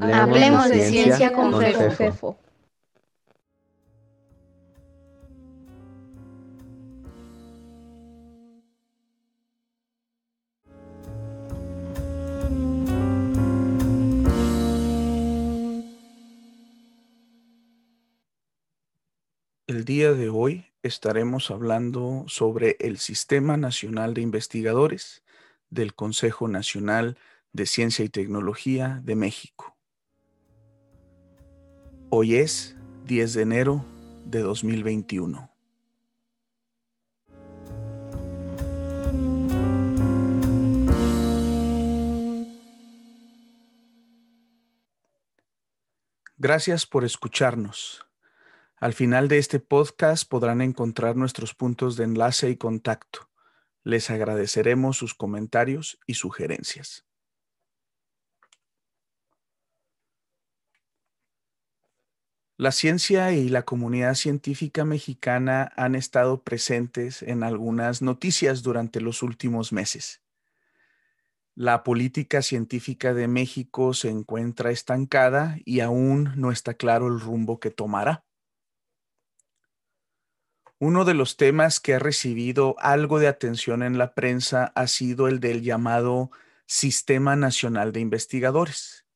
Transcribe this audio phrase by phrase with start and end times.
[0.00, 2.38] Hablemos, de, ciencia, con, Fefo.
[19.66, 25.22] El día de hoy estaremos hablando sobre el Sistema Nacional de Investigadores
[25.70, 27.18] del Consejo Nacional
[27.52, 29.75] de Ciencia y Tecnología de México.
[32.18, 33.84] Hoy es 10 de enero
[34.24, 35.50] de 2021.
[46.38, 48.06] Gracias por escucharnos.
[48.78, 53.28] Al final de este podcast podrán encontrar nuestros puntos de enlace y contacto.
[53.84, 57.05] Les agradeceremos sus comentarios y sugerencias.
[62.58, 69.22] La ciencia y la comunidad científica mexicana han estado presentes en algunas noticias durante los
[69.22, 70.22] últimos meses.
[71.54, 77.60] La política científica de México se encuentra estancada y aún no está claro el rumbo
[77.60, 78.24] que tomará.
[80.78, 85.28] Uno de los temas que ha recibido algo de atención en la prensa ha sido
[85.28, 86.30] el del llamado
[86.66, 89.06] Sistema Nacional de Investigadores,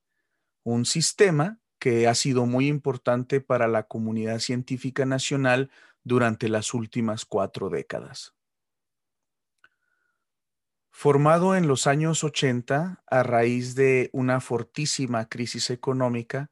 [0.63, 5.71] un sistema que ha sido muy importante para la comunidad científica nacional
[6.05, 8.35] durante las últimas cuatro décadas.
[10.91, 16.51] Formado en los años 80 a raíz de una fortísima crisis económica,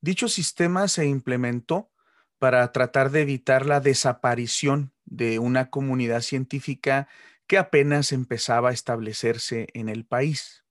[0.00, 1.92] dicho sistema se implementó
[2.38, 7.08] para tratar de evitar la desaparición de una comunidad científica
[7.46, 10.64] que apenas empezaba a establecerse en el país.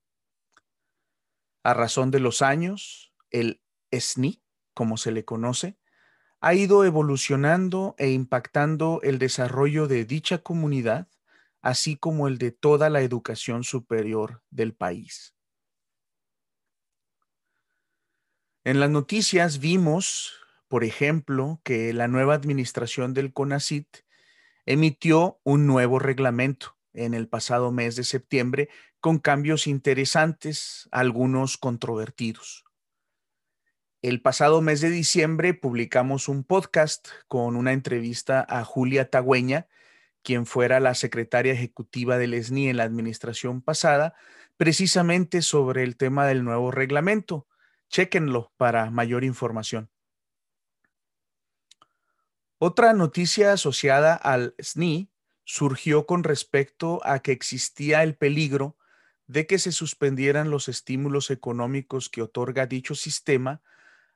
[1.64, 3.62] A razón de los años, el
[3.96, 4.42] SNI,
[4.74, 5.78] como se le conoce,
[6.42, 11.08] ha ido evolucionando e impactando el desarrollo de dicha comunidad,
[11.62, 15.36] así como el de toda la educación superior del país.
[18.64, 23.88] En las noticias vimos por ejemplo, que la nueva administración del CONACIT
[24.66, 28.68] emitió un nuevo reglamento en el pasado mes de septiembre
[29.00, 32.65] con cambios interesantes, algunos controvertidos.
[34.06, 39.68] El pasado mes de diciembre publicamos un podcast con una entrevista a Julia Tagüeña,
[40.22, 44.14] quien fuera la secretaria ejecutiva del ESNI en la administración pasada,
[44.58, 47.48] precisamente sobre el tema del nuevo reglamento.
[47.90, 49.90] Chéquenlo para mayor información.
[52.60, 55.10] Otra noticia asociada al SNI
[55.46, 58.78] surgió con respecto a que existía el peligro
[59.26, 63.64] de que se suspendieran los estímulos económicos que otorga dicho sistema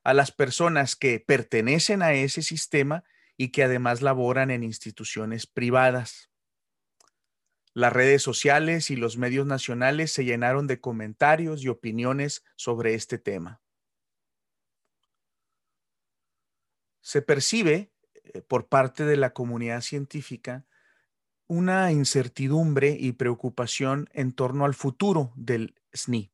[0.03, 3.03] a las personas que pertenecen a ese sistema
[3.37, 6.29] y que además laboran en instituciones privadas.
[7.73, 13.17] Las redes sociales y los medios nacionales se llenaron de comentarios y opiniones sobre este
[13.17, 13.61] tema.
[17.01, 20.65] Se percibe eh, por parte de la comunidad científica
[21.47, 26.31] una incertidumbre y preocupación en torno al futuro del SNI.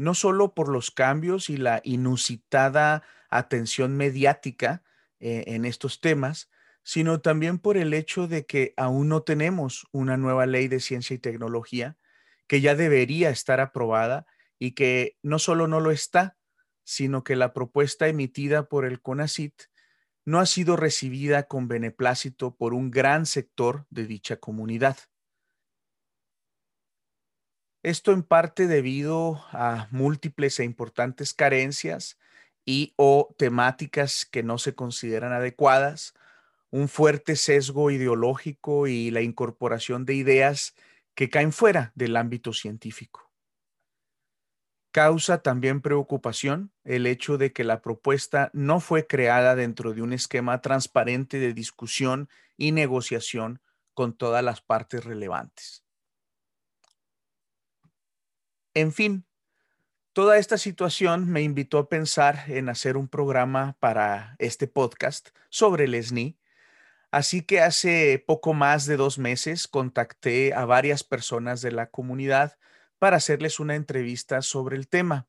[0.00, 4.82] No solo por los cambios y la inusitada atención mediática
[5.18, 6.48] eh, en estos temas,
[6.82, 11.12] sino también por el hecho de que aún no tenemos una nueva ley de ciencia
[11.12, 11.98] y tecnología
[12.46, 14.24] que ya debería estar aprobada
[14.58, 16.38] y que no solo no lo está,
[16.82, 19.52] sino que la propuesta emitida por el CONACIT
[20.24, 24.96] no ha sido recibida con beneplácito por un gran sector de dicha comunidad.
[27.82, 32.18] Esto en parte debido a múltiples e importantes carencias
[32.66, 36.14] y o temáticas que no se consideran adecuadas,
[36.70, 40.74] un fuerte sesgo ideológico y la incorporación de ideas
[41.14, 43.30] que caen fuera del ámbito científico.
[44.92, 50.12] Causa también preocupación el hecho de que la propuesta no fue creada dentro de un
[50.12, 53.62] esquema transparente de discusión y negociación
[53.94, 55.84] con todas las partes relevantes.
[58.74, 59.24] En fin,
[60.12, 65.84] toda esta situación me invitó a pensar en hacer un programa para este podcast sobre
[65.84, 66.38] el SNI,
[67.10, 72.58] así que hace poco más de dos meses contacté a varias personas de la comunidad
[73.00, 75.26] para hacerles una entrevista sobre el tema.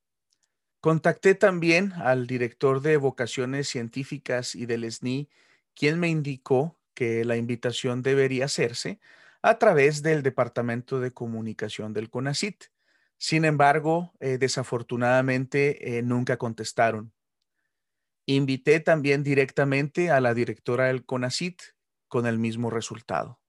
[0.79, 5.29] Contacté también al director de vocaciones científicas y del SNI,
[5.73, 8.99] quien me indicó que la invitación debería hacerse
[9.41, 12.70] a través del Departamento de Comunicación del CONACIT,
[13.21, 17.13] Sin embargo, eh, desafortunadamente eh, nunca contestaron.
[18.25, 21.62] Invité también directamente a la directora del CONACIT
[22.07, 23.39] con el mismo resultado.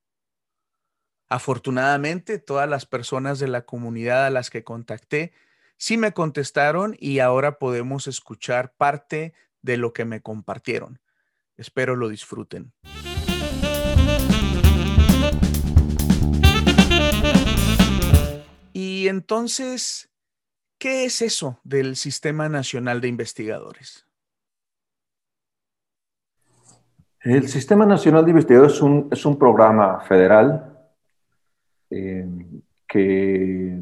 [1.30, 5.32] Afortunadamente, todas las personas de la comunidad a las que contacté
[5.78, 9.32] sí me contestaron y ahora podemos escuchar parte
[9.62, 11.00] de lo que me compartieron.
[11.56, 12.74] Espero lo disfruten.
[19.02, 20.08] Y entonces,
[20.78, 24.06] ¿qué es eso del Sistema Nacional de Investigadores?
[27.22, 30.78] El Sistema Nacional de Investigadores es un, programa federal
[31.90, 32.28] eh,
[32.86, 33.76] que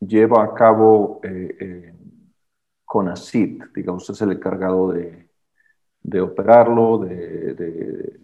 [0.00, 1.94] lleva a cabo eh, eh,
[2.86, 8.20] CONACIT, digamos, es el encargado de, operarlo, de,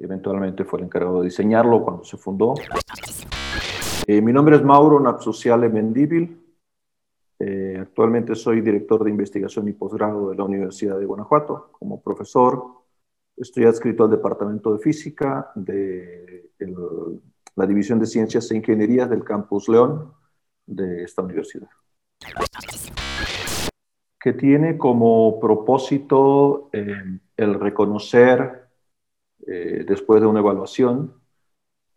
[0.00, 2.54] eventualmente fue el encargado de diseñarlo cuando se fundó.
[4.10, 6.42] Eh, mi nombre es Mauro Napsociale Mendíbil.
[7.38, 11.68] Eh, actualmente soy director de investigación y posgrado de la Universidad de Guanajuato.
[11.72, 12.84] Como profesor,
[13.36, 16.52] estoy adscrito al Departamento de Física de
[17.54, 20.14] la División de Ciencias e Ingenierías del Campus León
[20.64, 21.68] de esta universidad.
[24.18, 28.68] Que tiene como propósito eh, el reconocer,
[29.38, 31.17] después de una evaluación,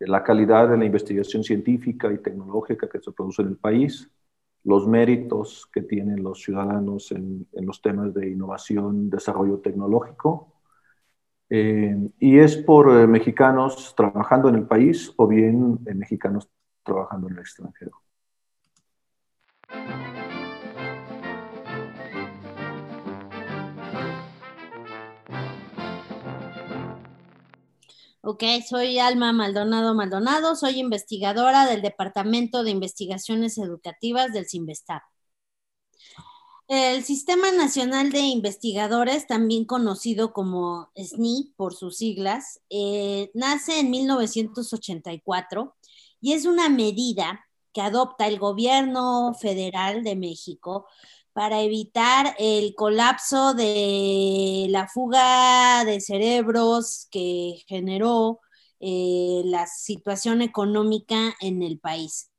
[0.06, 4.10] la calidad de la investigación científica y tecnológica que se produce en el país,
[4.64, 10.52] los méritos que tienen los ciudadanos en, los temas de innovación, desarrollo tecnológico,
[11.50, 16.48] eh, y es por eh, mexicanos trabajando en el país o bien eh, mexicanos
[16.82, 17.92] trabajando en el extranjero.
[28.24, 35.02] Ok, soy Alma Maldonado Maldonado, soy investigadora del Departamento de Investigaciones Educativas del CIMBESTAB.
[36.68, 43.90] El Sistema Nacional de Investigadores, también conocido como SNI por sus siglas, eh, nace en
[43.90, 45.74] 1984
[46.20, 50.86] y es una medida que adopta el gobierno federal de México
[51.32, 58.40] para evitar el colapso de la fuga de cerebros que generó
[58.80, 62.30] eh, la situación económica en el país.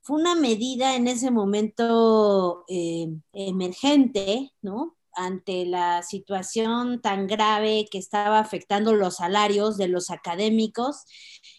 [0.00, 4.96] Fue una medida en ese momento eh, emergente, ¿no?
[5.14, 11.04] Ante la situación tan grave que estaba afectando los salarios de los académicos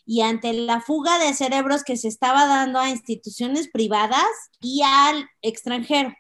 [0.05, 4.25] y ante la fuga de cerebros que se estaba dando a instituciones privadas
[4.59, 6.13] y al extranjero.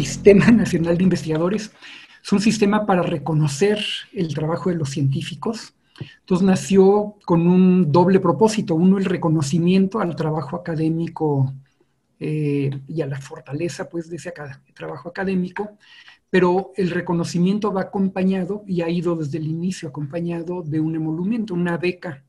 [0.00, 1.72] Sistema Nacional de Investigadores
[2.22, 5.74] es un sistema para reconocer el trabajo de los científicos.
[6.20, 8.74] Entonces nació con un doble propósito.
[8.74, 11.52] Uno, el reconocimiento al trabajo académico
[12.18, 14.32] eh, y a la fortaleza pues, de ese
[14.72, 15.76] trabajo académico,
[16.30, 21.52] pero el reconocimiento va acompañado y ha ido desde el inicio acompañado de un emolumento,
[21.52, 22.24] una beca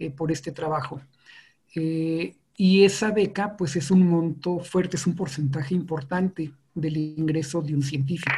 [0.00, 1.00] eh, por este trabajo.
[1.76, 7.62] Eh, y esa beca pues es un monto fuerte, es un porcentaje importante del ingreso
[7.62, 8.30] de un científico.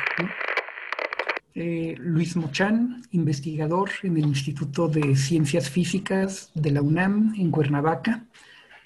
[1.54, 8.25] Eh, Luis Mochan, investigador en el Instituto de Ciencias Físicas de la UNAM en Cuernavaca,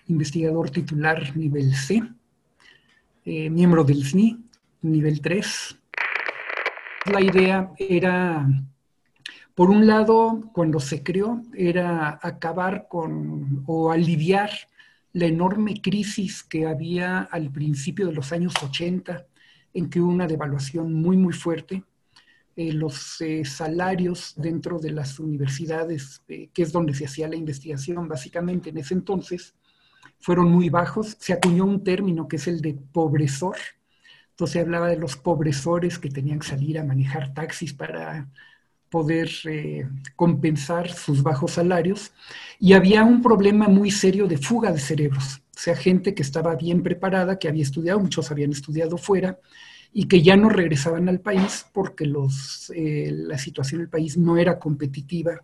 [0.08, 2.02] investigador titular nivel C,
[3.26, 4.38] eh, miembro del SNI,
[4.80, 5.78] nivel 3.
[7.12, 8.48] La idea era,
[9.54, 14.50] por un lado, cuando se creó, era acabar con o aliviar
[15.12, 19.26] la enorme crisis que había al principio de los años 80
[19.74, 21.84] en que hubo una devaluación muy, muy fuerte.
[22.54, 27.36] Eh, los eh, salarios dentro de las universidades, eh, que es donde se hacía la
[27.36, 29.54] investigación básicamente en ese entonces,
[30.20, 31.16] fueron muy bajos.
[31.18, 33.56] Se acuñó un término que es el de pobresor.
[34.30, 38.28] Entonces se hablaba de los pobresores que tenían que salir a manejar taxis para
[38.90, 39.30] poder
[40.16, 42.12] compensar sus bajos salarios.
[42.58, 46.82] Y había un problema muy serio de fuga de cerebros sea, gente que estaba bien
[46.82, 49.38] preparada, que había estudiado, muchos habían estudiado fuera,
[49.92, 54.36] y que ya no regresaban al país porque los, eh, la situación del país no
[54.36, 55.42] era competitiva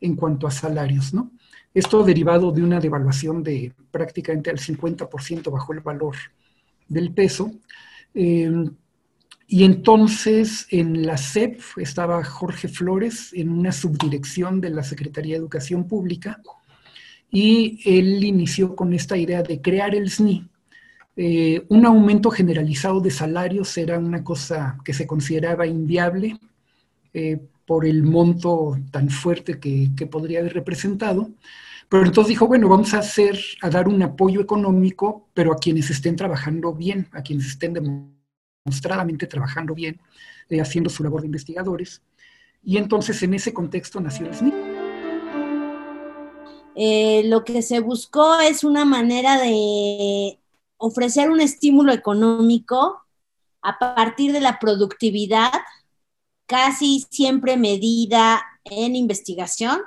[0.00, 1.32] en cuanto a salarios, ¿no?
[1.72, 6.16] Esto derivado de una devaluación de prácticamente al 50% bajo el valor
[6.88, 7.50] del peso.
[8.14, 8.70] Eh,
[9.48, 15.40] y entonces en la SEP estaba Jorge Flores en una subdirección de la Secretaría de
[15.40, 16.40] Educación Pública
[17.30, 20.48] y él inició con esta idea de crear el SNI.
[21.16, 26.38] Eh, un aumento generalizado de salarios era una cosa que se consideraba inviable,
[27.14, 31.30] eh, por el monto tan fuerte que, que, podría haber representado.
[31.88, 35.90] Pero entonces dijo, bueno, vamos a hacer, a dar un apoyo económico, pero a quienes
[35.90, 37.72] estén trabajando bien, a quienes estén
[38.66, 40.00] demostradamente trabajando bien,
[40.48, 42.02] eh, haciendo su labor de investigadores.
[42.62, 44.75] Y entonces en ese contexto nació el SNI.
[46.78, 50.38] Eh, lo que se buscó es una manera de
[50.76, 53.00] ofrecer un estímulo económico
[53.62, 55.52] a partir de la productividad,
[56.46, 59.80] casi siempre medida en investigación,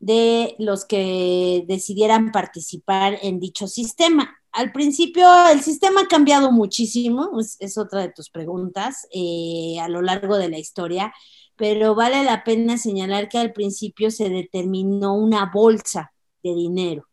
[0.00, 4.36] de los que decidieran participar en dicho sistema.
[4.52, 10.02] Al principio el sistema ha cambiado muchísimo, es, otra de tus preguntas, eh, a lo
[10.02, 11.12] largo de la historia,
[11.56, 16.12] pero vale la pena señalar que al principio se determinó una bolsa
[16.54, 17.08] dinero.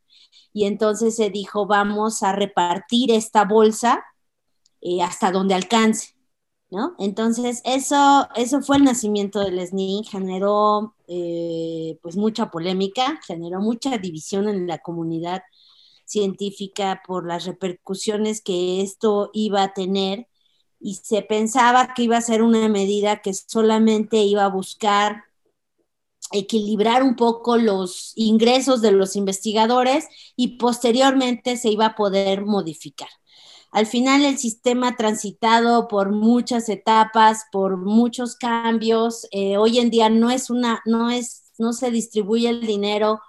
[0.54, 4.04] Y entonces se dijo, vamos a repartir esta bolsa
[4.82, 6.16] eh, hasta donde alcance.
[6.72, 6.96] ¿No?
[6.98, 13.98] Entonces, eso, eso fue el nacimiento del SNI, generó eh, pues mucha polémica, generó mucha
[14.00, 15.44] división en la comunidad
[16.06, 20.28] científica por las repercusiones que esto iba a tener
[20.80, 25.24] y se pensaba que iba a ser una medida que solamente iba a buscar
[26.32, 33.10] equilibrar un poco los ingresos de los investigadores y posteriormente se iba a poder modificar.
[33.72, 40.10] Al final el sistema transitado por muchas etapas, por muchos cambios, eh, hoy en día
[40.10, 43.20] no es una, no es, no se distribuye el dinero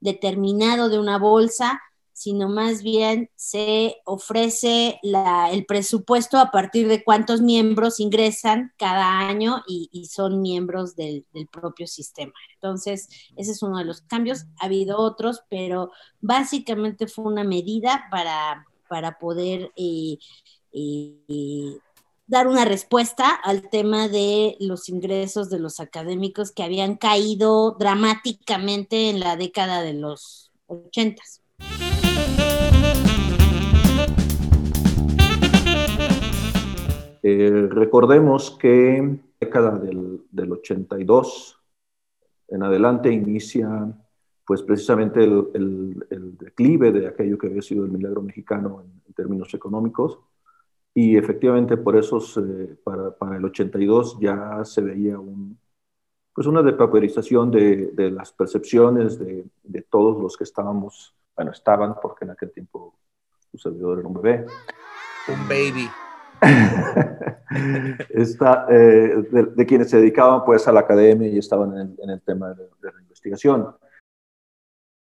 [0.00, 1.80] determinado de una bolsa,
[2.14, 9.62] sino más bien se ofrece el presupuesto a partir de cuántos miembros ingresan cada año
[9.66, 12.32] y, son miembros del, propio sistema.
[12.54, 14.44] Entonces, ese es uno de los cambios.
[14.60, 15.90] Ha habido otros, pero
[16.20, 20.18] básicamente fue una medida para, para poder eh,
[20.72, 21.78] eh,
[22.28, 29.10] dar una respuesta al tema de los ingresos de los académicos que habían caído dramáticamente
[29.10, 31.42] en la década de los ochentas.
[37.26, 41.58] Eh, recordemos que en la década del, del, 82
[42.48, 43.98] en adelante inicia
[44.44, 49.54] pues precisamente el, el, declive de aquello que había sido el milagro mexicano en, términos
[49.54, 50.18] económicos
[50.92, 52.18] y efectivamente por eso
[52.82, 55.56] para, para, el 82 ya se veía un,
[56.34, 61.94] pues una depauperización de, de, las percepciones de, de, todos los que estábamos, bueno, estaban
[62.02, 62.98] porque en aquel tiempo
[63.50, 64.46] su servidor era un bebé.
[65.28, 65.88] Un baby.
[67.56, 72.68] Eh, de, quienes se dedicaban pues a la academia y estaban en, el tema de,
[72.82, 73.76] la investigación.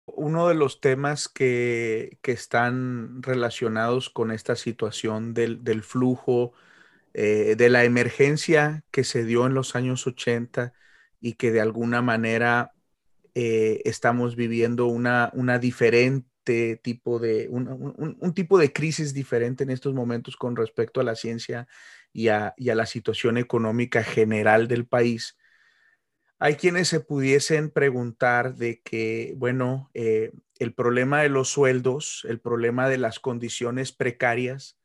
[0.07, 6.55] Uno de los temas que, que están relacionados con esta situación del, del flujo,
[7.13, 10.73] eh, de la emergencia que se dio en los años 80
[11.21, 12.73] y que de alguna manera
[13.35, 16.30] eh, estamos viviendo una, una diferente
[16.83, 21.69] tipo de, un, tipo de crisis diferente en estos momentos con respecto a la ciencia
[22.13, 25.37] y a, la situación económica general del país.
[26.39, 32.41] Hay quienes se pudiesen preguntar de que, bueno, eh, el problema de los sueldos, el
[32.41, 34.79] problema de las condiciones precarias,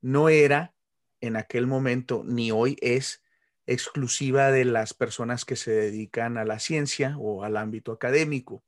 [0.00, 0.74] no era
[1.20, 3.22] en aquel momento ni hoy es
[3.66, 8.64] exclusiva de las personas que se dedican a la ciencia o al ámbito académico.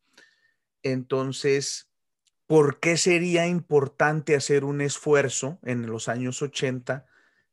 [0.83, 1.90] Entonces,
[2.51, 7.07] ¿por qué sería importante hacer un esfuerzo en los años 80,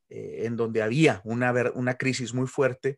[0.09, 2.97] eh, en donde había una, una crisis muy fuerte,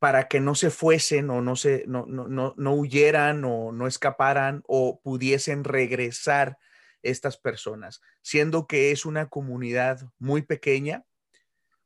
[0.00, 2.26] para que no se fuesen o no, se, no, no,
[2.56, 6.58] no, huyeran o no escaparan o pudiesen regresar
[7.02, 11.04] estas personas, siendo que es una comunidad muy pequeña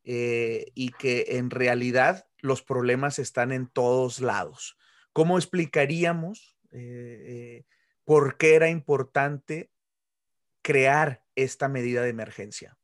[0.05, 4.79] eh, y que en realidad los problemas están en todos lados.
[5.13, 7.67] ¿Cómo explicaríamos eh,
[8.05, 9.71] ¿por qué era importante
[10.63, 12.77] crear esta medida de emergencia?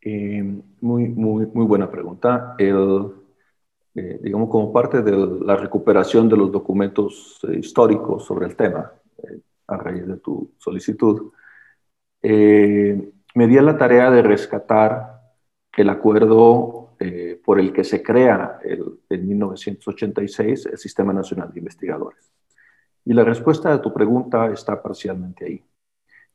[0.00, 0.42] Eh,
[0.80, 2.54] muy, muy, muy buena pregunta.
[2.58, 3.12] El,
[3.94, 5.12] eh, digamos, como parte de
[5.44, 8.92] la recuperación de los documentos eh, históricos sobre el tema,
[9.66, 11.32] a raíz de tu solicitud,
[12.22, 15.20] me di a la tarea de rescatar
[15.76, 16.96] el acuerdo
[17.44, 22.32] por el que se crea en 1986 el Sistema Nacional de Investigadores.
[23.08, 25.64] Y la respuesta a tu pregunta está parcialmente ahí.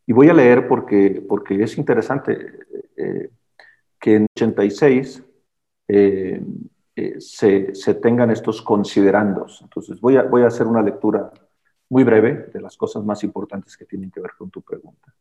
[0.08, 2.36] Y voy a leer porque, porque es interesante
[2.98, 3.30] eh,
[4.00, 5.24] que en 86
[5.88, 6.44] eh,
[6.96, 9.60] eh, se, se, tengan estos considerandos.
[9.62, 11.32] Entonces voy a, voy a hacer una lectura
[11.90, 15.14] muy breve de las cosas más importantes que tienen que ver con tu pregunta.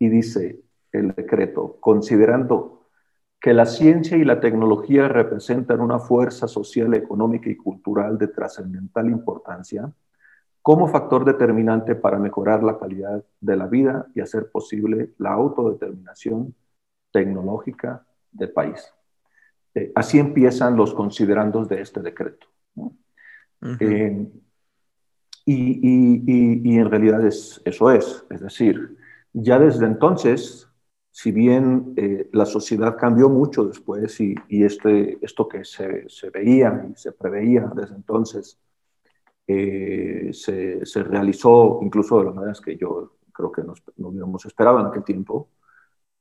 [0.00, 0.60] Y dice
[0.90, 2.88] el decreto, considerando
[3.40, 9.08] que la ciencia y la tecnología representan una fuerza social, económica y cultural de trascendental
[9.08, 9.92] importancia
[10.66, 16.56] como factor determinante para mejorar la calidad de la vida y hacer posible la autodeterminación
[17.12, 18.92] tecnológica del país.
[19.76, 22.48] Eh, así empiezan los considerandos de este decreto.
[23.78, 24.26] Eh,
[25.44, 28.96] y, en realidad es, eso es, es decir,
[29.32, 30.68] ya desde entonces,
[31.12, 36.88] si bien eh, la sociedad cambió mucho después y, este, esto que se, se, veía
[36.90, 38.58] y se preveía desde entonces
[39.46, 44.80] se, se, realizó incluso de las maneras que yo creo que nos, no hubiéramos esperado
[44.80, 45.50] en aquel tiempo,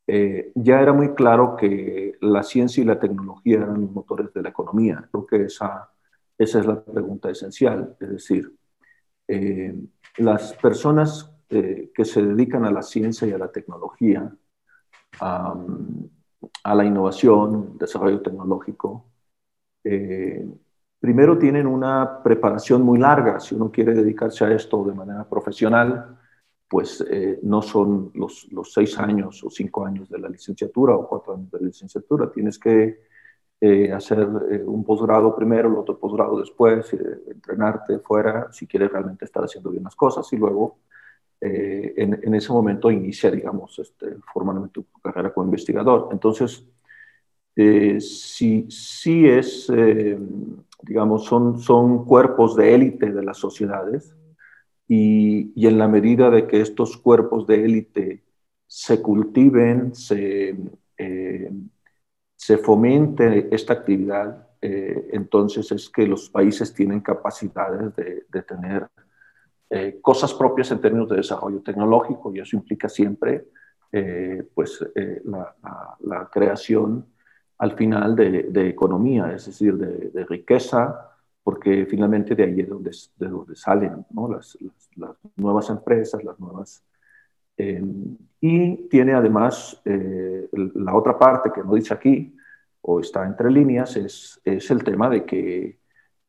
[0.07, 4.41] eh, ya era muy claro que la ciencia y la tecnología eran los motores de
[4.41, 5.07] la economía.
[5.11, 5.89] Creo que esa,
[6.37, 7.95] esa es la pregunta esencial.
[7.99, 8.53] Es decir,
[9.27, 9.75] eh,
[10.17, 14.31] las personas eh, que se dedican a la ciencia y a la tecnología,
[15.19, 15.55] a,
[16.63, 19.05] a la innovación, desarrollo tecnológico,
[20.99, 23.39] primero tienen una preparación muy larga.
[23.39, 26.17] Si uno quiere dedicarse a esto de manera profesional,
[26.67, 31.07] pues eh, no son los, los, seis años o cinco años de la licenciatura o
[31.07, 32.31] cuatro años de la licenciatura.
[32.31, 33.01] Tienes que
[33.61, 36.91] eh, hacer eh, un posgrado primero, el otro posgrado después,
[37.27, 40.79] entrenarte fuera si quieres realmente estar haciendo bien las cosas y luego
[41.39, 46.09] en, en, ese momento inicia, digamos, este, formalmente tu carrera como investigador.
[46.11, 46.65] Entonces,
[47.55, 49.71] sí, sí es,
[50.81, 54.15] digamos, son, son cuerpos de élite de las sociedades
[54.87, 58.23] y, en la medida de que estos cuerpos de élite
[58.67, 60.55] se cultiven, se,
[60.97, 61.51] eh,
[62.35, 68.87] se fomente esta actividad, eh, entonces es que los países tienen capacidades de, de tener
[69.69, 73.47] eh, cosas propias en términos de desarrollo tecnológico y eso implica siempre
[74.53, 74.85] pues,
[75.23, 75.55] la,
[76.01, 77.05] la, creación
[77.57, 81.15] al final de, de economía, es decir, de, de riqueza,
[81.45, 84.27] porque finalmente de ahí es donde, de donde salen ¿no?
[84.27, 84.57] las,
[84.95, 86.83] las, nuevas empresas, las nuevas...
[87.55, 92.35] Em, y tiene además eh, la otra parte que no dice aquí,
[92.81, 95.79] o está entre líneas, es, es el tema de que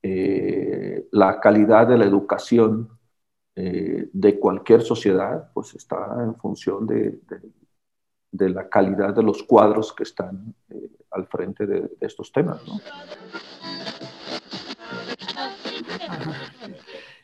[0.03, 2.91] eh, la calidad de la educación
[3.55, 7.21] eh, de cualquier sociedad pues está en función de,
[8.31, 10.55] de, la calidad de los cuadros que están
[11.11, 12.61] al frente de, estos temas.
[12.66, 12.81] ¿no?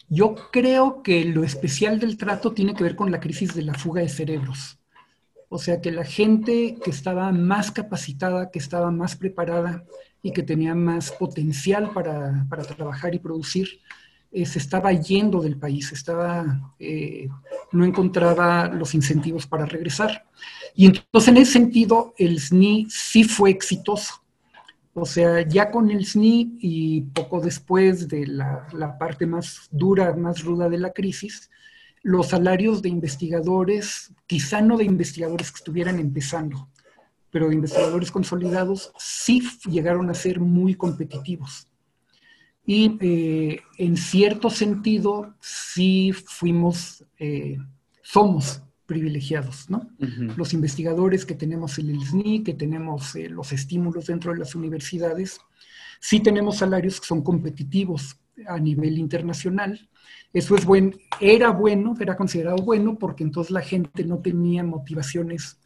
[0.09, 3.73] Yo creo que lo especial del trato tiene que ver con la crisis de la
[3.73, 4.79] fuga de cerebros.
[5.49, 9.85] O sea, que la gente que estaba más capacitada, que estaba más preparada
[10.23, 13.81] y que tenía más potencial para, trabajar y producir,
[14.33, 17.29] eh, se estaba yendo del país, estaba, eh,
[17.73, 20.25] no encontraba los incentivos para regresar.
[20.75, 24.23] Y entonces, en ese sentido, el SNI sí fue exitoso
[24.95, 30.45] o sea, ya con el SNI y poco después de la, parte más dura, más
[30.45, 31.51] ruda de la crisis,
[32.03, 36.69] los salarios de investigadores, quizá no de investigadores que estuvieran empezando,
[37.31, 41.69] pero de investigadores consolidados, sí llegaron a ser muy competitivos.
[42.65, 47.59] Y eh, en cierto sentido, sí fuimos, eh,
[48.03, 49.89] somos privilegiados, ¿no?
[50.37, 54.55] Los investigadores que tenemos en el SNI, que tenemos eh, los estímulos dentro de las
[54.55, 55.41] universidades,
[55.99, 59.89] sí tenemos salarios que son competitivos a nivel internacional.
[60.33, 65.59] Eso es bueno, era bueno, era considerado bueno, porque entonces la gente no tenía motivaciones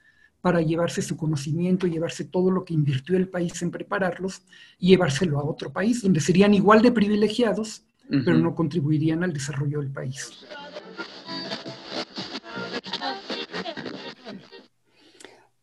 [0.47, 4.43] para llevarse su conocimiento, llevarse todo lo que invirtió el país en prepararlos
[4.79, 9.81] y llevárselo a otro país, donde serían igual de privilegiados, pero no contribuirían al desarrollo
[9.81, 10.47] del país.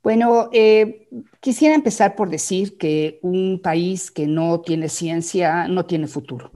[0.03, 1.07] Bueno, eh,
[1.39, 6.51] quisiera empezar por decir que un país que no tiene ciencia no tiene futuro.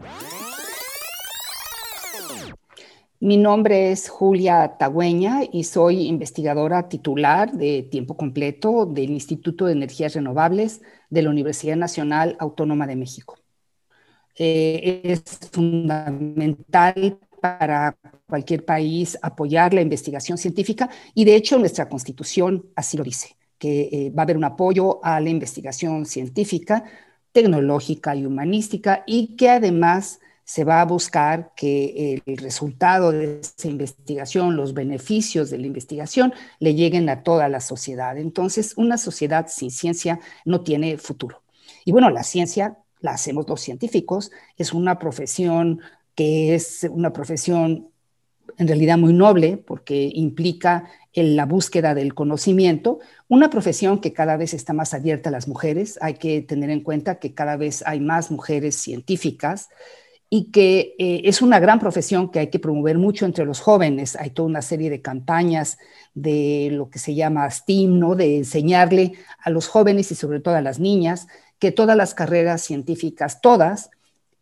[3.19, 9.71] Mi nombre es Julia Tagüeña y soy investigadora titular de tiempo completo del Instituto de
[9.71, 13.39] Energías Renovables de la Universidad Nacional Autónoma de México.
[14.37, 22.69] Eh, es fundamental para cualquier país apoyar la investigación científica y de hecho nuestra constitución
[22.75, 26.83] así lo dice, que eh, va a haber un apoyo a la investigación científica,
[27.31, 33.67] tecnológica y humanística y que además se va a buscar que el resultado de esa
[33.67, 38.17] investigación, los beneficios de la investigación, le lleguen a toda la sociedad.
[38.17, 41.43] Entonces, una sociedad sin ciencia no tiene futuro.
[41.83, 45.81] Y bueno, la ciencia la hacemos los científicos, es una profesión
[46.15, 47.89] que es una profesión
[48.57, 54.37] en realidad muy noble porque implica en la búsqueda del conocimiento, una profesión que cada
[54.37, 55.99] vez está más abierta a las mujeres.
[56.01, 59.67] Hay que tener en cuenta que cada vez hay más mujeres científicas
[60.29, 64.15] y que eh, es una gran profesión que hay que promover mucho entre los jóvenes.
[64.17, 65.77] Hay toda una serie de campañas
[66.13, 68.15] de lo que se llama STEAM, ¿no?
[68.15, 71.27] de enseñarle a los jóvenes y sobre todo a las niñas
[71.59, 73.89] que todas las carreras científicas, todas,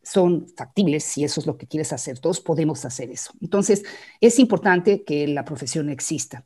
[0.01, 2.19] son factibles si eso es lo que quieres hacer.
[2.19, 3.31] Todos podemos hacer eso.
[3.41, 3.83] Entonces,
[4.21, 6.45] es importante que la profesión exista.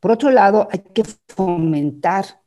[0.00, 2.40] Por otro lado, hay que fomentar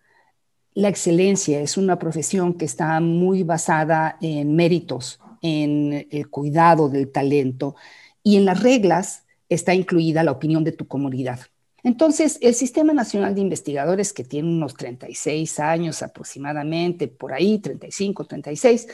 [0.74, 1.60] la excelencia.
[1.60, 7.76] Es una profesión que está muy basada en méritos, en el cuidado del talento
[8.24, 11.40] y en las reglas está incluida la opinión de tu comunidad.
[11.84, 18.26] Entonces, el Sistema Nacional de Investigadores, que tiene unos 36 años aproximadamente, por ahí, 35,
[18.26, 18.88] 36,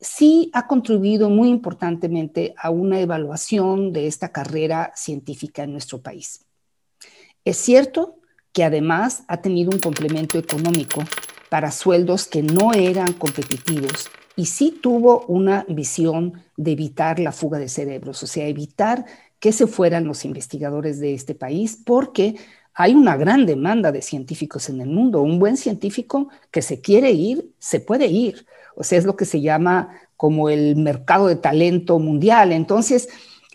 [0.00, 6.44] sí ha contribuido muy importantemente a una evaluación de esta carrera científica en nuestro país.
[7.44, 8.16] Es cierto
[8.52, 11.02] que además ha tenido un complemento económico
[11.48, 17.58] para sueldos que no eran competitivos y sí tuvo una visión de evitar la fuga
[17.58, 19.04] de cerebros, o sea, evitar
[19.38, 22.36] que se fueran los investigadores de este país, porque
[22.74, 25.22] hay una gran demanda de científicos en el mundo.
[25.22, 28.46] Un buen científico que se quiere ir, se puede ir.
[28.74, 32.50] O sea, es lo que se llama como el mercado de talento mundial.
[32.52, 33.08] Entonces,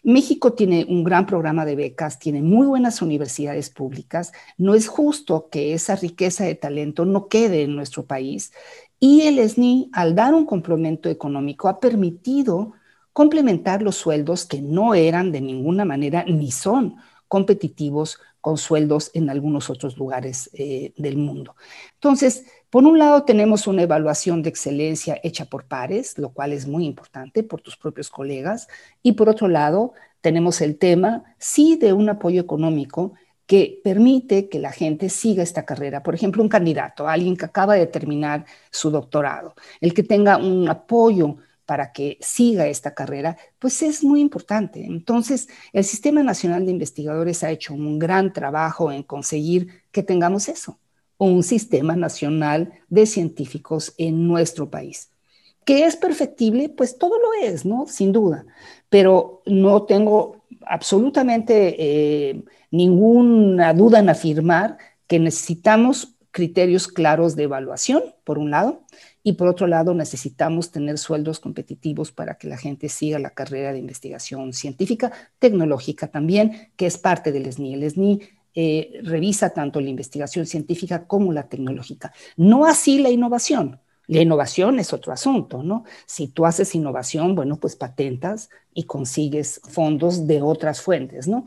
[0.03, 4.31] México tiene un gran programa de becas, tiene muy buenas universidades públicas.
[4.57, 8.53] No es justo que esa riqueza de talento no quede en nuestro país.
[8.99, 12.73] Y el SNI, al dar un complemento económico, ha permitido
[13.13, 19.29] complementar los sueldos que no eran de ninguna manera ni son competitivos con sueldos en
[19.29, 21.55] algunos otros lugares eh, del mundo.
[21.95, 26.67] Entonces, por un lado tenemos una evaluación de excelencia hecha por pares, lo cual es
[26.67, 28.67] muy importante por tus propios colegas,
[29.03, 33.13] y por otro lado tenemos el tema, sí, de un apoyo económico
[33.49, 36.03] que permite que la gente siga esta carrera.
[36.03, 40.69] Por ejemplo, un candidato, alguien que acaba de terminar su doctorado, el que tenga un
[40.69, 44.85] apoyo para que siga esta carrera, pues es muy importante.
[44.85, 50.47] Entonces, el Sistema Nacional de Investigadores ha hecho un gran trabajo en conseguir que tengamos
[50.47, 50.77] eso,
[51.17, 55.09] un sistema nacional de científicos en nuestro país.
[55.65, 56.69] ¿Que es perfectible?
[56.69, 57.87] Pues todo lo es, ¿no?
[57.87, 58.45] Sin duda.
[58.89, 60.38] Pero no tengo
[60.69, 64.77] absolutamente eh, ninguna duda en afirmar
[65.07, 68.83] que necesitamos criterios claros de evaluación, por un lado,
[69.23, 73.73] y por otro lado, necesitamos tener sueldos competitivos para que la gente siga la carrera
[73.73, 77.73] de investigación científica, tecnológica también, que es parte del SNI.
[77.73, 78.21] El SNI
[78.53, 82.13] eh, revisa tanto la investigación científica como la tecnológica.
[82.37, 83.79] No así la innovación.
[84.09, 85.83] La innovación es otro asunto, ¿no?
[86.07, 91.45] Si tú haces innovación, bueno, pues patentas y consigues fondos de otras fuentes, ¿no?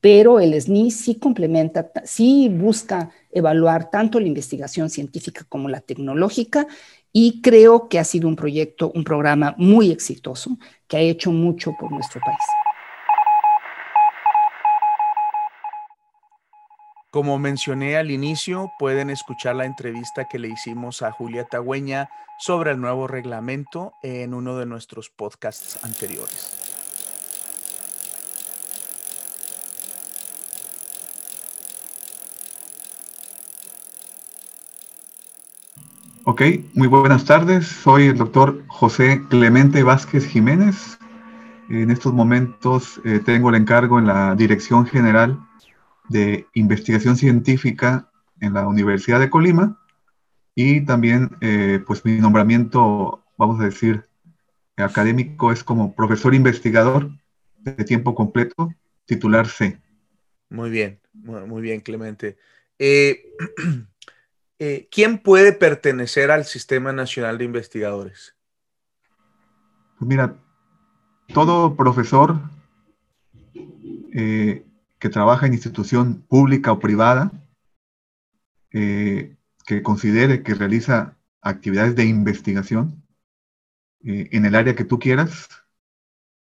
[0.00, 6.66] Pero el SNI sí complementa, sí busca evaluar tanto la investigación científica como la tecnológica
[7.12, 11.72] y creo que ha sido un proyecto, un programa muy exitoso que ha hecho mucho
[11.78, 12.57] por nuestro país.
[17.10, 22.72] Como mencioné al inicio, pueden escuchar la entrevista que le hicimos a Julia Tagüeña sobre
[22.72, 26.54] el nuevo reglamento en uno de nuestros podcasts anteriores.
[36.24, 36.42] Ok,
[36.74, 37.66] muy buenas tardes.
[37.66, 40.98] Soy el doctor José Clemente Vázquez Jiménez.
[41.70, 45.38] En estos momentos eh, tengo el encargo en la Dirección General
[46.08, 49.80] de Investigación Científica en la Universidad de Colima
[50.54, 54.04] y también eh, pues mi nombramiento, vamos a decir,
[54.76, 57.10] académico es como profesor investigador
[57.58, 58.72] de tiempo completo,
[59.04, 59.80] titular C.
[60.50, 62.38] Muy bien, muy bien, Clemente.
[62.78, 63.24] Eh,
[64.60, 68.34] Eh, ¿quién puede pertenecer al Sistema Nacional de Investigadores?
[69.98, 70.36] Pues mira,
[71.32, 72.40] todo profesor
[74.12, 74.64] eh,
[74.98, 77.32] que trabaja en institución pública o privada,
[78.72, 83.02] eh, que considere que realiza actividades de investigación
[84.00, 85.48] en el área que tú quieras,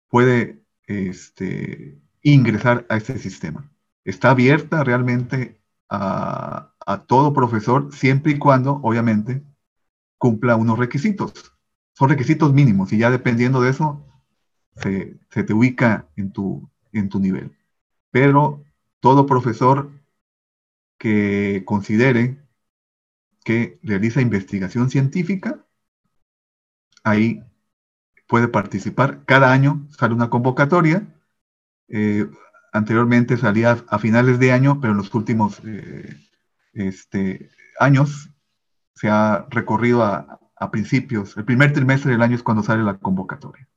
[0.09, 3.71] puede este, ingresar a este sistema.
[4.05, 9.43] Está abierta realmente a, a todo profesor siempre y cuando, obviamente,
[10.19, 11.33] cumpla unos requisitos.
[11.95, 14.05] Son requisitos mínimos y ya dependiendo de eso,
[14.77, 17.57] se, te ubica en tu, en tu nivel.
[18.11, 18.65] Pero
[19.01, 19.91] todo profesor
[20.99, 22.39] que considere
[23.45, 25.65] que realiza investigación científica,
[27.05, 27.43] ahí
[28.27, 29.25] puede participar.
[29.25, 31.07] Cada año sale una convocatoria.
[31.89, 32.29] Eh,
[32.73, 36.17] anteriormente salía a finales de año, pero en los últimos eh,
[36.73, 38.31] este, años
[38.95, 41.37] se ha recorrido a, a, principios.
[41.37, 43.69] El primer trimestre del año es cuando sale la convocatoria.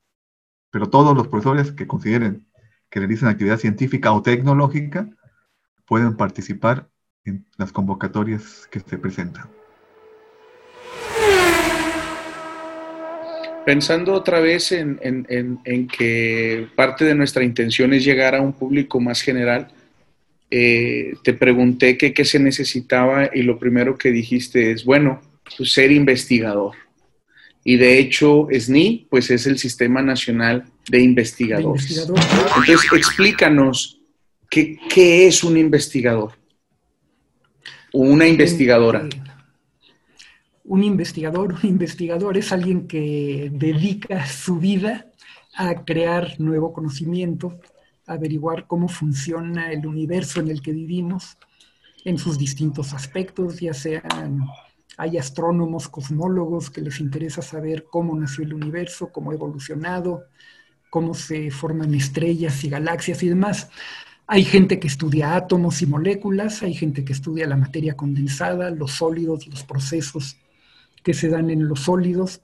[0.70, 2.48] Pero todos los profesores que consideren
[2.94, 5.10] que realicen actividad científica o tecnológica
[5.88, 6.88] pueden participar
[7.26, 9.50] en las convocatorias que se presentan.
[13.66, 19.22] Pensando otra vez en, que parte de nuestra intención es llegar a un público más
[19.22, 19.70] general,
[20.52, 25.20] eh, te pregunté qué se necesitaba y lo primero que dijiste es, bueno,
[25.58, 26.76] pues ser investigador.
[27.64, 31.98] Y de hecho, SNI, pues es el Sistema Nacional de Investigadores.
[31.98, 34.00] Entonces, explícanos,
[34.50, 36.34] ¿qué, ¿qué, es un investigador?
[37.96, 39.08] una investigadora
[40.66, 45.08] un investigador, un investigador es alguien que dedica su vida
[45.56, 47.60] a crear nuevo conocimiento,
[48.08, 51.38] a averiguar cómo funciona el universo en el que vivimos
[52.06, 54.46] en sus distintos aspectos, ya sean,
[54.98, 60.26] hay astrónomos, cosmólogos que les interesa saber cómo nació el universo, cómo ha evolucionado,
[60.90, 63.70] cómo se forman estrellas y galaxias y demás.
[64.28, 68.92] Hay gente que estudia átomos y moléculas, hay gente que estudia la materia condensada, los
[68.92, 70.38] sólidos, los procesos
[71.04, 72.42] que se dan en los sólidos.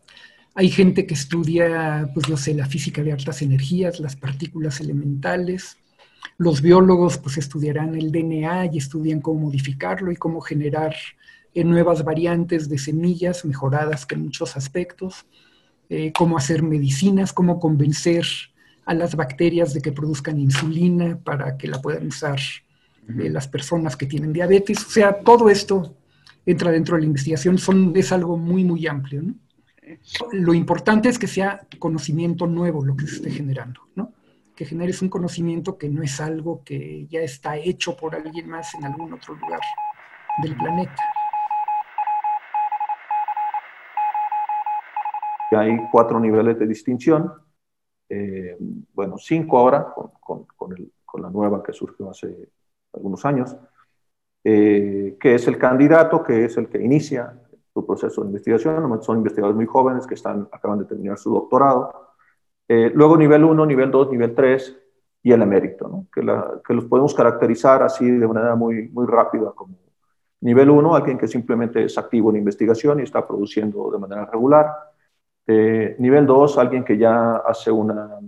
[0.55, 5.77] Hay gente que estudia, pues yo sé, la física de altas energías, las partículas elementales.
[6.37, 10.95] Los biólogos pues estudiarán el DNA y estudian cómo modificarlo y cómo generar
[11.63, 15.25] nuevas variantes de semillas mejoradas en muchos aspectos,
[15.89, 18.25] eh, cómo hacer medicinas, cómo convencer
[18.85, 22.39] a las bacterias de que produzcan insulina para que la puedan usar
[23.07, 24.85] eh, las personas que tienen diabetes.
[24.85, 25.95] O sea, todo esto
[26.45, 29.23] entra dentro de la investigación, son, es algo muy, muy amplio.
[30.31, 34.13] Lo importante es que sea conocimiento nuevo lo que se esté generando, ¿no?
[34.59, 38.75] que generes un conocimiento que no es algo que ya está hecho por alguien más
[38.75, 39.61] en algún otro lugar
[40.43, 41.01] del planeta.
[45.51, 47.31] Hay cuatro niveles de distinción,
[48.07, 48.57] eh,
[48.93, 52.49] bueno, cinco ahora, con, con la nueva que surgió hace
[52.93, 53.55] algunos años.
[54.43, 57.33] Eh, que es el candidato, que es el que inicia
[57.73, 59.01] su proceso de investigación.
[59.01, 62.13] Son investigadores muy jóvenes que están, acaban de terminar su doctorado.
[62.67, 64.77] Eh, luego nivel 1, nivel 2, nivel 3
[65.23, 66.07] y el emérito, ¿no?
[66.13, 66.21] que,
[66.65, 69.75] que, los podemos caracterizar así de manera muy, muy rápida como
[70.41, 74.67] nivel 1, alguien que simplemente es activo en investigación y está produciendo de manera regular.
[75.51, 78.19] Eh, nivel 2, alguien que ya hace una,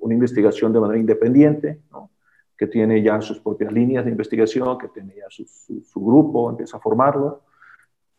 [0.00, 2.10] una investigación de manera independiente, ¿no?
[2.58, 6.80] que tiene ya sus propias líneas de investigación, que tiene ya su, grupo, empieza a
[6.80, 7.42] formarlo.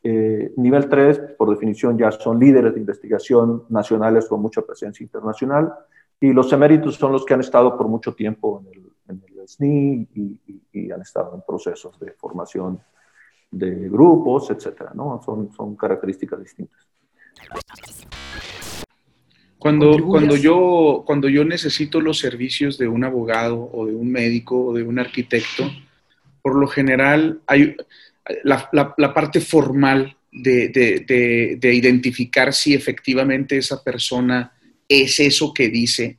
[0.01, 5.73] Eh, nivel 3, por definición, ya son líderes de investigación nacionales con mucha presencia internacional.
[6.21, 10.07] Y los eméritos son los que han estado por mucho tiempo en el, en SNI
[10.71, 12.79] y, han estado en procesos de formación
[13.51, 15.21] de grupos, etcétera, ¿no?
[15.23, 16.87] Son, son características distintas.
[19.57, 24.65] Cuando, cuando, yo, cuando yo necesito los servicios de un abogado o de un médico
[24.65, 25.71] o de un arquitecto,
[26.41, 27.75] por lo general hay
[28.43, 34.51] la, la, parte formal de, de, de, identificar si efectivamente esa persona
[34.87, 36.17] es eso que dice,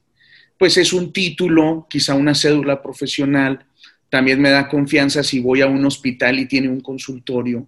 [0.59, 3.67] pues es un título, quizá una cédula profesional,
[4.09, 7.67] también me da confianza si voy a un hospital y tiene un consultorio,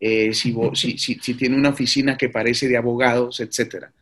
[0.00, 3.92] eh, si, si, si, si, tiene una oficina que parece de abogados, etcétera.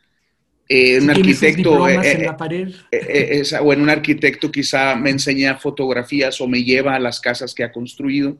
[0.71, 2.29] Eh, un arquitecto eh,
[2.93, 7.55] eh, o en un arquitecto quizá me enseña fotografías o me lleva a las casas
[7.55, 8.37] que ha construido.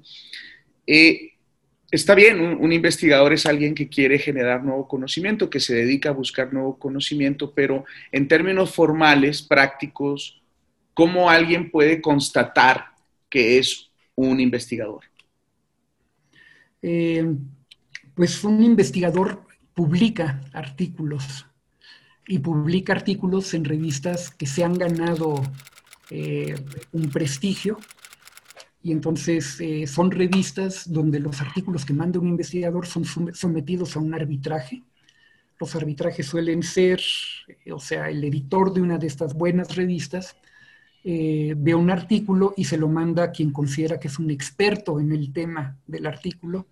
[1.91, 6.13] está bien, un, investigador es alguien que quiere generar nuevo conocimiento, que se dedica a
[6.13, 10.43] buscar nuevo conocimiento, pero en términos formales, prácticos,
[10.93, 12.89] ¿cómo alguien puede constatar
[13.31, 15.05] que es un investigador?
[16.81, 21.47] Pues un investigador publica artículos
[22.27, 25.43] y publica artículos en revistas que se han ganado
[26.11, 26.55] eh,
[26.93, 27.79] un prestigio.
[28.83, 34.01] Y entonces eh, son revistas donde los artículos que manda un investigador son sometidos a
[34.01, 34.83] un arbitraje.
[35.59, 37.01] Los arbitrajes suelen ser,
[37.65, 40.37] eh, o sea, el editor de una de estas buenas revistas
[41.57, 45.13] ve un artículo y se lo manda a quien considera que es un experto en
[45.13, 46.67] el tema del artículo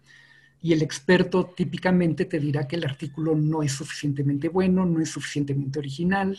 [0.67, 5.11] y el experto típicamente te dirá que el artículo no es suficientemente bueno, no es
[5.11, 6.39] suficientemente original,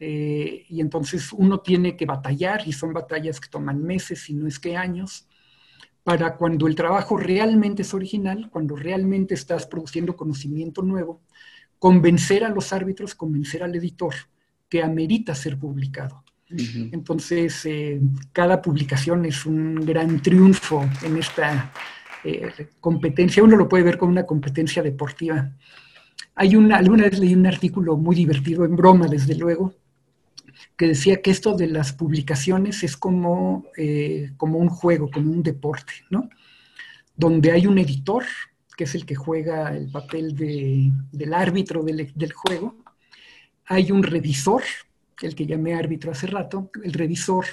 [0.00, 4.46] eh, y entonces uno tiene que batallar, y son batallas que toman meses, y no
[4.46, 5.26] es que años,
[6.04, 11.22] para cuando el trabajo realmente es original, cuando realmente estás produciendo conocimiento nuevo,
[11.78, 14.14] convencer a los árbitros, convencer al editor
[14.68, 16.24] que amerita ser publicado.
[16.50, 18.00] Entonces, eh,
[18.32, 21.72] cada publicación es un gran triunfo en esta
[22.24, 23.42] eh, competencia.
[23.42, 25.52] Uno lo puede ver como una competencia deportiva.
[26.34, 29.74] Hay una, alguna vez leí un artículo muy divertido, en broma, desde luego,
[30.76, 35.42] que decía que esto de las publicaciones es como, eh, como un juego, como un
[35.42, 36.30] deporte, ¿no?
[37.16, 38.24] Donde hay un editor,
[38.76, 42.76] que es el que juega el papel del árbitro del, del juego,
[43.66, 44.62] hay un revisor,
[45.26, 47.44] el que llamé árbitro hace rato, el revisor,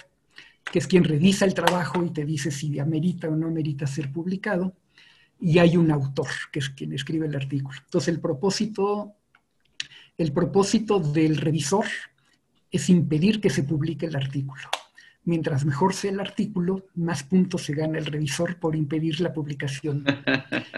[0.63, 4.11] que es quien revisa el trabajo y te dice si amerita o no amerita ser
[4.11, 4.75] publicado,
[5.39, 7.77] y hay un autor, que es quien escribe el artículo.
[7.83, 9.13] Entonces, el propósito,
[10.17, 11.85] el propósito del revisor
[12.71, 14.63] es impedir que se publique el artículo.
[15.27, 20.05] Mientras mejor sea el artículo, más puntos se gana el revisor por impedir la publicación.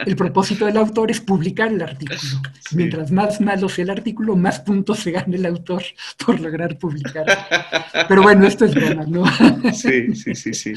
[0.06, 2.42] El propósito del autor es publicar el artículo.
[2.72, 5.84] Mientras más malo sea el artículo, más puntos se gana el autor
[6.26, 7.26] por lograr publicar.
[8.08, 9.26] Pero bueno, esto es broma, ¿no?
[9.74, 10.74] Sí, sí, sí, sí.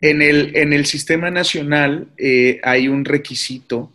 [0.00, 3.92] En el, en el sistema nacional eh, hay un requisito,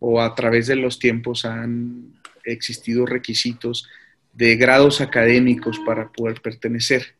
[0.00, 2.12] o a través de los tiempos han
[2.44, 3.88] existido requisitos
[4.34, 7.17] de grados académicos para poder pertenecer.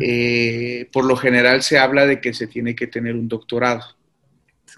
[0.00, 3.82] Eh, por lo general se habla de que se tiene que tener un doctorado.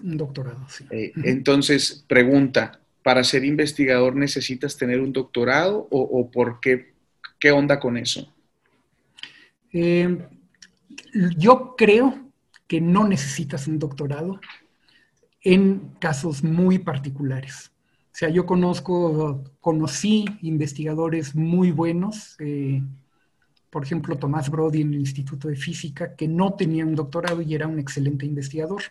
[0.01, 0.85] Un doctorado, sí.
[0.91, 6.93] Eh, entonces, pregunta, ¿para ser investigador necesitas tener un doctorado o, por qué?
[7.39, 8.31] ¿Qué onda con eso?
[9.73, 10.17] Eh,
[11.37, 12.31] yo creo
[12.67, 14.39] que no necesitas un doctorado
[15.41, 17.71] en casos muy particulares.
[18.13, 22.37] O sea, yo conozco, conocí investigadores muy buenos,
[23.71, 27.55] por ejemplo, Tomás Brody en el Instituto de Física, que no tenía un doctorado y
[27.55, 28.83] era un excelente investigador.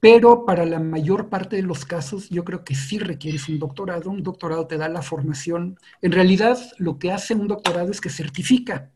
[0.00, 4.10] Pero para la mayor parte de los casos, yo creo que sí requieres un doctorado.
[4.10, 5.78] Un doctorado te da la formación.
[6.02, 8.90] En realidad, lo que hace un doctorado es que certifica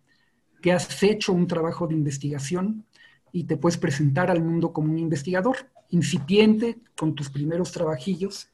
[0.60, 2.84] que has hecho un trabajo de investigación
[3.32, 5.56] y te puedes presentar al mundo como un investigador
[5.90, 8.48] incipiente con tus primeros trabajillos,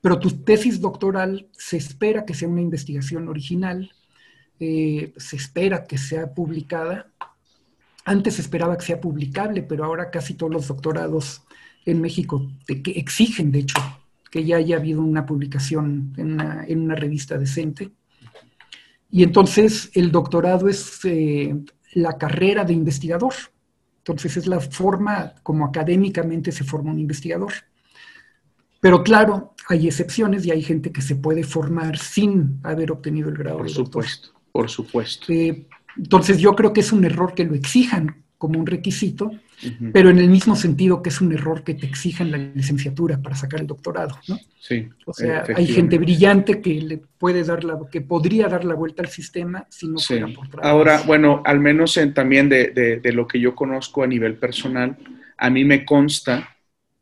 [0.00, 3.92] pero tu tesis doctoral se espera que sea una investigación original,
[4.60, 7.10] eh, se espera que sea publicada.
[8.04, 11.42] Antes se esperaba que sea publicable, pero ahora casi todos los doctorados
[11.86, 13.78] en México exigen, de hecho,
[14.30, 17.92] que ya haya habido una publicación en una, revista decente.
[19.10, 21.54] Y entonces el doctorado es eh,
[21.92, 23.34] la carrera de investigador.
[23.98, 27.52] Entonces es la forma como académicamente se forma un investigador.
[28.80, 33.36] Pero claro, hay excepciones y hay gente que se puede formar sin haber obtenido el
[33.38, 34.33] grado Por de supuesto.
[34.54, 35.32] Por supuesto.
[35.32, 39.32] Eh, entonces yo creo que es un error que lo exijan como un requisito,
[39.92, 43.34] pero en el mismo sentido que es un error que te exijan la licenciatura para
[43.34, 44.38] sacar el doctorado, ¿no?
[44.60, 44.88] Sí.
[45.06, 49.02] O sea, hay gente brillante que le puede dar la, que podría dar la vuelta
[49.02, 50.68] al sistema si no fuera por trabajo.
[50.68, 54.96] Ahora, bueno, al menos en, también de, de, lo que yo conozco a nivel personal,
[55.36, 56.56] a mí me consta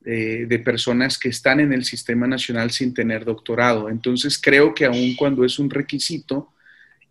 [0.04, 3.90] eh, de personas que están en el sistema nacional sin tener doctorado.
[3.90, 6.51] Entonces creo que aun cuando es un requisito,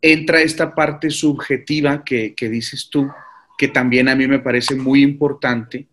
[0.01, 3.09] entra esta parte subjetiva que, dices tú,
[3.57, 5.87] que también a mí me parece muy importante,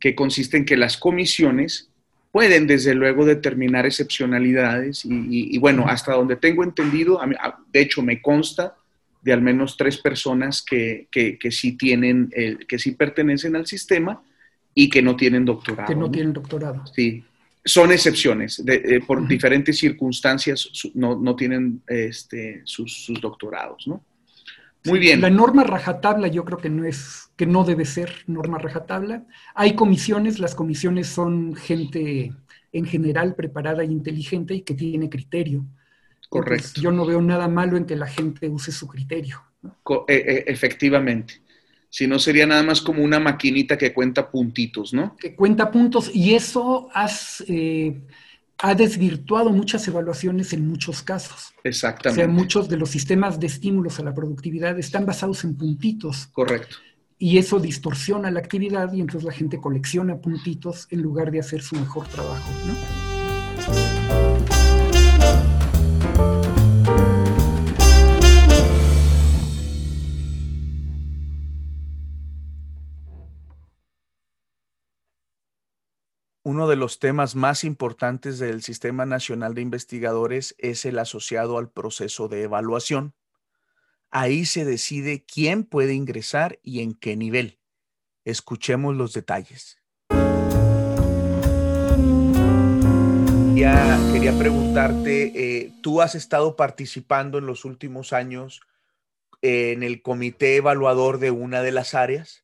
[0.00, 1.90] que consiste en que las comisiones
[2.32, 7.20] pueden desde luego determinar excepcionalidades y, bueno, hasta donde tengo entendido,
[7.72, 8.74] de hecho me consta
[9.22, 12.30] de al menos tres personas que, que, sí tienen,
[12.68, 14.22] que sí pertenecen al sistema
[14.74, 15.88] y que no tienen doctorado.
[15.88, 16.84] Que no, tienen doctorado.
[16.94, 17.24] Sí,
[17.64, 24.04] son excepciones, eh, por diferentes circunstancias no, tienen este, sus, doctorados, ¿no?
[24.84, 25.22] Muy bien.
[25.22, 29.24] La norma rajatabla yo creo que no es, que no debe ser norma rajatabla.
[29.54, 32.32] Hay comisiones, las comisiones son gente
[32.70, 35.64] en general preparada e inteligente y que tiene criterio.
[36.28, 36.80] Correcto.
[36.80, 39.40] yo no veo nada malo en que la gente use su criterio.
[40.08, 41.43] E, e, efectivamente
[41.94, 45.14] si no sería nada más como una maquinita que cuenta puntitos, ¿no?
[45.14, 46.88] Que cuenta puntos y eso
[47.46, 48.00] eh,
[48.58, 51.54] ha desvirtuado muchas evaluaciones en muchos casos.
[51.62, 52.20] Exactamente.
[52.20, 56.26] O sea, muchos de los sistemas de estímulos a la productividad están basados en puntitos.
[56.32, 56.78] Correcto.
[57.16, 61.62] Y eso distorsiona la actividad y entonces la gente colecciona puntitos en lugar de hacer
[61.62, 64.63] su mejor trabajo, ¿no?
[76.54, 81.68] Uno de los temas más importantes del Sistema Nacional de Investigadores es el asociado al
[81.68, 83.12] proceso de evaluación.
[84.08, 87.58] Ahí se decide quién puede ingresar y en qué nivel.
[88.24, 89.78] Escuchemos los detalles.
[93.56, 98.60] Ya quería preguntarte, eh, tú has estado participando en los últimos años
[99.42, 102.43] en el comité evaluador de una de las áreas.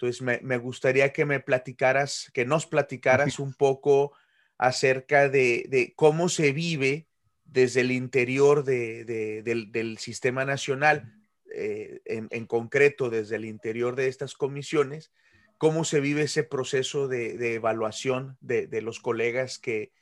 [0.00, 4.12] Entonces, me, gustaría que me platicaras, que nos platicaras un poco
[4.56, 7.06] acerca de, cómo se vive
[7.44, 11.12] desde el interior del, sistema nacional,
[11.54, 15.12] eh, en, concreto desde el interior de estas comisiones,
[15.58, 19.92] cómo se vive ese proceso de, evaluación de, los colegas que,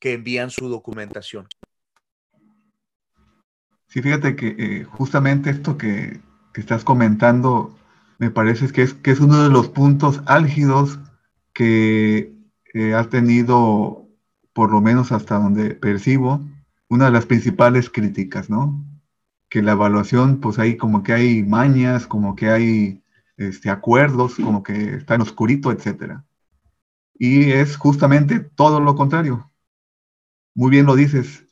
[0.00, 1.46] envían su documentación.
[3.86, 6.20] Sí, fíjate que eh, justamente esto que,
[6.54, 7.78] estás comentando
[8.18, 10.98] me parece que es, que es uno de los puntos álgidos
[11.52, 12.34] que
[12.74, 14.08] eh, ha tenido,
[14.52, 16.40] por lo menos hasta donde percibo,
[16.88, 18.84] una de las principales críticas, ¿no?
[19.48, 23.02] Que la evaluación, pues ahí como que hay mañas, como que hay
[23.36, 26.20] este, acuerdos, como que está en oscurito, etc.
[27.18, 29.50] Y es justamente todo lo contrario.
[30.54, 31.44] Muy bien lo dices,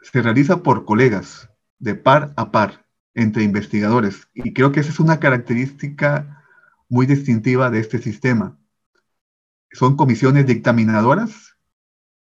[0.00, 2.81] se realiza por colegas, de par a par,
[3.14, 4.28] entre investigadores.
[4.34, 6.44] Y creo que esa es una característica
[6.88, 8.58] muy distintiva de este sistema.
[9.72, 11.56] Son comisiones dictaminadoras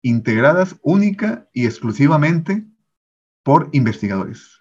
[0.02, 2.66] integradas única y exclusivamente
[3.42, 4.60] por investigadores.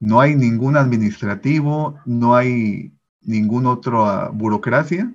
[0.00, 5.14] No hay ningún administrativo, no hay ninguna otra burocracia.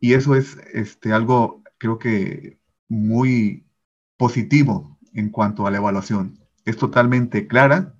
[0.00, 3.66] Y eso es este, algo, creo que, muy
[4.16, 6.38] positivo en cuanto a la evaluación.
[6.64, 7.96] Es totalmente clara,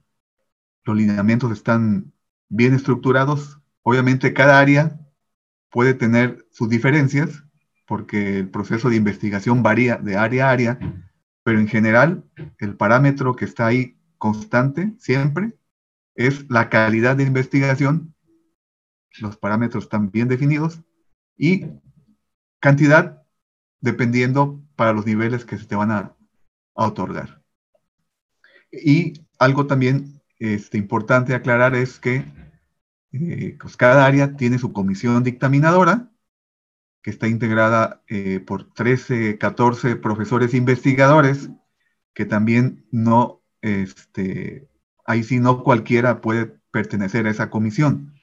[0.85, 2.13] los lineamientos están
[2.49, 3.61] bien estructurados.
[3.83, 4.99] Obviamente cada área
[5.71, 7.45] puede tener sus diferencias,
[7.87, 10.79] porque el proceso de investigación varía de área a área,
[11.43, 12.25] pero en general
[12.59, 15.57] el parámetro que está ahí constante siempre
[16.15, 18.15] es la calidad de investigación,
[19.19, 20.83] los parámetros están bien definidos,
[21.37, 21.67] y
[22.61, 23.23] cantidad
[23.81, 26.17] dependiendo para los niveles que se te van a,
[26.75, 27.43] otorgar.
[28.71, 32.25] Y algo también este, importante aclarar es que
[33.13, 36.11] eh, pues cada área tiene su comisión dictaminadora,
[37.01, 41.49] que está integrada eh, por 13, 14 profesores investigadores,
[42.13, 44.69] que también no, este,
[45.07, 48.15] ahí sí no cualquiera puede pertenecer a esa comisión.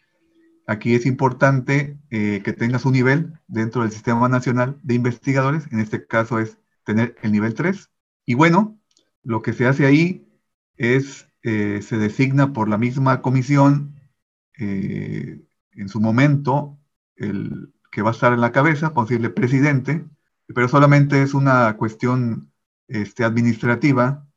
[0.67, 5.79] Aquí es importante eh, que tengas un nivel dentro del Sistema Nacional de Investigadores, en
[5.79, 7.89] este caso es tener el nivel 3.
[8.25, 8.77] Y bueno,
[9.23, 10.27] lo que se hace ahí
[10.75, 13.95] es, eh, se designa por la misma comisión,
[14.61, 16.77] en su momento,
[17.15, 20.05] el, que va a estar en la cabeza, posible presidente,
[20.47, 22.51] pero solamente es una cuestión
[22.87, 24.27] este, administrativa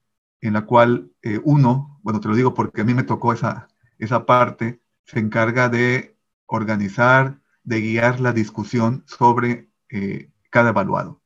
[0.40, 3.68] en la cual eh, uno, bueno, te lo digo porque a mí me tocó esa,
[3.98, 11.22] esa parte, se encarga de organizar, de guiar la discusión sobre eh, cada evaluado.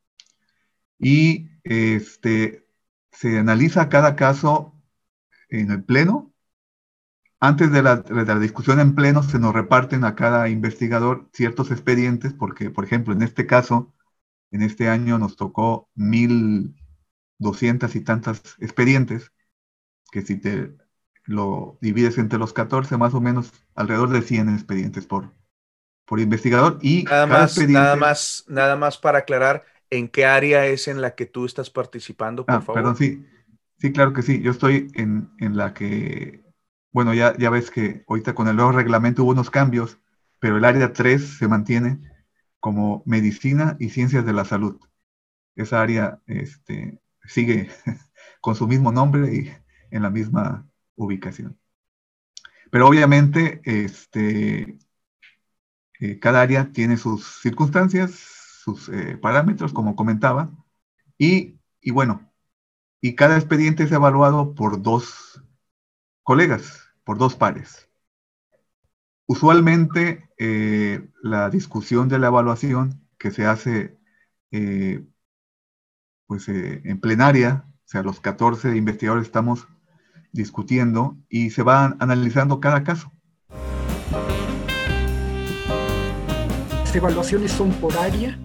[0.99, 2.66] Y este,
[3.11, 4.74] se analiza cada caso
[5.49, 6.33] en el pleno
[7.39, 7.97] antes de la,
[8.41, 13.23] discusión en pleno se nos reparten a cada investigador ciertos expedientes, porque, por ejemplo, en
[13.23, 13.93] este caso,
[14.51, 16.75] en este año nos tocó mil
[17.39, 19.33] doscientas y tantas expedientes,
[20.11, 20.75] que si te
[21.25, 25.31] lo divides entre los 14, más o menos alrededor de 100 expedientes por,
[26.07, 26.79] por investigador.
[26.81, 31.15] Y nada más, nada más, nada más para aclarar, ¿en qué área es en la
[31.15, 32.75] que tú estás participando, por ah, favor?
[32.75, 33.27] Perdón, sí.
[33.79, 34.41] Sí, claro que sí.
[34.43, 36.45] Yo estoy en, en la que
[36.93, 39.99] bueno, ya, ya ves que ahorita con el nuevo reglamento hubo unos cambios,
[40.41, 42.01] pero el área 3 se mantiene
[42.61, 44.81] como medicina y ciencias de la salud.
[45.57, 47.70] Esa área este, sigue
[48.43, 49.53] con su mismo nombre y
[49.91, 51.59] en la misma ubicación.
[52.70, 54.79] Pero obviamente este,
[56.01, 58.12] eh, cada área tiene sus circunstancias,
[58.64, 60.51] sus eh, parámetros, como comentaba,
[61.18, 62.26] y, y bueno,
[63.01, 65.43] y cada expediente es evaluado por dos
[66.23, 67.89] colegas, por dos pares.
[69.27, 73.99] Usualmente eh, la discusión de la evaluación que se hace
[74.51, 75.05] eh,
[76.27, 79.67] pues, eh, en plenaria, o sea, los 14 investigadores estamos
[80.33, 83.13] discutiendo y se va analizando cada caso.
[86.71, 88.39] Las evaluaciones son por área.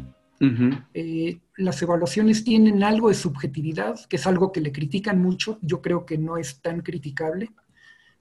[1.57, 5.59] Las evaluaciones tienen algo de subjetividad, que es algo que le critican mucho.
[5.61, 7.51] Yo creo que no es tan criticable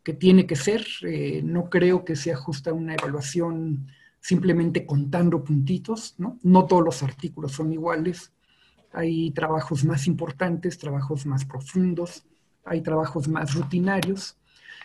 [0.03, 0.87] que tiene que ser.
[1.03, 3.87] Eh, no creo que sea justa una evaluación
[4.21, 6.39] simplemente contando puntitos, ¿no?
[6.43, 8.33] No todos los artículos son iguales.
[8.93, 12.25] Hay trabajos más importantes, trabajos más profundos,
[12.65, 14.37] hay trabajos más rutinarios.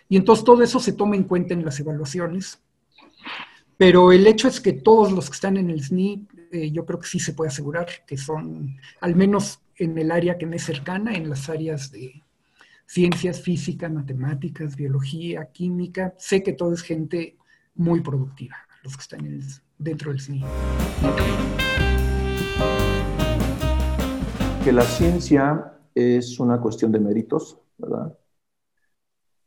[0.07, 2.61] Y entonces todo eso se toma en cuenta en las evaluaciones.
[3.77, 6.99] Pero el hecho es que todos los que están en el SNI, eh, yo creo
[6.99, 10.63] que sí se puede asegurar que son, al menos en el área que me es
[10.63, 12.23] cercana, en las áreas de
[12.85, 16.13] ciencias, física, matemáticas, biología, química.
[16.17, 17.37] Sé que todo es gente
[17.73, 19.41] muy productiva, los que están
[19.77, 20.43] dentro del SNI.
[24.63, 28.17] Que la ciencia es una cuestión de méritos, ¿verdad?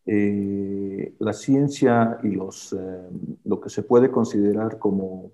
[0.04, 3.08] Eh, la ciencia y los, eh,
[3.44, 5.32] lo que se puede considerar como,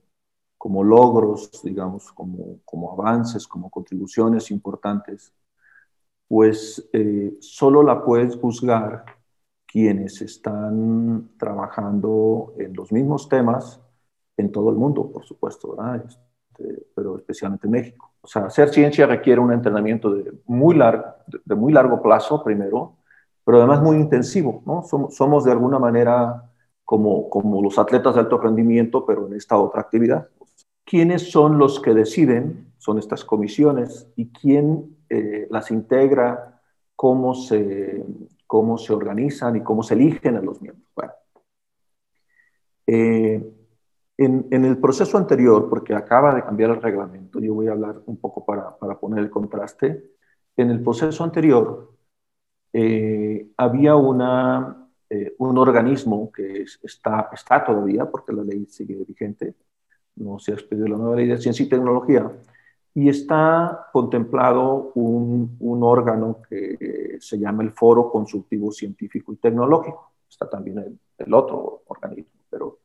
[0.65, 5.31] como logros, digamos, como, como avances, como contribuciones importantes,
[6.27, 9.05] pues eh, solo la puedes juzgar
[9.67, 13.79] quienes están trabajando en los mismos temas
[14.39, 16.03] en todo el mundo, por supuesto, ¿verdad?
[16.07, 18.15] Este, pero especialmente en México.
[18.23, 21.05] O sea, hacer ciencia requiere un entrenamiento de muy, largo,
[21.45, 22.97] de muy largo plazo, primero,
[23.45, 24.83] pero además muy intensivo, ¿no?
[24.83, 26.51] Somos, somos de alguna manera
[26.87, 30.27] como, como los atletas de alto rendimiento, pero en esta otra actividad.
[30.85, 32.73] ¿Quiénes son los que deciden?
[32.79, 34.07] Son estas comisiones.
[34.17, 36.61] ¿Y quién eh, las integra?
[36.95, 38.05] ¿Cómo se,
[38.47, 40.89] ¿Cómo se organizan y cómo se eligen a los miembros?
[40.95, 41.13] Bueno,
[42.87, 43.43] eh,
[44.17, 48.01] en, en, el proceso anterior, porque acaba de cambiar el reglamento, yo voy a hablar
[48.07, 50.13] un poco para, para poner el contraste.
[50.57, 51.95] En el proceso anterior,
[52.73, 59.55] eh, había una, eh, un organismo que está, está todavía, porque la ley sigue vigente,
[60.17, 62.31] no se ha expedido la nueva ley de ciencia y tecnología,
[62.95, 70.13] y está contemplado un, un órgano que se llama el Foro Consultivo Científico y Tecnológico.
[70.29, 72.79] Está también el, otro organismo, pero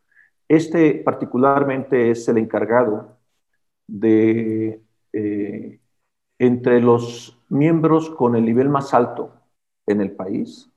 [0.48, 3.18] este particularmente es el encargado
[3.88, 4.82] de,
[5.14, 5.80] eh,
[6.38, 9.34] entre los miembros con el nivel más alto
[9.86, 10.70] en el país,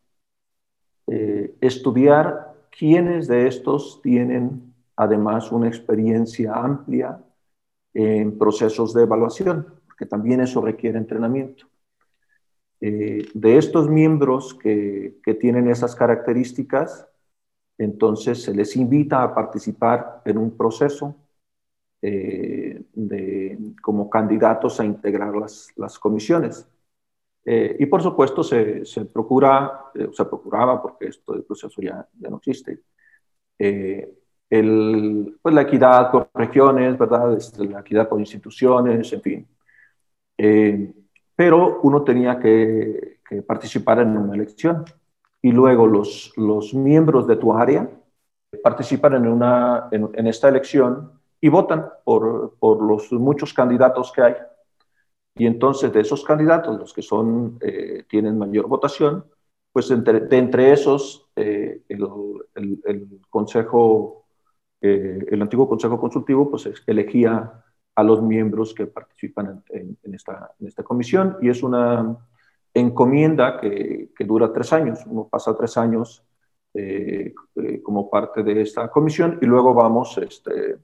[1.06, 7.18] eh, estudiar quiénes de estos tienen además una experiencia amplia
[7.94, 11.66] en procesos de evaluación, porque también eso requiere entrenamiento.
[12.80, 17.06] Eh, de estos miembros que, que tienen esas características,
[17.78, 21.14] entonces se les invita a participar en un proceso
[22.00, 26.66] eh, de, como candidatos a integrar las, las comisiones.
[27.44, 32.28] Eh, y por supuesto se, se procura, se procuraba, porque esto del proceso ya, ya
[32.28, 32.80] no existe,
[34.52, 37.34] el, pues la equidad por regiones, ¿verdad?
[37.34, 39.48] Este, la equidad por instituciones, en fin.
[41.34, 44.84] pero uno tenía que, que, participar en una elección
[45.40, 47.88] y luego los, los miembros de tu área
[48.62, 54.22] participan en, una, en, en esta elección y votan por, por los muchos candidatos que
[54.22, 54.34] hay.
[55.34, 59.24] Y entonces de esos candidatos, los que son, eh, tienen mayor votación,
[59.72, 62.06] pues entre, de entre esos, eh, el,
[62.54, 64.21] el, el, consejo,
[64.84, 67.62] eh, el antiguo consejo consultivo, pues elegía
[67.94, 72.16] a los miembros que participan en, esta, comisión y es una
[72.74, 74.98] encomienda que, dura tres años.
[75.06, 76.24] Uno pasa tres años
[76.74, 80.78] eh, eh, como parte de esta comisión y luego vamos este,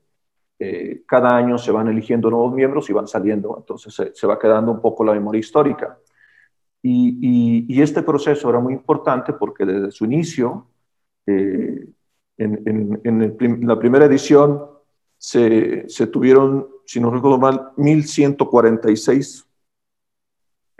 [1.05, 4.81] cada año se van eligiendo nuevos miembros y van saliendo, entonces se, va quedando un
[4.81, 5.99] poco la memoria histórica.
[6.83, 10.69] Y, este proceso era muy importante porque desde su inicio,
[12.39, 14.67] en, en, en, el, la primera edición,
[15.17, 19.45] se, se, tuvieron, si no recuerdo mal, 1.146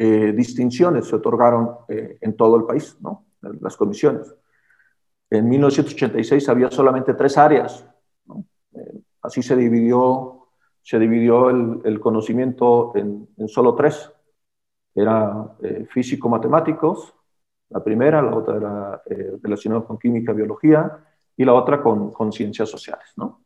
[0.01, 3.27] eh, distinciones se otorgaron eh, en todo el país, ¿no?
[3.41, 4.33] las comisiones.
[5.29, 7.85] En 1986 había solamente tres áreas,
[8.27, 8.45] ¿no?
[8.75, 10.49] Eh, Así se dividió,
[10.83, 14.11] se dividió el, el conocimiento en, en, solo tres.
[14.95, 17.15] Era eh, físico-matemáticos,
[17.71, 21.05] la primera, la otra era eh, relacionada con química, biología,
[21.39, 23.15] y la otra con, con ciencias sociales.
[23.17, 23.45] ¿no?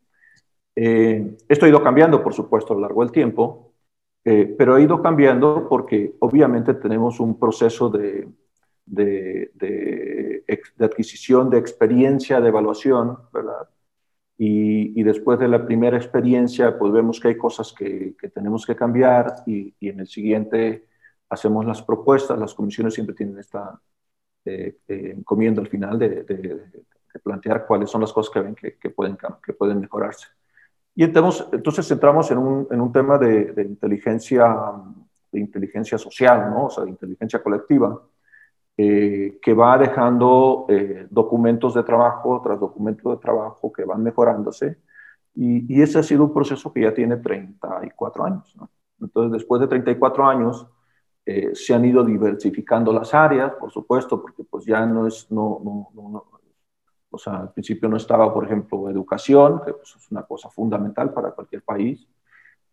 [0.75, 3.75] Eh, esto ha ido cambiando, por supuesto, a lo largo del tiempo,
[4.25, 8.29] eh, pero ha ido cambiando porque obviamente tenemos un proceso de,
[8.87, 9.53] de,
[10.81, 13.69] adquisición de experiencia, de evaluación, ¿verdad?
[14.39, 18.75] Y, después de la primera experiencia, pues vemos que hay cosas que, que tenemos que
[18.75, 20.89] cambiar y, y, en el siguiente
[21.29, 22.39] hacemos las propuestas.
[22.39, 23.81] Las comisiones siempre tienen esta
[24.45, 26.25] eh, eh, encomienda al final de,
[27.13, 30.27] de, plantear cuáles son las cosas que ven que, pueden, que pueden mejorarse.
[30.95, 34.55] Y entonces, entonces entramos en un, en un tema de, inteligencia,
[35.31, 36.67] de inteligencia social, ¿no?
[36.67, 38.01] o sea, de inteligencia colectiva
[38.77, 44.79] eh, que va dejando eh, documentos de trabajo tras documentos de trabajo que van mejorándose.
[45.35, 48.55] Y, ese ha sido un proceso que ya tiene 34 años.
[48.57, 48.71] ¿no?
[49.01, 50.67] Entonces, después de 34 años,
[51.25, 55.61] eh, se han ido diversificando las áreas, por supuesto, porque pues ya no es, no,
[57.13, 61.13] o sea, al principio no estaba, por ejemplo, educación, que pues, es una cosa fundamental
[61.13, 62.09] para cualquier país,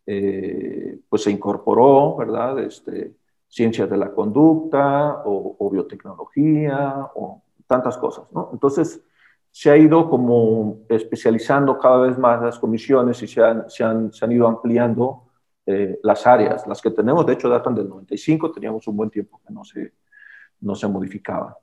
[0.06, 2.58] eh, pues se incorporó, ¿verdad?
[2.60, 3.16] Este,
[3.48, 8.50] ciencias de la conducta o, biotecnología o tantas cosas, ¿no?
[8.54, 9.04] Entonces,
[9.52, 14.14] se ha ido como especializando cada vez más las comisiones y se han, se han,
[14.14, 15.24] se han ido ampliando
[15.66, 16.66] eh, las áreas.
[16.66, 19.94] Las que tenemos, de hecho, datan del 95, teníamos un buen tiempo que no se,
[20.62, 21.58] no se modificaba.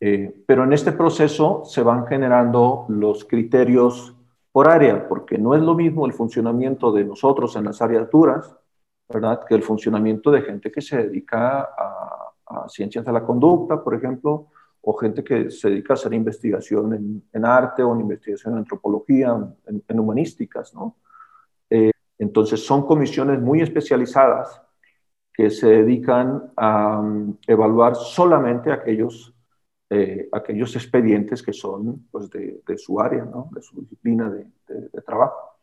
[0.00, 4.14] Eh, pero en este proceso se van generando los criterios
[4.52, 8.54] por área, porque no es lo mismo el funcionamiento de nosotros en las áreas duras,
[9.08, 13.94] ¿verdad?, que el funcionamiento de gente que se dedica a, ciencias de la conducta, por
[13.94, 14.46] ejemplo,
[14.82, 19.36] o gente que se dedica a hacer investigación en, arte o en investigación en antropología,
[19.66, 20.96] en, humanísticas, ¿no?
[21.68, 24.62] Eh, entonces son comisiones muy especializadas
[25.34, 29.33] que se dedican a um, evaluar solamente aquellos,
[29.94, 33.48] eh, aquellos expedientes que son pues, de, su área, ¿no?
[33.52, 35.56] de su disciplina de, trabajo.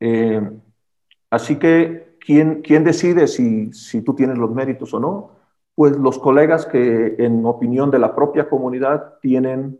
[0.00, 0.40] Eh,
[1.30, 5.30] así que, ¿quién, quién decide si, si, tú tienes los méritos o no?
[5.76, 9.78] Pues los colegas que, en opinión de la propia comunidad, tienen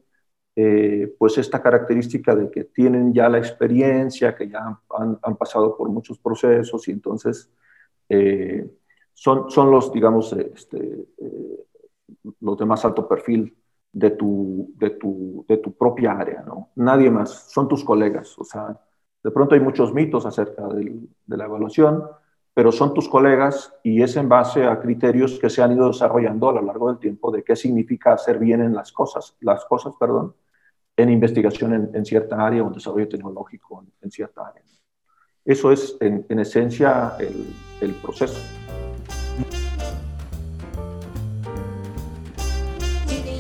[0.55, 5.89] eh, pues esta característica de que tienen ya la experiencia, que ya han, pasado por
[5.89, 7.51] muchos procesos y entonces
[9.17, 10.79] son, son los, digamos, este,
[11.19, 11.66] eh,
[12.41, 13.57] los de más alto perfil
[13.93, 16.71] de tu, de tu, de tu propia área, ¿no?
[16.77, 18.39] Nadie más, son tus colegas.
[18.39, 18.79] O sea,
[19.23, 22.05] de pronto hay muchos mitos acerca de la evaluación,
[22.53, 26.49] pero son tus colegas y es en base a criterios que se han ido desarrollando
[26.49, 29.95] a lo largo del tiempo de qué significa hacer bien en las cosas, las cosas,
[29.99, 30.35] perdón,
[30.97, 34.63] en investigación en, cierta área o en desarrollo tecnológico en, cierta área.
[35.45, 37.17] Eso es, en, en esencia,
[37.81, 38.41] el proceso.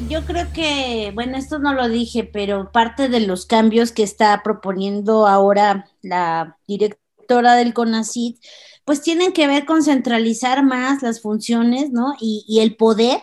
[0.08, 4.42] Yo creo que, bueno, esto no lo dije, pero parte de los cambios que está
[4.42, 8.36] proponiendo ahora la directora del CONACID,
[8.84, 12.14] pues tienen que ver con centralizar más las funciones, ¿no?
[12.20, 13.20] Y, el poder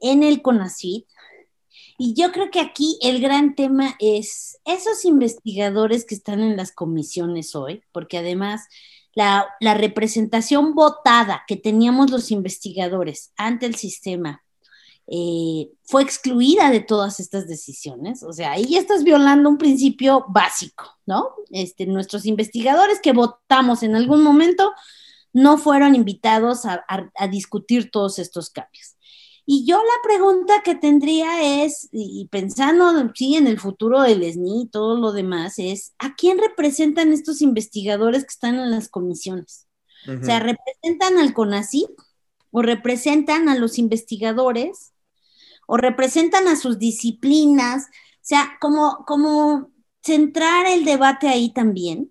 [0.00, 1.04] en el CONACID.
[1.98, 6.72] Y yo creo que aquí el gran tema es esos investigadores que están en las
[6.72, 8.62] comisiones hoy, porque además
[9.14, 14.43] la, la, representación votada que teníamos los investigadores ante el sistema
[15.06, 18.22] eh, fue excluida de todas estas decisiones.
[18.22, 21.30] O sea, ahí ya estás violando un principio básico, ¿no?
[21.50, 24.72] Este, nuestros investigadores que votamos en algún momento
[25.32, 26.84] no fueron invitados a,
[27.28, 28.96] discutir todos estos cambios.
[29.46, 34.62] Y yo la pregunta que tendría es, y pensando sí en el futuro del SNI
[34.62, 39.66] y todo lo demás, es ¿a quién representan estos investigadores que están en las comisiones?
[40.06, 41.90] O sea, ¿representan al CONACYT
[42.50, 44.93] o representan a los investigadores
[45.66, 49.70] o representan a sus disciplinas, o sea, como, como
[50.02, 52.10] centrar el debate ahí también,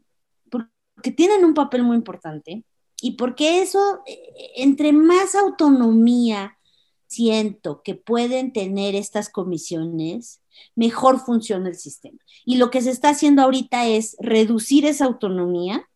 [0.49, 2.63] porque tienen un papel muy importante
[3.01, 4.19] y porque eso, eh,
[4.55, 6.57] entre más autonomía
[7.07, 10.41] siento que pueden tener estas comisiones,
[10.75, 12.17] mejor funciona el sistema.
[12.45, 15.87] Y lo que se está haciendo ahorita es reducir esa autonomía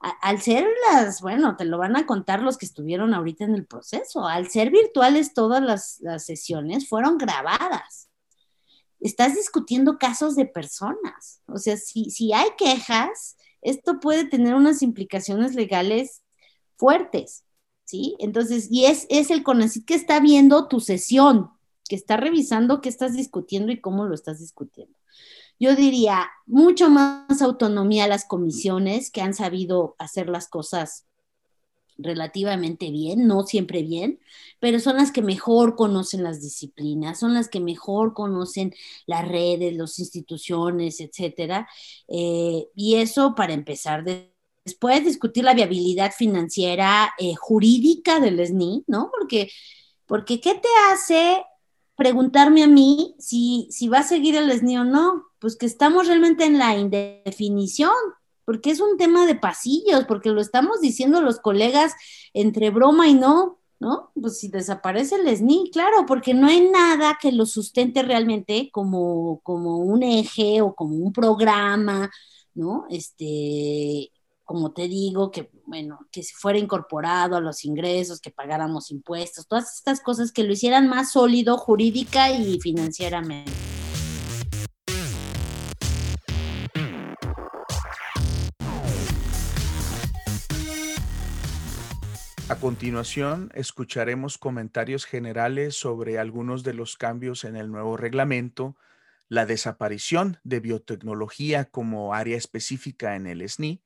[0.00, 3.66] al ser las, bueno, te lo van a contar los que estuvieron ahorita en el
[3.66, 8.08] proceso, al ser virtuales todas las, sesiones fueron grabadas.
[9.00, 11.42] Estás discutiendo casos de personas.
[11.46, 16.22] O sea, si, si hay quejas, esto puede tener unas implicaciones legales
[16.76, 17.44] fuertes,
[17.84, 18.16] ¿sí?
[18.18, 21.50] Entonces, y es, es el CONACYT que está viendo tu sesión,
[21.88, 24.97] que está revisando qué estás discutiendo y cómo lo estás discutiendo
[25.58, 31.08] yo diría, mucho más autonomía a las comisiones que han sabido hacer las cosas
[31.98, 34.20] relativamente bien, no siempre bien,
[34.60, 38.72] pero son las que mejor conocen las disciplinas, son las que mejor conocen
[39.06, 41.68] las redes, las instituciones, etcétera.
[42.06, 44.04] Eh, y eso para empezar.
[44.64, 49.10] Después discutir la viabilidad financiera eh, jurídica del SNI, ¿no?
[49.10, 49.50] Porque,
[50.06, 51.42] porque ¿qué te hace
[51.98, 55.28] preguntarme a mí si, si va a seguir el SNI o no?
[55.38, 57.92] pues que estamos realmente en la indefinición,
[58.44, 61.94] porque es un tema de pasillos, porque lo estamos diciendo los colegas
[62.32, 64.10] entre broma y no, ¿no?
[64.20, 69.40] Pues si desaparece el SNI, claro, porque no hay nada que lo sustente realmente como,
[69.42, 72.10] como un eje o como un programa,
[72.54, 72.86] ¿no?
[72.90, 74.10] Este,
[74.48, 79.46] como te digo, que, bueno, que si fuera incorporado a los ingresos, que pagáramos impuestos,
[79.46, 83.52] todas estas cosas que lo hicieran más sólido jurídica y financieramente.
[92.48, 98.78] A continuación, escucharemos comentarios generales sobre algunos de los cambios en el nuevo reglamento,
[99.28, 103.82] la desaparición de biotecnología como área específica en el SNI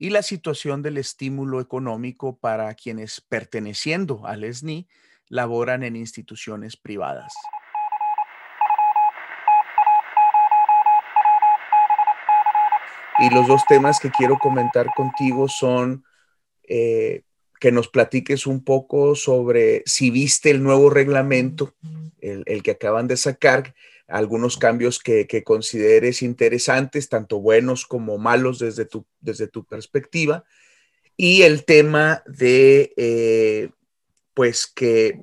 [0.00, 4.88] y la situación del estímulo económico para quienes perteneciendo al SNI
[5.28, 7.34] laboran en instituciones privadas.
[13.18, 16.02] Y los dos temas que quiero comentar contigo son
[16.66, 17.24] eh,
[17.60, 21.74] que nos platiques un poco sobre si viste el nuevo reglamento,
[22.22, 23.74] el, que acaban de sacar,
[24.10, 30.44] algunos cambios que, consideres interesantes, tanto buenos como malos desde tu, desde tu perspectiva,
[31.16, 33.70] y el tema de, eh,
[34.34, 35.22] pues, que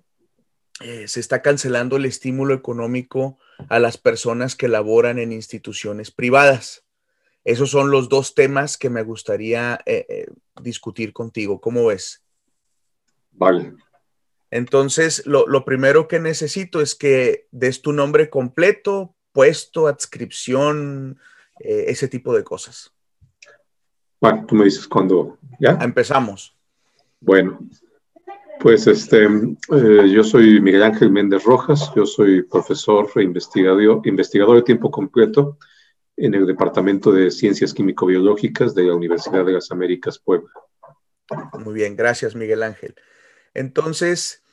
[0.81, 3.37] eh, se está cancelando el estímulo económico
[3.69, 6.83] a las personas que laboran en instituciones privadas.
[7.43, 10.27] Esos son los dos temas que me gustaría eh,
[10.61, 11.59] discutir contigo.
[11.59, 12.23] ¿Cómo ves?
[13.31, 13.73] Vale.
[14.51, 21.19] Entonces, lo, primero que necesito es que des tu nombre completo, puesto, adscripción,
[21.59, 22.93] eh, ese tipo de cosas.
[24.21, 25.77] Bueno, tú me dices cuando, ¿ya?
[25.81, 26.55] Empezamos.
[27.19, 27.59] Bueno,
[28.59, 34.55] pues este, eh, yo soy Miguel Ángel Méndez Rojas, yo soy profesor e investigador, investigador
[34.55, 35.57] de tiempo completo
[36.15, 40.49] en el Departamento de Ciencias Químico-Biológicas de la Universidad de las Américas Puebla.
[41.59, 42.95] Muy bien, gracias Miguel Ángel.
[43.57, 44.43] Entonces,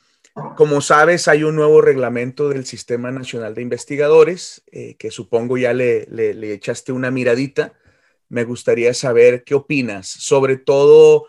[0.57, 5.73] como sabes, hay un nuevo reglamento del Sistema Nacional de Investigadores, eh, que supongo ya
[5.73, 6.07] le,
[6.53, 7.73] echaste una miradita.
[8.29, 11.27] Me gustaría saber qué opinas, sobre todo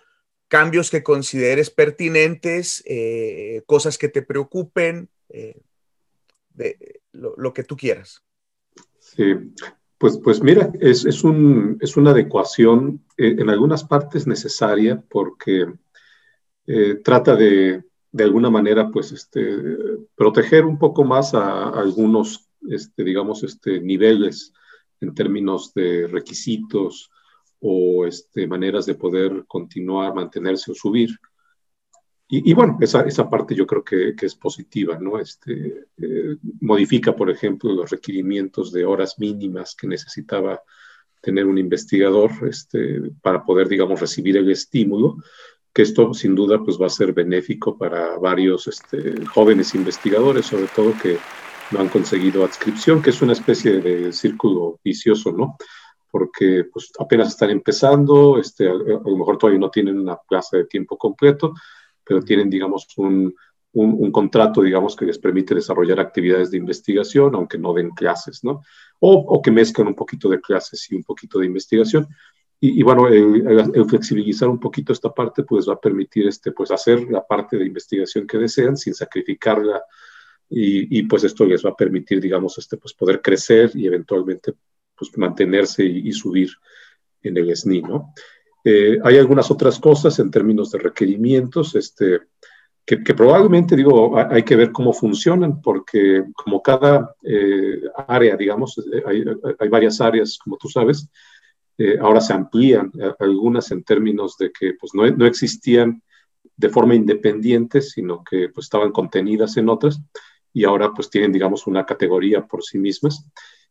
[0.48, 5.60] cambios que consideres pertinentes, eh, cosas que te preocupen, eh,
[6.54, 8.22] de, lo, que tú quieras.
[8.98, 9.34] Sí,
[9.98, 15.66] pues, pues mira, es, es una adecuación en algunas partes necesaria porque
[16.66, 19.42] eh, trata de, de alguna manera, pues, este,
[20.14, 24.52] proteger un poco más a, algunos, este, digamos, este, niveles
[25.00, 27.10] en términos de requisitos
[27.60, 31.10] o este, maneras de poder continuar, mantenerse o subir.
[32.28, 35.20] Y, bueno, esa, esa, parte yo creo que, que es positiva, ¿no?
[35.20, 40.60] Este, eh, modifica, por ejemplo, los requerimientos de horas mínimas que necesitaba
[41.22, 45.18] tener un investigador este, para poder, digamos, recibir el estímulo
[45.76, 50.68] que esto sin duda pues va a ser benéfico para varios este, jóvenes investigadores, sobre
[50.68, 51.18] todo que
[51.70, 55.58] no han conseguido adscripción, que es una especie de círculo vicioso, ¿no?
[56.10, 60.64] Porque pues apenas están empezando, este, a, lo mejor todavía no tienen una plaza de
[60.64, 61.52] tiempo completo,
[62.02, 63.34] pero tienen, digamos, un,
[63.74, 68.62] un, contrato, digamos, que les permite desarrollar actividades de investigación, aunque no den clases, ¿no?
[69.00, 72.08] O, o que mezclan un poquito de clases y un poquito de investigación.
[72.58, 77.02] Y, bueno, el, flexibilizar un poquito esta parte, pues va a permitir este, pues hacer
[77.10, 79.82] la parte de investigación que desean sin sacrificarla.
[80.48, 84.54] Y, y pues esto les va a permitir, digamos, este, pues poder crecer y eventualmente
[84.96, 86.50] pues mantenerse y, subir
[87.22, 88.14] en el SNI, ¿no?
[88.64, 92.20] Eh, hay algunas otras cosas en términos de requerimientos, este,
[92.84, 98.78] que, que, probablemente, digo, hay que ver cómo funcionan, porque como cada eh, área, digamos,
[98.78, 99.24] eh, hay,
[99.58, 101.08] hay, varias áreas, como tú sabes,
[101.78, 106.02] eh, ahora se amplían eh, algunas en términos de que pues, no, no, existían
[106.56, 110.00] de forma independiente, sino que pues, estaban contenidas en otras
[110.52, 113.28] y ahora pues tienen, digamos, una categoría por sí mismas.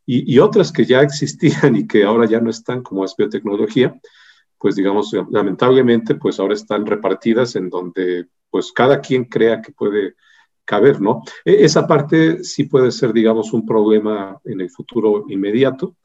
[0.08, 4.00] Y, otras que ya existían y que ahora ya no están, como es biotecnología,
[4.60, 10.14] pues digamos, lamentablemente, pues ahora están repartidas en donde pues cada quien crea que puede
[10.64, 11.24] caber, ¿no?
[11.44, 15.96] E, esa parte sí puede ser, digamos, un problema en el futuro inmediato,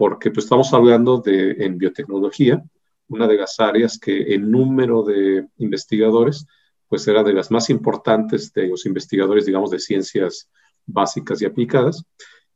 [0.00, 2.64] porque pues, estamos hablando de, en biotecnología,
[3.08, 6.46] una de las áreas que en número de investigadores,
[6.88, 10.48] pues era de las más importantes de los investigadores, digamos, de ciencias
[10.86, 12.02] básicas y aplicadas,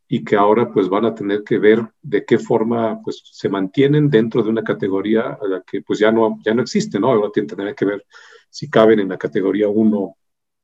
[0.08, 4.08] y que ahora pues van a tener que ver de qué forma pues se mantienen
[4.08, 7.12] dentro de una categoría a la que pues ya no, ya no existe, ¿no?
[7.12, 8.06] Ahora tienen que ver
[8.48, 10.16] si caben en la categoría 1,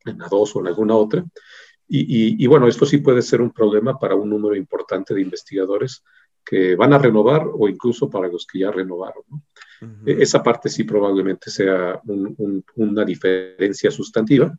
[0.07, 1.23] en la 2 o en alguna otra.
[1.93, 6.05] Y, y, bueno, esto sí puede ser un problema para un número importante de investigadores
[6.45, 9.23] que van a renovar o incluso para los que ya renovaron.
[10.07, 12.01] E-, esa parte sí probablemente sea
[12.77, 14.53] una diferencia sustantiva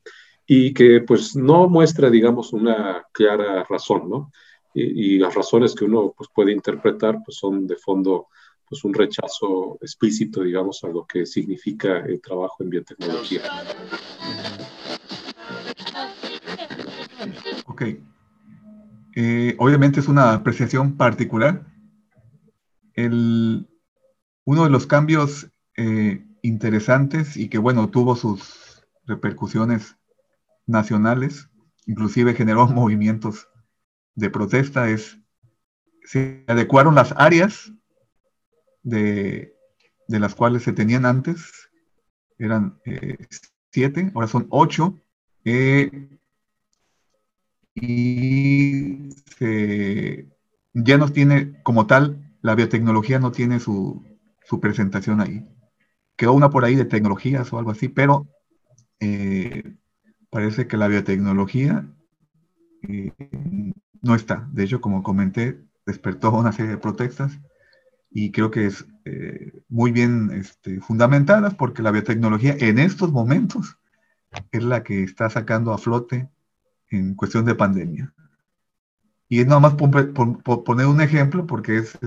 [0.45, 4.31] y que pues no muestra, digamos, una clara razón, ¿no?
[4.73, 8.27] Y, las razones que uno pues, puede interpretar pues son de fondo
[8.67, 13.41] pues un rechazo explícito, digamos, a lo que significa el trabajo en biotecnología.
[17.65, 17.83] Ok.
[19.13, 21.65] Eh, obviamente es una apreciación particular,
[22.95, 29.97] uno de los cambios eh, interesantes y que, bueno, tuvo sus repercusiones
[30.65, 31.49] nacionales,
[31.85, 33.47] inclusive generó movimientos
[34.15, 35.17] de protesta, es
[36.03, 37.71] se adecuaron las áreas
[38.83, 39.55] de,
[40.07, 41.69] de las cuales se tenían antes,
[42.37, 43.17] eran eh,
[43.71, 44.99] siete, ahora son ocho,
[45.45, 46.09] eh,
[47.73, 49.09] y
[50.73, 54.05] ya no tiene, como tal, la biotecnología no tiene su,
[54.43, 55.47] su, presentación ahí.
[56.15, 58.27] Quedó una por ahí de tecnologías o algo así, pero
[58.99, 59.75] eh,
[60.29, 61.87] parece que la biotecnología
[64.01, 64.47] no está.
[64.51, 67.39] De hecho, como comenté, despertó una serie de protestas
[68.09, 73.77] y creo que es eh, muy bien este, fundamentadas porque la biotecnología en estos momentos
[74.51, 76.29] es la que está sacando a flote
[76.89, 78.13] en cuestión de pandemia.
[79.27, 81.97] Y es nada más poner un ejemplo porque es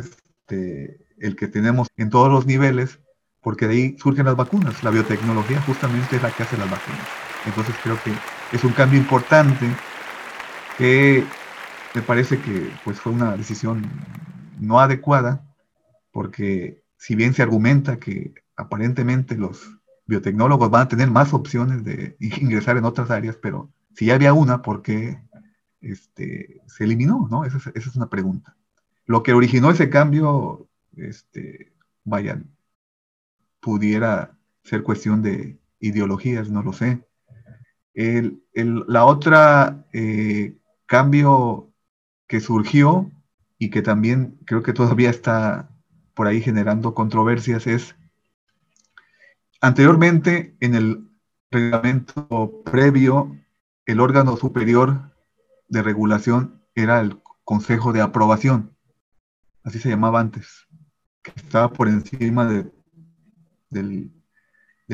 [0.46, 3.00] este, el que tenemos en todos los niveles,
[3.40, 4.82] porque de ahí surgen las vacunas.
[4.82, 7.06] La biotecnología justamente es la que hace las vacunas.
[7.46, 8.12] Entonces creo que
[8.54, 9.66] es un cambio importante
[10.76, 11.24] que
[11.94, 13.82] me parece que pues, fue una decisión
[14.58, 15.46] no adecuada,
[16.10, 22.16] porque si bien se argumenta que aparentemente los biotecnólogos van a tener más opciones de
[22.20, 25.22] ingresar en otras áreas, pero si ya había una, ¿por qué
[25.80, 27.44] este, se eliminó?
[27.44, 28.56] Esa, es, una pregunta.
[29.06, 31.72] Lo que originó ese cambio, este,
[32.04, 32.42] vaya,
[33.60, 37.02] pudiera ser cuestión de ideologías, no lo sé.
[37.94, 38.42] El,
[38.88, 41.70] la otra eh, cambio
[42.26, 43.10] que surgió
[43.58, 45.70] y que también creo que todavía está
[46.14, 47.96] por ahí generando controversias es,
[49.60, 51.08] anteriormente en el
[51.50, 53.36] reglamento previo,
[53.86, 55.14] el órgano superior
[55.68, 58.73] de regulación era el Consejo de Aprobación,
[59.64, 60.66] así se llamaba antes,
[61.22, 62.70] que estaba por encima de,
[63.70, 64.10] de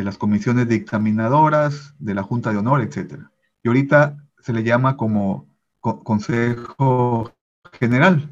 [0.04, 3.18] las comisiones dictaminadoras, de la Junta de Honor, etc.
[3.62, 5.48] Y ahorita se le llama como
[5.80, 7.32] Consejo
[7.78, 8.28] General.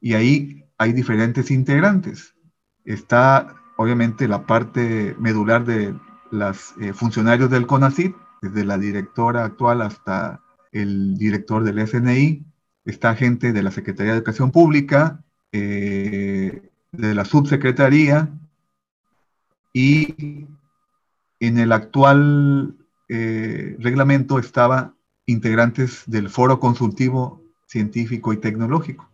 [0.00, 2.34] Y ahí hay diferentes integrantes.
[2.84, 5.94] Está obviamente la parte medular de
[6.30, 10.40] los eh, funcionarios del CONACYT, desde la directora actual hasta
[10.72, 12.44] el director del SNI.
[12.84, 15.24] Está gente de la Secretaría de Educación Pública,
[15.58, 18.28] eh, de la subsecretaría
[19.72, 20.46] y
[21.40, 22.76] en el actual
[23.08, 24.94] eh, reglamento estaba
[25.24, 29.08] integrantes del Foro Consultivo Científico y Tecnológico,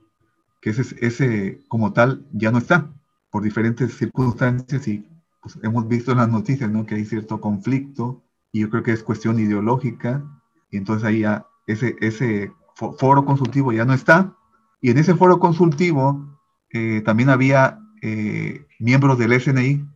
[0.61, 2.90] que ese, ese como tal ya no está
[3.30, 5.07] por diferentes circunstancias y
[5.40, 6.86] pues, hemos visto en las noticias ¿no?
[6.86, 8.20] que hay cierto conflicto
[8.51, 10.24] y yo creo que es cuestión ideológica
[10.72, 14.36] y entonces ahí ya ese, ese foro consultivo ya no está
[14.80, 16.32] y en ese foro consultivo
[16.73, 19.87] eh, también había eh, miembros del SNI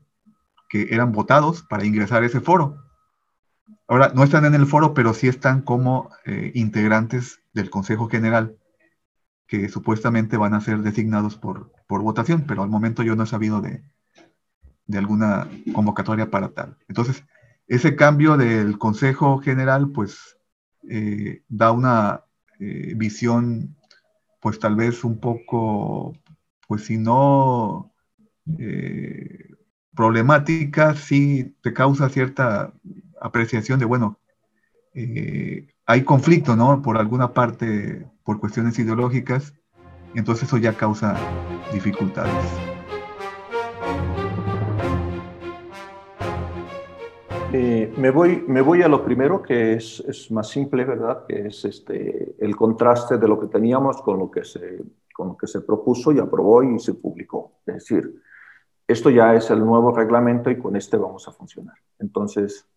[0.68, 2.83] que eran votados para ingresar a ese foro
[3.89, 8.57] Ahora, no están en el foro, pero sí están como eh, integrantes del Consejo General,
[9.47, 13.29] que supuestamente van a ser designados por, por votación, pero al momento yo no he
[13.29, 13.85] sabido de,
[14.87, 16.77] de alguna convocatoria para tal.
[16.89, 17.24] Entonces,
[17.68, 20.37] ese cambio del Consejo General, pues,
[21.49, 22.24] da una
[22.59, 23.77] visión,
[24.41, 26.16] pues tal vez un poco,
[26.66, 27.92] pues si no
[29.96, 32.72] problemática, sí te causa cierta
[33.20, 34.20] apreciación de, bueno,
[34.94, 36.82] eh, hay conflicto, ¿no?
[36.82, 39.54] Por alguna parte, por cuestiones ideológicas,
[40.14, 41.16] entonces eso ya causa
[41.72, 42.32] dificultades.
[47.52, 51.24] Eh, me, voy, me voy a lo primero, que es, es, más simple, ¿verdad?
[51.26, 54.80] Que es este, el contraste de lo que teníamos con lo que, se,
[55.16, 57.52] con lo que se propuso y aprobó y se publicó.
[57.64, 58.22] Es decir,
[58.86, 61.76] esto ya es el nuevo reglamento y con este vamos a funcionar.
[61.98, 62.68] Entonces,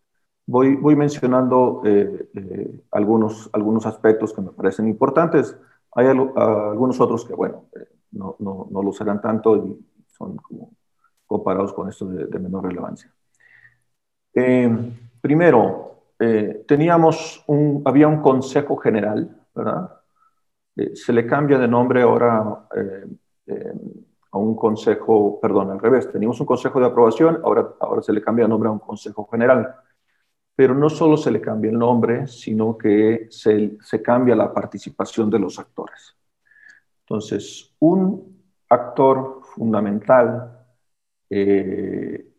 [0.52, 5.56] Voy, voy mencionando eh, eh, algunos, algunos aspectos que me parecen importantes.
[5.92, 10.72] Hay algunos otros que, bueno, eh, no, no, no, lo serán tanto y son como
[11.28, 13.14] comparados con estos de, menor relevancia.
[15.22, 16.02] primero,
[16.68, 19.99] teníamos un, había un consejo general, ¿verdad?
[20.94, 22.68] Se le cambia de nombre ahora
[24.32, 28.22] a un consejo, perdón, al revés, teníamos un consejo de aprobación, ahora, ahora se le
[28.22, 29.76] cambia de nombre a un consejo general
[30.60, 35.30] pero no solo se le cambia el nombre, sino que se, se cambia la participación
[35.30, 36.18] de los actores.
[37.00, 40.66] Entonces, un actor fundamental
[41.30, 42.34] eh,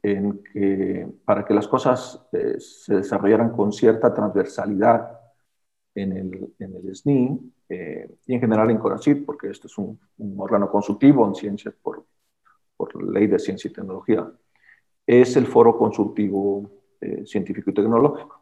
[1.25, 5.19] para que las cosas eh, se desarrollaran con cierta transversalidad
[5.95, 9.99] en el, en el SNI eh, y en general en CONACYT, porque este es un,
[10.19, 12.05] un órgano consultivo en ciencias por,
[12.77, 14.31] por ley de ciencia y tecnología,
[15.07, 18.41] es el foro consultivo eh, científico y tecnológico.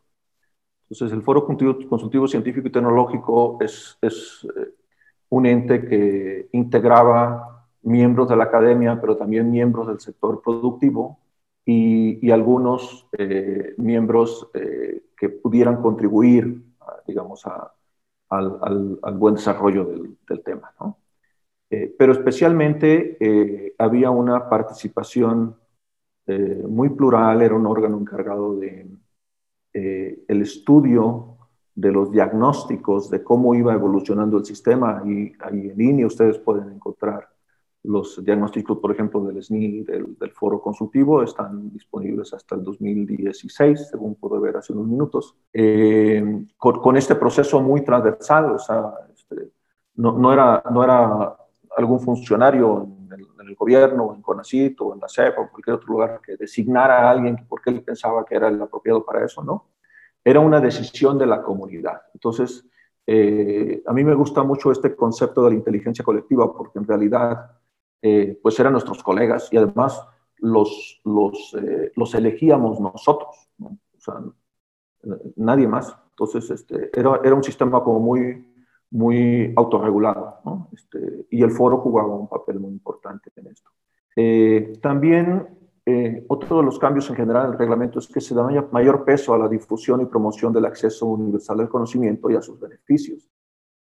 [0.91, 4.71] Entonces, el Foro Consultivo Científico y Tecnológico es, es eh,
[5.29, 11.19] un ente que integraba miembros de la academia, pero también miembros del sector productivo,
[11.65, 16.63] y, algunos eh, miembros eh, que pudieran contribuir,
[17.07, 17.45] digamos,
[18.31, 19.85] al, buen desarrollo
[20.27, 20.73] del, tema.
[21.71, 25.57] Eh, pero especialmente había una participación
[26.27, 28.87] muy plural, era un órgano encargado de
[29.73, 31.39] el estudio
[31.75, 36.73] de los diagnósticos de cómo iba evolucionando el sistema y ahí en línea ustedes pueden
[36.73, 37.29] encontrar
[37.89, 44.15] los diagnósticos, por ejemplo, del SNI, del, foro consultivo, están disponibles hasta el 2016, según
[44.17, 49.53] pude ver hace unos minutos, eh, con, este proceso muy transversal, o sea, este,
[49.97, 51.35] no, no, era, no era
[51.79, 55.77] algún funcionario en el, en el, gobierno, en CONACIT o en la CEP o cualquier
[55.77, 59.43] otro lugar que designara a alguien porque él pensaba que era el apropiado para eso,
[59.43, 59.71] ¿no?
[60.23, 62.03] Era una decisión de la comunidad.
[62.13, 62.69] Entonces,
[63.07, 67.58] eh, a mí me gusta mucho este concepto de la inteligencia colectiva porque en realidad
[68.01, 70.01] eh, pues eran nuestros colegas y además
[70.37, 74.15] los, los, eh, los elegíamos nosotros, o sea,
[75.37, 75.97] nadie más.
[76.11, 78.47] Entonces, este, era, era un sistema como muy,
[78.91, 80.69] muy autorregulado, ¿no?
[80.73, 83.71] este, y el foro jugaba un papel muy importante en esto.
[84.15, 85.55] Eh, también
[86.29, 89.33] otro de los cambios en general en el reglamento es que se da mayor peso
[89.33, 93.27] a la difusión y promoción del acceso universal al conocimiento y a sus beneficios.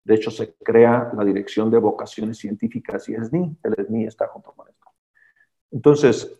[0.03, 3.57] De hecho, se crea la Dirección de Vocaciones Científicas y SNI.
[3.63, 4.87] El SNI está junto con esto.
[5.71, 6.37] Entonces,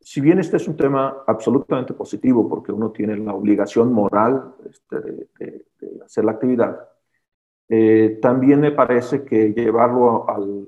[0.00, 5.28] si bien este es un tema absolutamente positivo, porque uno tiene la obligación moral este,
[5.38, 5.64] de,
[6.04, 6.88] hacer la actividad,
[7.68, 10.26] eh, también me parece que llevarlo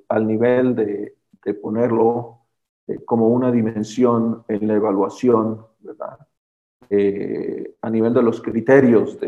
[0.09, 1.15] al, nivel de,
[1.61, 2.39] ponerlo
[2.87, 6.19] eh, como una dimensión en la evaluación, ¿verdad?
[6.89, 9.19] Eh, a nivel de los criterios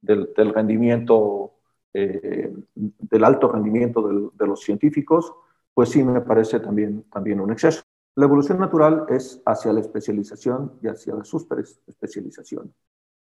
[0.00, 1.51] del rendimiento
[1.94, 5.32] eh, del alto rendimiento de los científicos,
[5.74, 7.82] pues sí me parece también, también un exceso.
[8.14, 12.74] La evolución natural es hacia la especialización y hacia la especialización.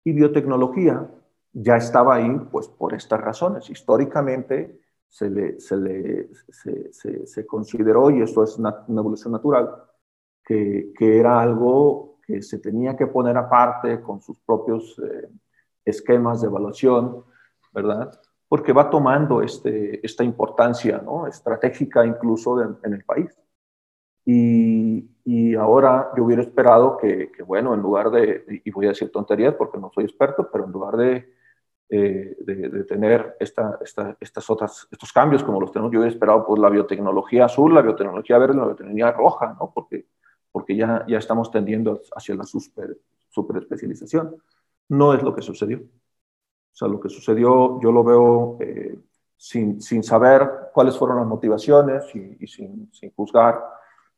[0.05, 1.11] Y biotecnología
[1.53, 3.69] ya estaba ahí, pues por estas razones.
[3.69, 6.29] Históricamente se, le, se, le,
[6.93, 9.75] se, consideró, y esto es una, evolución natural,
[10.45, 15.29] que, que, era algo que se tenía que poner aparte con sus propios eh,
[15.85, 17.25] esquemas de evaluación,
[17.73, 18.21] ¿verdad?
[18.49, 21.26] Porque va tomando este, esta importancia ¿no?
[21.26, 23.36] estratégica incluso en el país.
[24.28, 28.88] Y, y, ahora yo hubiera esperado que, que, bueno, en lugar de, y voy a
[28.88, 31.32] decir tonterías porque no soy experto, pero en lugar de,
[31.88, 36.44] eh, de, tener esta, esta, estas otras, estos cambios como los tenemos, yo hubiera esperado
[36.44, 39.70] pues, la biotecnología azul, la biotecnología verde, la biotecnología roja, ¿no?
[39.72, 40.07] porque,
[40.51, 44.34] porque ya, ya estamos tendiendo hacia la super, super especialización.
[44.88, 45.82] No es lo que sucedió.
[46.77, 48.99] O sea, lo que sucedió yo lo veo eh,
[49.35, 53.64] sin, sin, saber cuáles fueron las motivaciones y, sin, sin, juzgar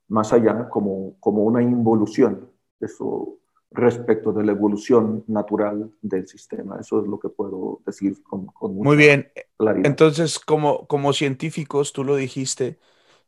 [0.09, 2.51] más allá como, como una involución,
[2.81, 3.39] eso
[3.71, 6.79] respecto de la evolución natural del sistema.
[6.81, 9.31] Eso es lo que puedo decir con, con Muy bien.
[9.57, 9.87] Claridad.
[9.87, 12.81] Entonces, como, como científicos, tú lo dijiste,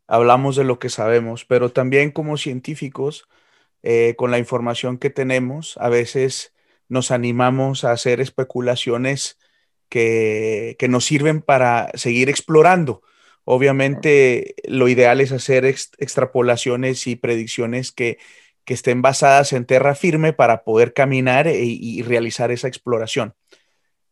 [0.09, 3.29] hablamos de lo que sabemos, pero también como científicos,
[3.85, 6.53] eh, con la información que tenemos, a veces
[6.91, 9.39] nos animamos a hacer especulaciones
[9.89, 13.03] que, nos sirven para seguir explorando.
[13.45, 18.19] Obviamente lo ideal es hacer extrapolaciones y predicciones que,
[18.67, 23.35] estén basadas en tierra firme para poder caminar e, y realizar esa exploración.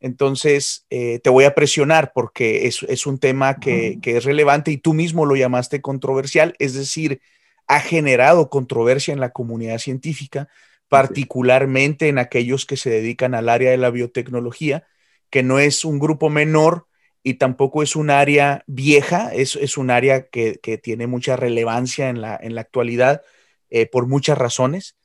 [0.01, 4.77] Entonces, eh, te voy a presionar porque es, un tema que, que, es relevante y
[4.77, 7.21] tú mismo lo llamaste controversial, es decir,
[7.69, 10.49] ha generado controversia en la comunidad científica
[10.89, 14.87] particularmente en aquellos que se dedican al área de la biotecnología,
[15.31, 16.87] que no es un grupo menor
[17.23, 22.21] y tampoco es un área vieja, es, es un área que, tiene mucha relevancia en
[22.21, 23.23] la, en la actualidad
[23.71, 24.97] eh, por muchas razones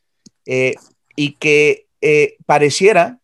[0.45, 0.75] eh,
[1.15, 3.19] y que eh, pareciera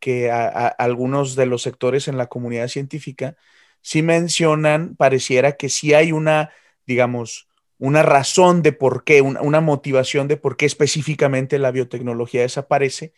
[0.00, 3.36] que algunos de los sectores en la comunidad científica
[3.80, 6.52] sí mencionan, pareciera que sí hay una,
[6.86, 7.45] digamos,
[7.78, 13.12] una razón de por qué, una, motivación de por qué específicamente la biotecnología desaparece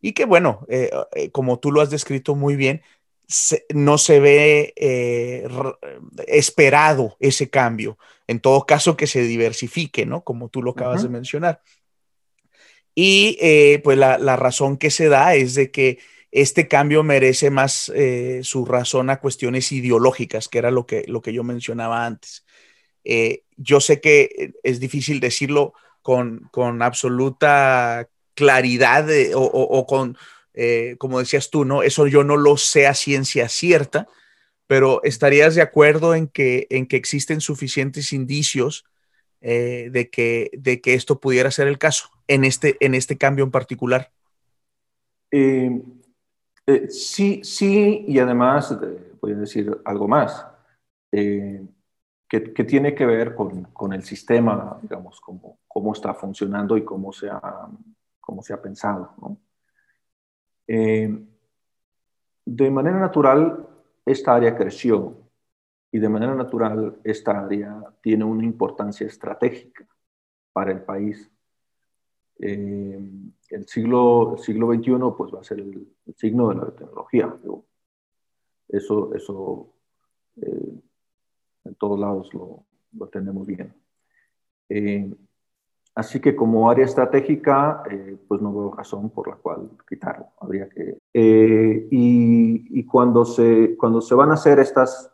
[0.00, 2.82] y que, bueno, eh, eh, como tú lo has descrito muy bien,
[3.74, 5.46] no se ve eh,
[6.26, 7.98] esperado ese cambio.
[8.26, 10.22] En todo caso, que se diversifique, ¿no?
[10.24, 11.60] Como tú lo acabas de mencionar.
[12.94, 13.38] Y
[13.84, 15.98] pues la, la, razón que se da es de que
[16.30, 17.92] este cambio merece más
[18.42, 22.44] su razón a cuestiones ideológicas, que era lo que, lo que yo mencionaba antes.
[23.08, 26.50] Eh, yo sé que es difícil decirlo con,
[26.82, 30.16] absoluta claridad o, con,
[30.54, 31.82] eh, como decías tú, ¿no?
[31.82, 34.06] Eso yo no lo sé a ciencia cierta,
[34.66, 38.84] pero ¿estarías de acuerdo en que, en que existen suficientes indicios
[39.40, 43.44] eh, de, que, de que esto pudiera ser el caso en este, en este cambio
[43.44, 44.10] en particular.
[45.30, 45.80] Eh,
[46.66, 48.76] eh, sí, sí, y además
[49.20, 50.44] voy a decir algo más,
[52.28, 57.12] que, tiene que ver con, con, el sistema, digamos, cómo, cómo está funcionando y cómo
[57.12, 57.68] se ha,
[58.20, 59.14] cómo se ha pensado.
[59.20, 59.38] ¿no?
[62.44, 63.66] de manera natural,
[64.04, 65.28] esta área creció
[65.90, 69.86] y de manera natural esta área tiene una importancia estratégica
[70.52, 71.30] para el país.
[72.40, 73.00] Eh,
[73.50, 77.34] el, siglo, el siglo XXI pues, va a ser el, signo de la tecnología.
[78.68, 79.74] Eso, eso
[80.36, 80.80] eh,
[81.68, 83.74] en todos lados lo, lo tenemos bien.
[84.68, 85.14] Eh,
[85.94, 87.82] así que como área estratégica,
[88.26, 90.26] pues no veo razón por la cual quitarlo.
[90.40, 90.98] Habría que...
[91.12, 95.10] y, y cuando, se, cuando se van a hacer estas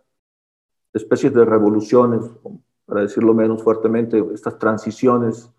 [0.92, 2.30] especies de revoluciones,
[2.86, 5.50] para decirlo menos fuertemente, estas transiciones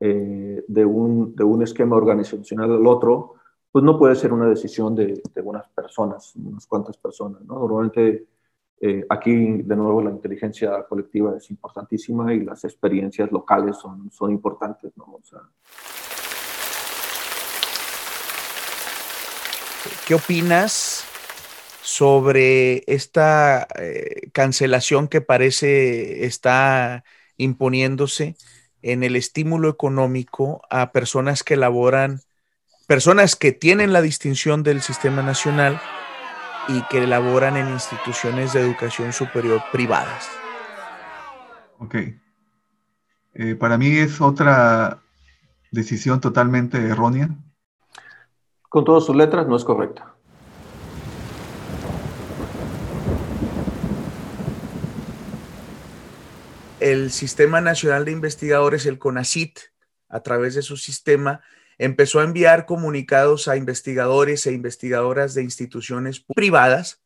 [0.00, 3.34] eh, de, un, de, un, esquema organizacional al otro,
[3.70, 7.42] pues no puede ser una decisión de, de unas personas, unas cuantas personas.
[7.42, 7.58] ¿no?
[7.60, 8.26] Normalmente
[8.80, 14.30] eh, aquí, de nuevo, la inteligencia colectiva es importantísima y las experiencias locales son, son
[14.30, 14.92] importantes.
[14.96, 15.18] ¿no?
[20.06, 21.04] ¿Qué opinas
[21.82, 27.04] sobre esta eh, cancelación que parece está
[27.36, 28.36] imponiéndose
[28.82, 32.20] en el estímulo económico a personas que elaboran,
[32.86, 35.80] personas que tienen la distinción del sistema nacional
[36.68, 40.28] y que elaboran en instituciones de educación superior privadas.
[41.78, 41.94] Ok.
[43.34, 45.02] Eh, para mí es otra
[45.70, 47.28] decisión totalmente errónea.
[48.68, 50.14] Con todas sus letras no es correcta.
[56.84, 59.58] el Sistema Nacional de Investigadores, el CONACIT,
[60.10, 61.40] a través de su sistema,
[61.78, 67.02] empezó a enviar comunicados a investigadores e investigadoras de instituciones privadas,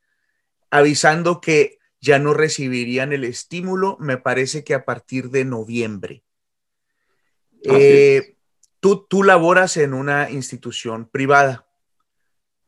[0.71, 6.23] avisando que ya no recibirían el estímulo, me parece que a partir de noviembre.
[7.62, 8.37] Eh,
[8.81, 11.66] tú, tú laboras en una institución privada.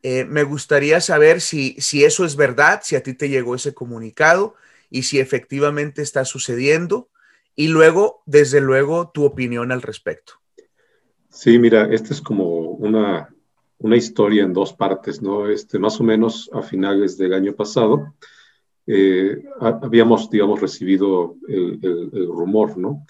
[0.03, 3.73] Eh, me gustaría saber si, si eso es verdad, si a ti te llegó ese
[3.73, 4.55] comunicado
[4.89, 7.09] y si efectivamente está sucediendo.
[7.55, 10.40] Y luego, desde luego, tu opinión al respecto.
[11.31, 13.33] Sí, mira, esta es como una,
[13.77, 15.47] una historia en dos partes, ¿no?
[15.49, 18.15] Este, más o menos a finales del año pasado,
[18.85, 21.79] eh, habíamos, digamos, recibido el,
[22.27, 23.05] rumor, ¿no?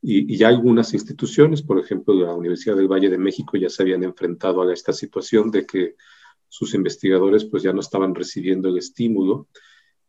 [0.00, 3.82] Y, y, ya algunas instituciones, por ejemplo, la Universidad del Valle de México, ya se
[3.82, 5.96] habían enfrentado a esta situación de que
[6.48, 9.48] sus investigadores pues ya no estaban recibiendo el estímulo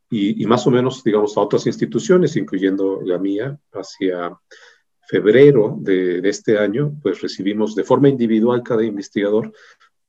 [0.10, 4.40] y, más o menos, digamos, a otras instituciones, incluyendo la mía, hacia
[5.08, 9.54] febrero de, este año, pues recibimos de forma individual cada investigador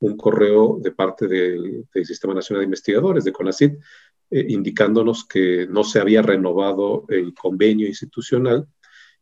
[0.01, 3.73] un correo de parte del, Sistema Nacional de Investigadores, de CONACYT,
[4.31, 8.67] eh, indicándonos que no se había renovado el convenio institucional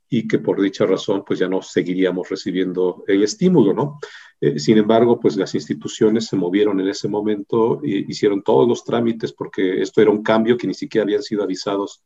[0.09, 3.99] y que por dicha razón pues ya no seguiríamos recibiendo el estímulo, ¿no?
[4.39, 8.83] Eh, sin embargo, pues las instituciones se movieron en ese momento e hicieron todos los
[8.83, 12.03] trámites porque esto era un cambio que ni siquiera habían sido avisados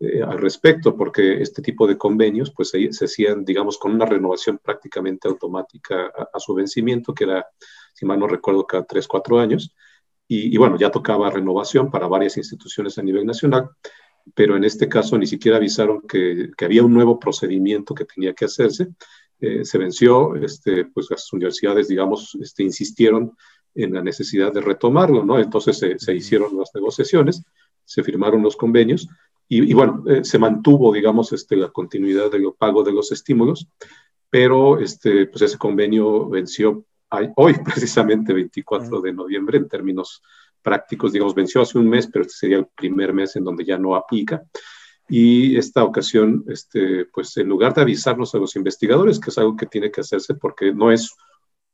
[0.00, 4.06] eh, al respecto, porque este tipo de convenios pues se, se, hacían, digamos, con una
[4.06, 7.46] renovación prácticamente automática a, su vencimiento, que era,
[7.94, 9.74] si mal no recuerdo, cada tres, cuatro años.
[10.26, 13.70] Y, y bueno, ya tocaba renovación para varias instituciones a nivel nacional
[14.34, 18.34] pero en este caso ni siquiera avisaron que, que, había un nuevo procedimiento que tenía
[18.34, 18.88] que hacerse
[19.40, 23.34] eh, se venció, este, pues las universidades, digamos, este, insistieron
[23.74, 25.38] en la necesidad de retomarlo, ¿no?
[25.38, 27.42] Entonces se, hicieron las negociaciones,
[27.90, 29.08] se firmaron los convenios
[29.48, 33.66] y, bueno, eh, se mantuvo, digamos, este, la continuidad del pago de los estímulos,
[34.30, 36.84] pero este, pues ese convenio venció
[37.34, 40.22] hoy, precisamente 24 de noviembre, en términos
[40.62, 43.76] prácticos, digamos, venció hace un mes, pero este sería el primer mes en donde ya
[43.76, 44.40] no aplica.
[45.08, 49.56] Y esta ocasión, este, pues en lugar de avisarnos a los investigadores, que es algo
[49.56, 51.12] que tiene que hacerse porque no es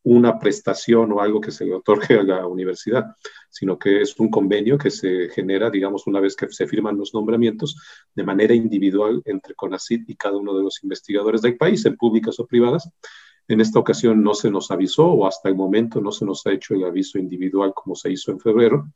[0.09, 3.17] una prestación o algo que se le otorgue a la universidad,
[3.51, 7.13] sino que es un convenio que se genera, digamos, una vez que se firman los
[7.13, 7.77] nombramientos
[8.15, 12.39] de manera individual entre CONACYT y cada uno de los investigadores del país, en públicas
[12.39, 12.89] o privadas.
[13.49, 16.53] En esta ocasión no se nos avisó o hasta el momento no se nos ha
[16.53, 18.87] hecho el aviso individual como se hizo en febrero.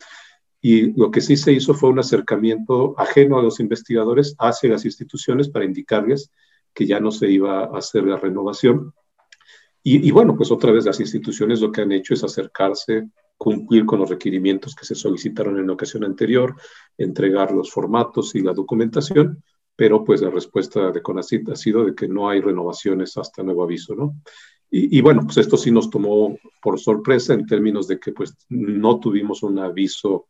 [0.60, 4.84] Y lo que sí se hizo fue un acercamiento ajeno a los investigadores hacia las
[4.84, 6.30] instituciones para indicarles
[6.72, 8.94] que ya no se iba a hacer la renovación.
[9.82, 13.08] Y, bueno, pues otra vez las instituciones lo que han hecho es acercarse,
[13.38, 16.54] cumplir con los requerimientos que se solicitaron en la ocasión anterior,
[16.98, 19.42] entregar los formatos y la documentación,
[19.74, 23.62] pero pues la respuesta de CONACIT ha sido de que no hay renovaciones hasta nuevo
[23.62, 24.16] aviso, ¿no?
[24.72, 29.00] Y, bueno, pues esto sí nos tomó por sorpresa en términos de que pues no
[29.00, 30.28] tuvimos un aviso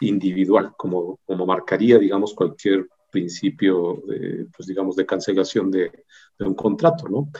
[0.00, 6.04] individual, como, como marcaría, digamos, cualquier principio, de, pues digamos, de cancelación de,
[6.38, 7.30] de un contrato, ¿no?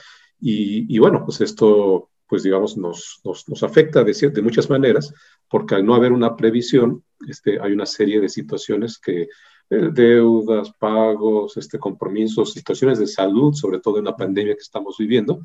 [0.40, 5.12] Y, bueno, pues esto, pues digamos, nos, nos, nos afecta de, de, muchas maneras,
[5.48, 9.28] porque al no haber una previsión, este, hay una serie de situaciones que
[9.70, 14.97] eh, deudas, pagos, este, compromisos, situaciones de salud, sobre todo en la pandemia que estamos
[14.98, 15.43] viviendo,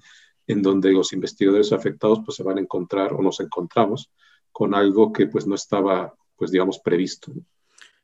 [0.48, 4.12] en donde los investigadores afectados pues se van a encontrar o nos encontramos
[4.52, 7.34] con algo que pues no estaba pues digamos previsto.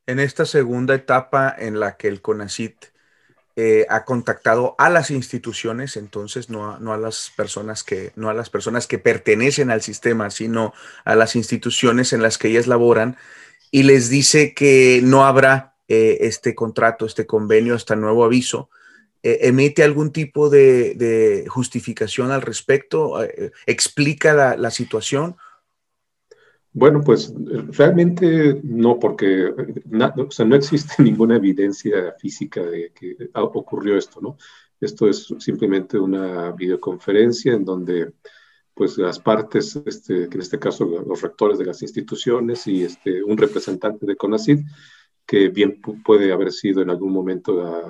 [0.06, 2.86] En esta segunda etapa en la que el CONACIT
[3.61, 8.30] eh, ha contactado a las instituciones, entonces no a, no a, las personas que no
[8.30, 10.73] a las personas que pertenecen al sistema, sino
[11.03, 13.18] a las instituciones en las que ellas laboran
[13.69, 18.69] y les dice que no habrá eh, este contrato, este convenio hasta nuevo aviso
[19.23, 23.19] eh, emite algún tipo de, justificación al respecto?
[23.65, 25.36] ¿Explica la, situación?
[26.80, 27.34] Bueno, pues
[27.78, 29.54] realmente no, porque
[29.86, 34.38] no existe ninguna evidencia física de que ocurrió esto, ¿no?
[34.80, 38.14] Esto es simplemente una videoconferencia en donde
[38.74, 43.22] pues las partes, este, que en este caso los rectores de las instituciones y este,
[43.24, 44.60] un representante de CONACID,
[45.26, 47.82] que bien puede haber sido en algún momento la,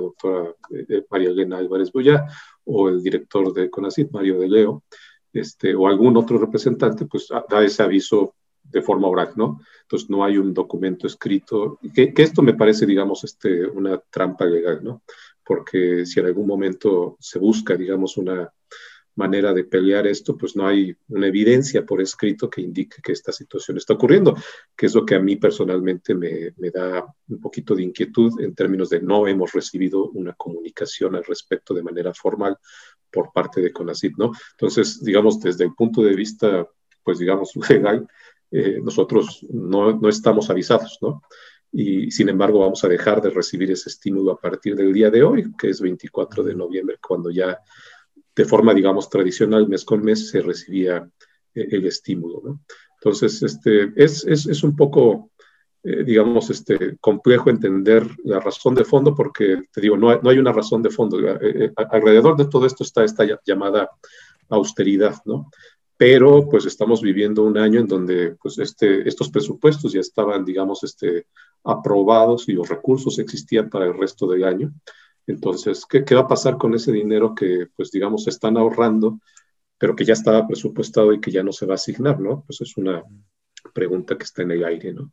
[0.00, 2.24] doctora eh, María Elena Álvarez Boya
[2.64, 4.82] o el director de CONACYT, Mario de Leo,
[5.32, 9.60] este, o algún otro representante, pues da ese aviso de forma oral, ¿no?
[9.82, 14.44] Entonces no hay un documento escrito, que, que, esto me parece, digamos, este, una trampa
[14.44, 15.02] legal, ¿no?
[15.44, 18.52] Porque si en algún momento se busca, digamos, una
[19.20, 23.32] manera de pelear esto, pues no hay una evidencia por escrito que indique que esta
[23.32, 24.34] situación está ocurriendo,
[24.76, 28.54] que es lo que a mí personalmente me, me da un poquito de inquietud en
[28.54, 32.56] términos de no hemos recibido una comunicación al respecto de manera formal
[33.10, 34.32] por parte de CONACYT, ¿no?
[34.52, 36.66] Entonces, digamos, desde el punto de vista,
[37.04, 38.08] pues digamos, legal,
[38.50, 41.22] eh, nosotros no, no estamos avisados, ¿no?
[41.72, 45.22] y sin embargo vamos a dejar de recibir ese estímulo a partir del día de
[45.22, 47.60] hoy, que es 24 de noviembre, cuando ya
[48.40, 51.06] de forma, digamos, tradicional, mes con mes, se recibía
[51.54, 52.60] eh, el estímulo.
[52.94, 55.30] Entonces, este, es, es, es un poco,
[55.82, 60.30] eh, digamos, este, complejo entender la razón de fondo porque, te digo, no hay, no
[60.30, 61.18] hay una razón de fondo.
[61.20, 63.90] Eh, alrededor de todo esto está esta llamada
[64.48, 65.50] austeridad, ¿no?
[65.98, 70.82] Pero, pues, estamos viviendo un año en donde, pues, este, estos presupuestos ya estaban, digamos,
[70.82, 71.26] este,
[71.62, 74.72] aprobados y los recursos existían para el resto del año.
[75.26, 79.20] Entonces, ¿qué, va a pasar con ese dinero que, pues, digamos, están ahorrando,
[79.78, 82.44] pero que ya estaba presupuestado y que ya no se va a asignar, ¿no?
[82.46, 83.02] Pues es una
[83.72, 85.12] pregunta que está en el aire, ¿no?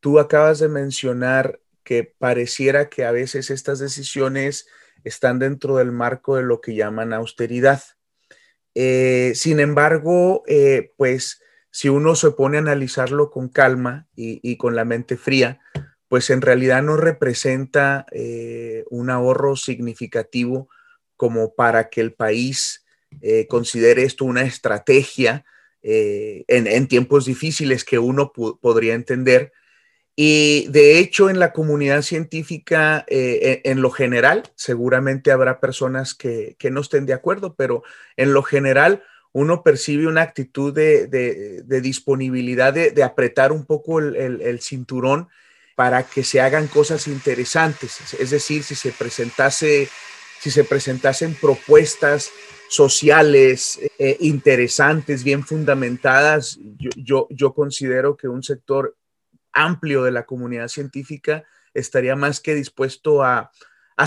[0.00, 4.66] Tú acabas de mencionar que pareciera que a veces estas decisiones
[5.04, 7.82] están dentro del marco de lo que llaman austeridad.
[8.74, 11.40] Eh, sin embargo, eh, pues
[11.70, 15.60] si uno se pone a analizarlo con calma y con la mente fría,
[16.08, 20.68] pues en realidad no representa eh, un ahorro significativo
[21.16, 22.84] como para que el país
[23.22, 25.44] eh, considere esto una estrategia
[25.82, 29.52] eh, en, tiempos difíciles que uno podría entender.
[30.14, 36.56] Y de hecho, en la comunidad científica, e, en, lo general, seguramente habrá personas que,
[36.70, 37.82] no estén de acuerdo, pero
[38.16, 39.02] en lo general,
[39.32, 45.28] uno percibe una actitud de, disponibilidad de, apretar un poco el cinturón
[45.76, 48.14] para que se hagan cosas interesantes.
[48.18, 48.92] Es decir, si se
[50.64, 52.32] presentasen propuestas
[52.68, 56.58] sociales eh, interesantes, bien fundamentadas,
[56.96, 58.96] yo, yo, considero que un sector
[59.52, 61.44] amplio de la comunidad científica
[61.74, 63.52] estaría más que dispuesto a,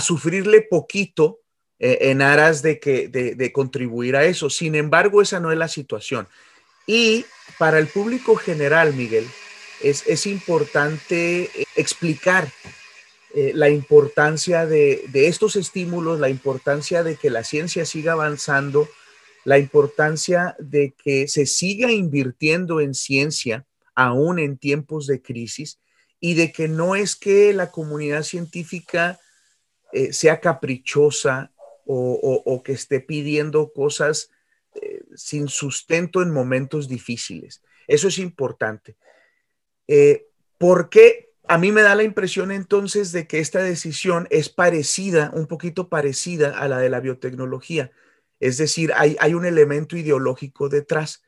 [0.00, 1.40] sufrirle poquito
[1.78, 4.50] eh, en aras de, que, de contribuir a eso.
[4.50, 6.28] Sin embargo, esa no es la situación.
[6.86, 7.24] Y
[7.58, 9.26] para el público general, Miguel,
[9.82, 12.48] es, importante eh, explicar
[13.34, 18.88] eh, la importancia de, estos estímulos, la importancia de que la ciencia siga avanzando,
[19.44, 25.78] la importancia de que se siga invirtiendo en ciencia aún en tiempos de crisis
[26.20, 29.18] y de que no es que la comunidad científica
[29.92, 31.52] eh, sea caprichosa
[31.92, 34.30] o, que esté pidiendo cosas
[35.16, 37.62] sin sustento en momentos difíciles.
[37.88, 38.96] Eso es importante.
[39.92, 45.32] Eh, porque a mí me da la impresión entonces de que esta decisión es parecida,
[45.34, 47.90] un poquito parecida a la de la biotecnología.
[48.38, 51.24] Es decir, hay, un elemento ideológico detrás.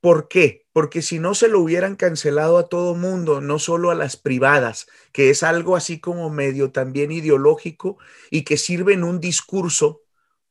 [0.00, 0.66] ¿Por qué?
[0.72, 4.86] Porque si no se lo hubieran cancelado a todo mundo, no solo a las privadas,
[5.12, 7.98] que es algo así como medio también ideológico
[8.30, 10.00] y que sirve en un discurso,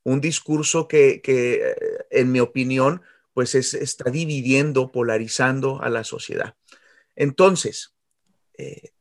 [0.03, 1.75] un discurso que, que
[2.11, 3.01] en mi opinión,
[3.35, 6.55] pues está dividiendo, polarizando a la sociedad.
[7.17, 7.93] Entonces,
[8.57, 8.93] eh,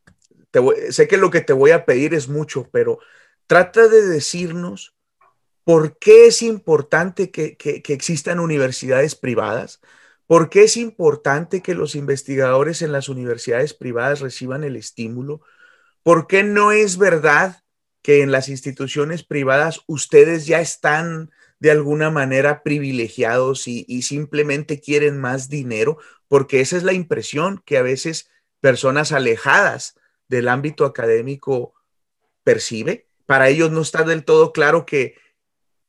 [0.91, 2.99] sé que lo que te voy a pedir es mucho, pero
[3.47, 4.97] trata de decirnos
[5.63, 7.57] por qué es importante que,
[7.87, 9.81] existan universidades privadas,
[10.27, 15.43] por qué es importante que los investigadores en las universidades privadas reciban el estímulo,
[16.03, 17.63] por qué no es verdad
[18.03, 21.31] que en las instituciones privadas ustedes ya están
[21.65, 25.97] de alguna manera privilegiados y, simplemente quieren más dinero,
[26.29, 28.29] porque esa es la impresión que a veces
[28.61, 31.73] personas alejadas del ámbito académico
[32.43, 33.09] percibe.
[33.25, 35.17] Para ellos no está del todo claro que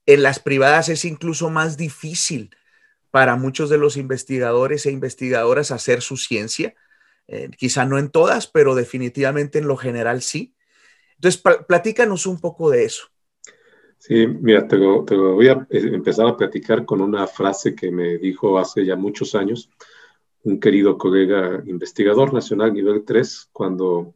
[0.06, 2.56] en las privadas es incluso más difícil
[3.12, 6.74] para muchos de los investigadores e investigadoras hacer su ciencia.
[7.28, 10.56] Eh, quizá no en todas, pero definitivamente en lo general sí.
[11.16, 13.10] Entonces, platícanos un poco de eso.
[13.98, 18.18] Sí, mira, te, te, voy a eh, empezar a platicar con una frase que me
[18.18, 19.70] dijo hace ya muchos años
[20.44, 24.16] un querido colega investigador nacional nivel 3, cuando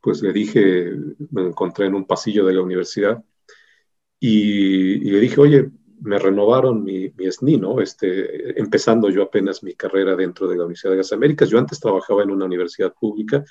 [0.00, 0.92] pues le dije,
[1.30, 3.22] me encontré en un pasillo de la universidad
[4.18, 5.70] y, le dije, oye,
[6.00, 7.80] me renovaron mi, mi, SNI, ¿no?
[7.80, 11.48] Este, empezando yo apenas mi carrera dentro de la Universidad de las Américas.
[11.48, 13.44] Yo antes trabajaba en una universidad pública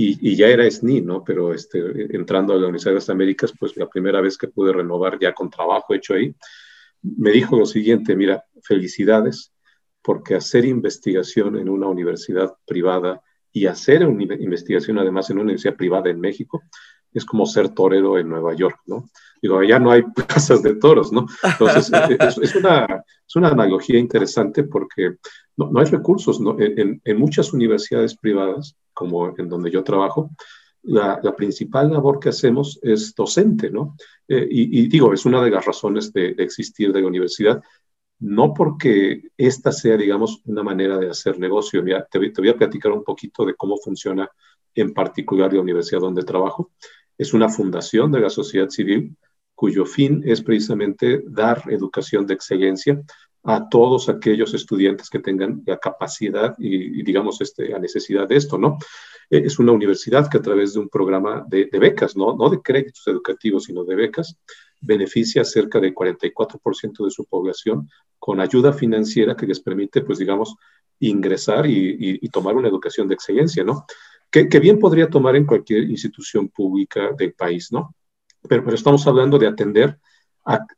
[0.00, 1.24] y, y, ya era SNI, ¿no?
[1.24, 4.72] Pero este, entrando a la Universidad de las Américas, pues la primera vez que pude
[4.72, 6.32] renovar ya con trabajo hecho ahí,
[7.02, 9.52] me dijo lo siguiente, mira, felicidades,
[10.00, 13.20] porque hacer investigación en una universidad privada
[13.52, 16.62] y hacer una investigación además en una universidad privada en México
[17.12, 19.08] es como ser torero en Nueva York, ¿no?
[19.42, 21.26] Digo, allá no hay plazas de toros, ¿no?
[21.42, 21.90] Entonces,
[22.42, 25.16] es, una, es, una, analogía interesante porque
[25.58, 26.40] no, hay recursos.
[26.58, 30.30] En, muchas universidades privadas, como en donde yo trabajo,
[30.82, 33.96] la, principal labor que hacemos es docente, ¿no?
[34.28, 37.62] Eh, y, digo, es una de las razones de, existir de la universidad,
[38.20, 41.82] no porque esta sea, digamos, una manera de hacer negocio.
[41.82, 44.30] Mira, te, voy a platicar un poquito de cómo funciona
[44.74, 46.70] en particular la universidad donde trabajo.
[47.16, 49.16] Es una fundación de la sociedad civil
[49.56, 53.02] cuyo fin es precisamente dar educación de excelencia
[53.44, 58.58] a todos aquellos estudiantes que tengan la capacidad y, digamos, este, la necesidad de esto,
[58.58, 58.78] ¿no?
[59.30, 62.36] Eh, es una universidad que a través de un programa de, becas, ¿no?
[62.36, 64.36] no de créditos educativos, sino de becas,
[64.80, 67.88] beneficia a cerca del 44% de su población
[68.18, 70.56] con ayuda financiera que les permite, pues digamos,
[71.00, 73.86] ingresar y, tomar una educación de excelencia, ¿no?
[74.30, 77.94] Que, bien podría tomar en cualquier institución pública del país, ¿no?
[78.48, 79.98] Pero, pero estamos hablando de atender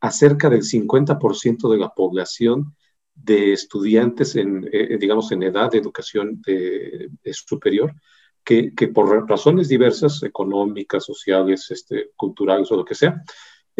[0.00, 2.74] a, cerca del 50% de la población
[3.14, 6.42] de estudiantes en, eh, digamos, en edad de educación
[7.32, 7.94] superior,
[8.42, 13.22] que, que, por razones diversas, económicas, sociales, este, culturales o lo que sea,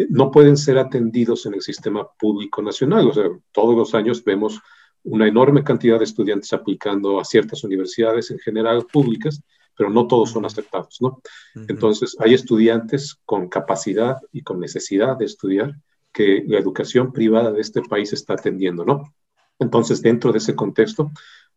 [0.09, 3.07] no pueden ser atendidos en el sistema público nacional.
[3.07, 4.59] O sea, todos los años vemos
[5.03, 9.41] una enorme cantidad de estudiantes aplicando a ciertas universidades, en general públicas,
[9.81, 11.23] pero no todos son aceptados, ¿no?
[11.67, 15.75] Entonces, hay estudiantes con capacidad y con necesidad de estudiar
[16.13, 19.11] que la educación privada de este país está atendiendo, ¿no?
[19.57, 21.09] Entonces, dentro de ese contexto,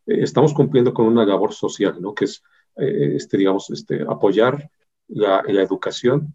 [0.07, 2.15] eh, estamos cumpliendo con una labor social, ¿no?
[2.15, 2.43] Que es,
[2.77, 4.71] eh, este, digamos, este, apoyar
[5.09, 6.35] la, la educación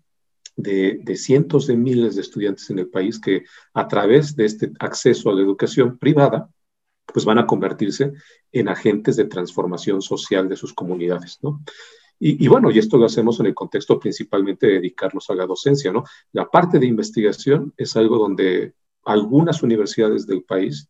[0.55, 5.31] de, cientos de miles de estudiantes en el país que a través de este acceso
[5.31, 6.51] a la educación privada,
[7.13, 8.13] pues van a convertirse
[8.51, 11.61] en agentes de transformación social de sus comunidades, ¿no?
[12.21, 15.93] Y, bueno, y esto lo hacemos en el contexto principalmente de dedicarnos a la docencia,
[15.93, 16.03] ¿no?
[16.33, 18.73] La parte de investigación es algo donde
[19.05, 20.89] algunas universidades del país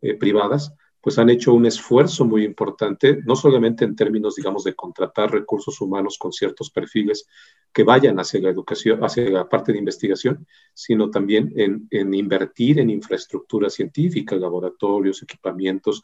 [0.00, 4.74] eh, privadas pues han hecho un esfuerzo muy importante, no solamente en términos, digamos, de
[4.74, 7.26] contratar recursos humanos con ciertos perfiles
[7.72, 12.90] que vayan hacia la educación, hacia la parte de investigación, sino también en, invertir en
[12.90, 16.02] infraestructura científica, laboratorios, equipamientos,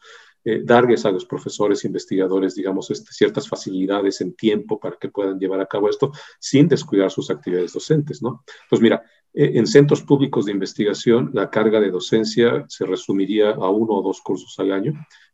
[0.49, 5.37] eh, darles a los profesores investigadores, digamos, este, ciertas facilidades en tiempo para que puedan
[5.37, 8.45] llevar a cabo esto sin descuidar sus actividades docentes, ¿no?
[8.69, 9.03] Pues mira,
[9.33, 14.01] eh, en centros públicos de investigación, la carga de docencia se resumiría a uno o
[14.01, 14.93] dos cursos al año,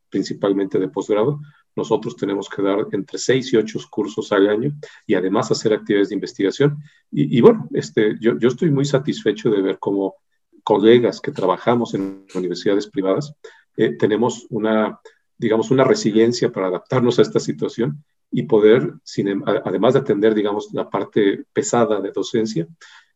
[0.10, 1.40] principalmente de posgrado.
[1.76, 4.72] Nosotros tenemos que dar entre seis y ocho cursos al año
[5.06, 6.80] y además hacer actividades de investigación.
[7.11, 10.15] Y, bueno, este, yo, yo, estoy muy satisfecho de ver cómo
[10.64, 13.35] colegas que trabajamos en universidades privadas
[13.77, 14.99] eh, tenemos una,
[15.37, 20.33] digamos, una resiliencia para adaptarnos a esta situación y poder, sin, em, además de atender,
[20.33, 22.67] digamos, la parte pesada de docencia,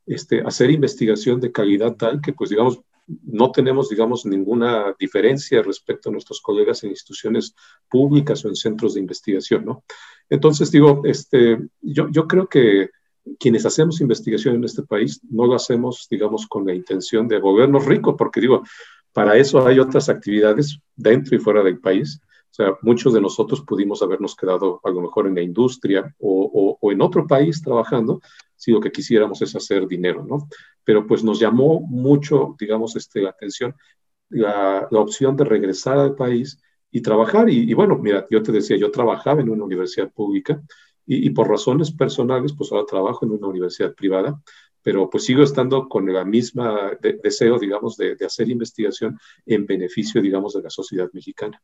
[0.05, 2.81] este, hacer investigación de calidad tal que, pues, digamos,
[3.23, 7.55] no tenemos, digamos, ninguna diferencia respecto a nuestros colegas en instituciones
[7.89, 9.83] públicas o en centros de investigación, ¿no?
[10.29, 12.89] Entonces, digo, este, yo, yo creo que
[13.39, 17.85] quienes hacemos investigación en este país no lo hacemos, digamos, con la intención de volvernos
[17.85, 18.63] ricos, porque digo,
[19.17, 22.21] para eso hay otras actividades dentro y fuera del país.
[22.51, 26.77] O sea, muchos de nosotros pudimos habernos quedado a lo mejor en la industria o,
[26.83, 28.21] en otro país trabajando
[28.55, 30.47] si lo que quisiéramos es hacer dinero, ¿no?
[30.83, 33.73] Pero pues nos llamó mucho, digamos, este, la atención
[34.29, 36.61] la, opción de regresar al país
[36.91, 37.49] y trabajar.
[37.49, 40.61] Y, y, bueno, mira, yo te decía, yo trabajaba en una universidad pública
[41.07, 44.39] y, por razones personales, pues ahora trabajo en una universidad privada,
[44.87, 50.53] pero pues sigo estando con la misma deseo, digamos, de, hacer investigación en beneficio, digamos,
[50.53, 51.61] de la sociedad mexicana.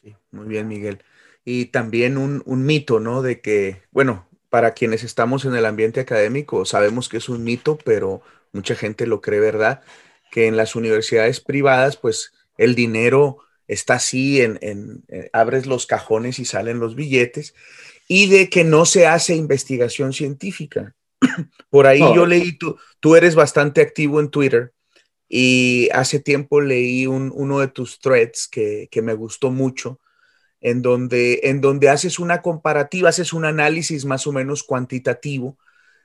[0.00, 1.02] Sí, muy bien, Miguel.
[1.44, 3.20] Y también un, mito, ¿no?
[3.20, 7.76] De que, bueno, para quienes estamos en el ambiente académico, sabemos que es un mito,
[7.84, 8.22] pero
[8.52, 9.82] mucha gente lo cree verdad,
[10.30, 15.84] que en las universidades privadas, pues el dinero está así, en, en eh, abres los
[15.84, 17.54] cajones y salen los billetes,
[18.08, 20.95] y de que no se hace investigación científica.
[21.70, 24.72] Por ahí yo leí, tú, tú eres bastante activo en Twitter
[25.28, 30.00] y hace tiempo leí un, uno de tus threads que, que, me gustó mucho,
[30.60, 35.58] en donde, en donde haces una comparativa, haces un análisis más o menos cuantitativo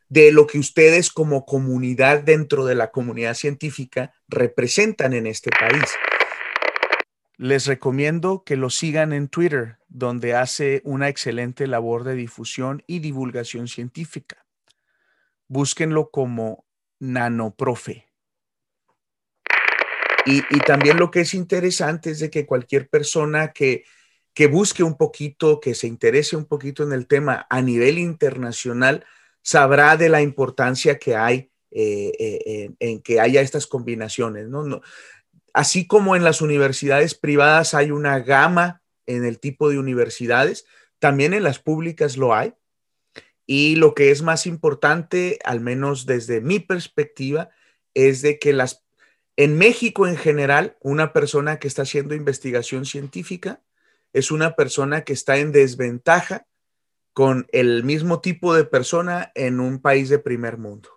[0.10, 5.86] de lo que ustedes como comunidad dentro de la comunidad científica representan en este país
[7.42, 13.00] les recomiendo que lo sigan en Twitter, donde hace una excelente labor de difusión y
[13.00, 14.46] divulgación científica.
[15.52, 16.66] Búsquenlo como
[17.02, 18.08] Nanoprofe.
[20.26, 23.84] Y, y también lo que es interesante es de que cualquier persona que,
[24.34, 29.06] que busque un poquito, que se interese un poquito en el tema a nivel internacional,
[29.42, 34.48] sabrá de la importancia que hay eh, eh, en, en, que haya estas combinaciones.
[34.48, 34.64] ¿no?
[34.64, 34.82] no
[35.52, 40.66] Así como en las universidades privadas hay una gama en el tipo de universidades,
[41.00, 42.54] también en las públicas lo hay.
[43.46, 47.50] Y lo que es más importante, al menos desde mi perspectiva,
[47.94, 48.84] es de que las
[49.38, 53.62] en México en general, una persona que está haciendo investigación científica
[54.14, 56.46] es una persona que está en desventaja
[57.14, 60.90] con el mismo tipo de persona en un país de primer mundo.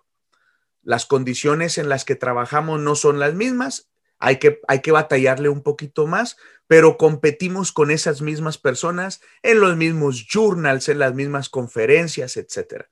[0.83, 3.89] Las condiciones en las que trabajamos no son las mismas
[4.19, 6.37] hay que, hay que batallarle un poquito más,
[6.67, 12.85] pero competimos con esas mismas personas en los mismos journals, en las mismas conferencias, etc.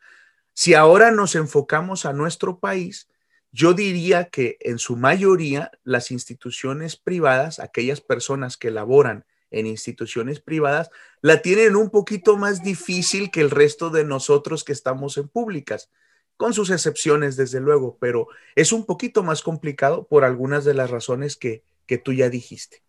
[0.53, 3.09] Si ahora nos enfocamos a nuestro país,
[3.51, 10.39] yo diría que en su mayoría las instituciones privadas, aquellas personas que laboran en instituciones
[10.39, 10.89] privadas,
[11.21, 15.89] la tienen un poquito más difícil que el resto de nosotros que estamos en públicas
[16.37, 20.89] con sus excepciones, desde luego, pero es un poquito más complicado por algunas de las
[20.89, 22.81] razones que, que tú ya dijiste.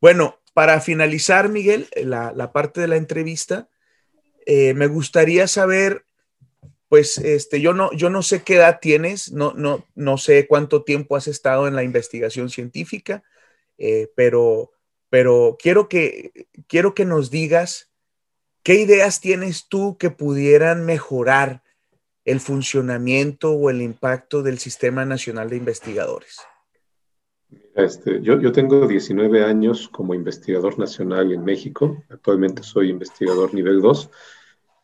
[0.00, 3.68] Bueno, para finalizar, Miguel, la, la parte de la entrevista,
[4.46, 6.04] eh, me gustaría saber,
[6.88, 10.84] pues, este, yo no, yo no sé qué edad tienes, no, no, no sé cuánto
[10.84, 13.22] tiempo has estado en la investigación científica,
[13.76, 14.72] eh, pero,
[15.10, 17.90] pero quiero que, quiero que nos digas
[18.62, 21.62] qué ideas tienes tú que pudieran mejorar
[22.28, 26.40] el funcionamiento o el impacto del Sistema Nacional de Investigadores?
[27.74, 32.04] Este, yo, tengo 19 años como investigador nacional en México.
[32.10, 34.10] Actualmente soy investigador nivel 2.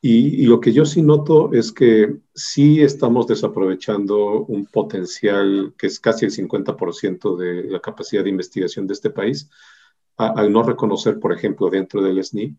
[0.00, 5.88] Y, y, lo que yo sí noto es que sí estamos desaprovechando un potencial que
[5.88, 9.50] es casi el 50% de la capacidad de investigación de este país,
[10.16, 12.56] al no reconocer, por ejemplo, dentro del SNI,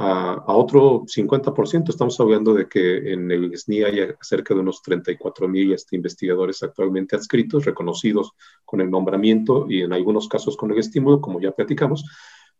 [0.00, 1.90] a, otro 50%.
[1.90, 6.62] Estamos hablando de que en el SNI hay cerca de unos 34 mil este, investigadores
[6.62, 8.32] actualmente adscritos, reconocidos
[8.64, 12.04] con el nombramiento y en algunos casos con el estímulo, como ya platicamos.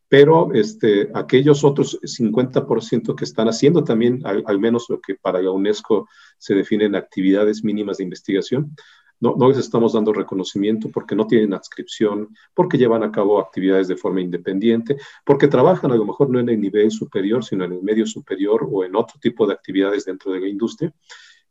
[0.06, 5.50] Pero este, aquellos otros 50% que están haciendo también, al menos lo que para la
[5.50, 8.74] UNESCO se definen actividades mínimas de investigación,
[9.20, 13.96] no, les estamos dando reconocimiento porque no tienen adscripción, porque llevan a cabo actividades de
[13.96, 17.82] forma independiente, porque trabajan a lo mejor no en el nivel superior, sino en el
[17.82, 20.92] medio superior o en otro tipo de actividades dentro de la industria.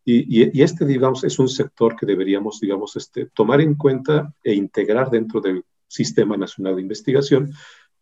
[0.04, 4.54] Y, y este, digamos, es un sector que deberíamos, digamos, este, tomar en cuenta e
[4.56, 7.52] integrar dentro del Sistema Nacional de Investigación,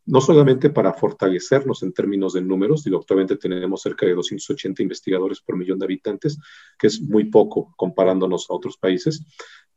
[0.07, 5.41] no solamente para fortalecernos en términos de números, y actualmente tenemos cerca de 280 investigadores
[5.41, 6.39] por millón de habitantes,
[6.79, 9.23] que es muy poco comparándonos a otros países,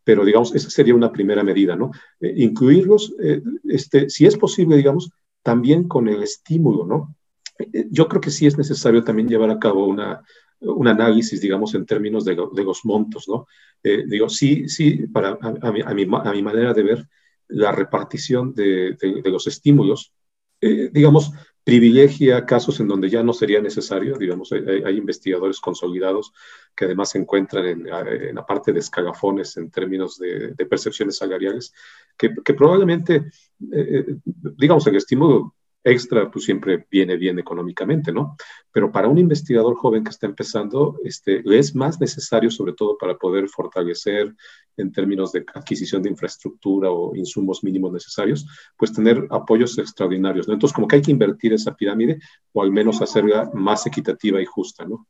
[0.03, 1.91] pero digamos, esa sería una primera medida, ¿no?
[2.21, 5.11] Eh, incluirlos, eh, este, si es posible, digamos,
[5.43, 7.15] también con el estímulo, ¿no?
[7.59, 10.23] Eh, yo creo que sí es necesario también llevar a cabo una,
[10.61, 13.47] un análisis, digamos, en términos de, los montos, ¿no?
[13.83, 17.09] Eh, digo, sí, sí, para, a, mi, a, mi, manera de ver,
[17.49, 20.13] la repartición de, de los estímulos,
[20.61, 21.33] eh, digamos,
[21.65, 26.33] privilegia casos en donde ya no sería necesario, digamos, hay, investigadores consolidados
[26.75, 31.73] que además se encuentran en, en, la parte de escalafones en términos de, percepciones salariales,
[32.17, 33.31] que, probablemente,
[33.73, 34.17] eh,
[34.57, 38.37] digamos, el estímulo extra, pues siempre viene bien económicamente, ¿no?
[38.71, 43.17] Pero para un investigador joven que está empezando, este, es más necesario, sobre todo para
[43.17, 44.35] poder fortalecer
[44.77, 48.47] en términos de adquisición de infraestructura o insumos mínimos necesarios,
[48.77, 50.55] pues tener apoyos extraordinarios, ¿no?
[50.55, 52.19] Entonces, como que hay que invertir esa pirámide
[52.53, 55.07] o al menos hacerla más equitativa y justa, ¿no?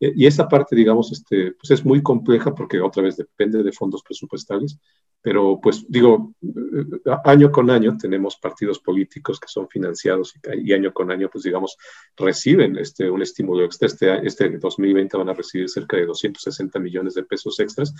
[0.00, 3.72] Eh, y esa parte, digamos, este, pues es muy compleja porque otra vez depende de
[3.72, 4.78] fondos presupuestales,
[5.22, 10.92] pero pues digo, eh, año con año tenemos partidos políticos que son financiados y, año
[10.92, 11.78] con año, pues digamos,
[12.16, 13.86] reciben este, un estímulo extra.
[13.86, 17.94] Este, este 2020 van a recibir cerca de 260 millones de pesos extras,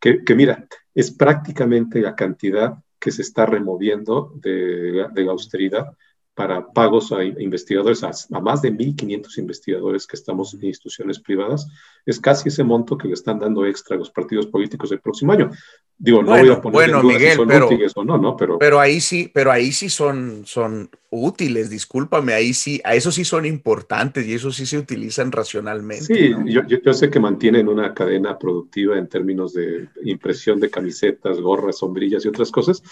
[0.00, 5.96] que, que mira, es prácticamente la cantidad que se está removiendo de, de la austeridad
[6.34, 11.68] para pagos a investigadores, a, más de 1.500 investigadores que estamos en instituciones privadas,
[12.04, 15.32] es casi ese monto que le están dando extra a los partidos políticos el próximo
[15.32, 15.50] año.
[15.96, 18.36] Digo, no voy a poner bueno, Miguel, pero, o no, ¿no?
[18.36, 23.12] Pero, pero ahí sí, pero ahí sí son, son útiles, discúlpame, ahí sí, a eso
[23.12, 26.04] sí son importantes y eso sí se utilizan racionalmente.
[26.04, 31.40] Sí, yo, yo, sé que mantienen una cadena productiva en términos de impresión de camisetas,
[31.40, 32.82] gorras, sombrillas y otras cosas,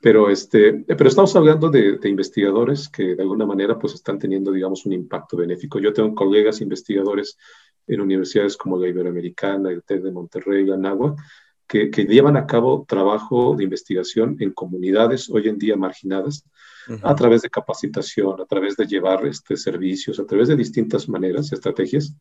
[0.00, 4.84] pero, este, pero estamos hablando de, investigadores que de alguna manera pues están teniendo, digamos,
[4.86, 5.78] un impacto benéfico.
[5.78, 7.38] Yo tengo colegas investigadores
[7.86, 11.16] en universidades como la Iberoamericana, el TED de Monterrey, la NAGUA,
[11.66, 16.44] que, que, llevan a cabo trabajo de investigación en comunidades hoy en día marginadas
[17.02, 21.52] a través de capacitación, a través de llevar este, servicios, a través de distintas maneras,
[21.52, 22.14] estrategias,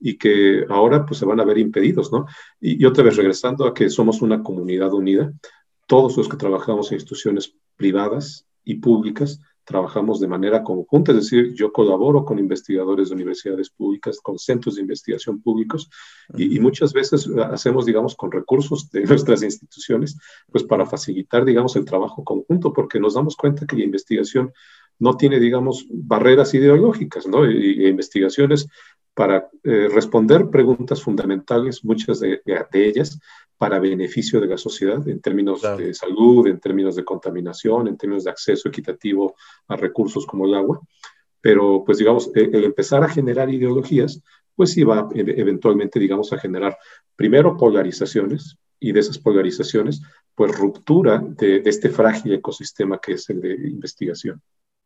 [0.00, 2.26] y que ahora pues se van a ver impedidos, ¿no?
[2.60, 5.32] Y, y, otra vez regresando a que somos una comunidad unida,
[5.88, 11.52] todos los que trabajamos en instituciones privadas y públicas trabajamos de manera conjunta, es decir,
[11.52, 15.90] yo colaboro con investigadores de universidades públicas, con centros de investigación públicos
[16.38, 20.18] y, muchas veces hacemos, digamos, con recursos de nuestras instituciones,
[20.50, 24.52] pues para facilitar, digamos, el trabajo conjunto, porque nos damos cuenta que la investigación
[24.98, 27.44] no tiene, digamos, barreras ideológicas, ¿no?
[27.44, 28.68] Y, investigaciones
[29.18, 32.40] para eh, responder preguntas fundamentales, muchas de,
[32.72, 33.18] ellas
[33.56, 38.22] para beneficio de la sociedad en términos de salud, en términos de contaminación, en términos
[38.22, 39.34] de acceso equitativo
[39.66, 40.80] a recursos como el agua.
[41.40, 44.22] Pero, pues digamos, e, el, empezar a generar ideologías,
[44.54, 46.78] pues sí va e, eventualmente, digamos, a generar
[47.16, 50.00] primero polarizaciones y de esas polarizaciones,
[50.32, 54.40] pues ruptura de, este frágil ecosistema que es el de investigación.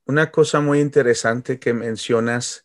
[0.06, 2.64] Una cosa muy interesante que mencionas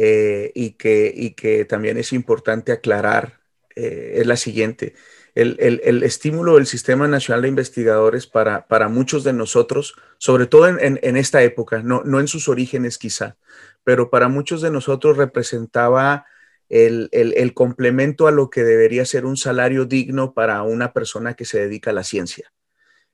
[0.00, 3.40] eh, y, que, y que también es importante aclarar
[3.74, 4.94] eh, es la siguiente
[5.38, 11.16] el, estímulo del Sistema Nacional de Investigadores para, para muchos de nosotros, sobre todo en,
[11.16, 13.36] esta época, no, no, en sus orígenes quizá,
[13.84, 16.26] pero para muchos de nosotros representaba
[16.68, 21.60] el, complemento a lo que debería ser un salario digno para una persona que se
[21.60, 22.52] dedica a la ciencia.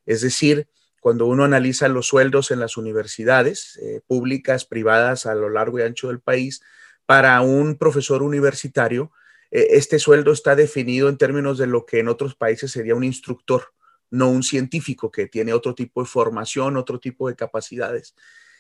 [0.07, 0.67] Es decir,
[1.05, 5.83] cuando uno analiza los sueldos en las universidades eh, públicas, privadas a lo largo y
[5.83, 6.63] ancho del país,
[7.05, 9.13] para un profesor universitario,
[9.51, 13.05] e, este sueldo está definido en términos de lo que en otros países sería un
[13.05, 13.75] instructor,
[14.11, 18.15] no un científico que tiene otro tipo de formación, otro tipo de capacidades.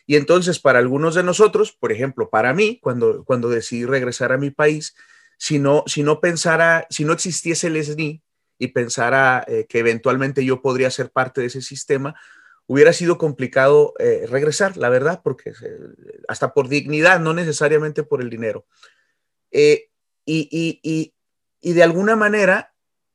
[0.06, 4.36] Y entonces, para algunos de nosotros, por ejemplo, para mí, cuando, cuando decidí regresar a
[4.36, 4.94] mi país,
[5.38, 8.22] si no, si no pensara, si no existiese el SNI
[8.58, 12.14] y pensara eh, que eventualmente yo podría ser parte de ese sistema,
[12.66, 15.78] hubiera sido complicado eh, regresar, la verdad, porque eh,
[16.28, 18.66] hasta por dignidad, no necesariamente por el dinero.
[20.26, 21.12] Y,
[21.62, 22.74] de alguna manera,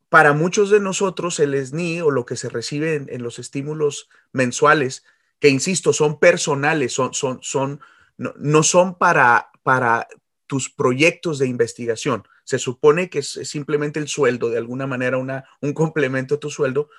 [0.09, 5.03] para muchos de nosotros, el SNI o lo que se recibe en, los estímulos mensuales,
[5.39, 7.81] que insisto, son personales, son, son, son,
[8.17, 10.07] no, son para, para
[10.47, 12.27] tus proyectos de investigación.
[12.43, 16.49] Se supone que es simplemente el sueldo, de alguna manera una, un complemento a tu
[16.49, 16.89] sueldo.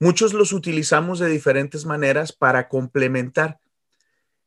[0.00, 3.60] Muchos los utilizamos de diferentes maneras para complementar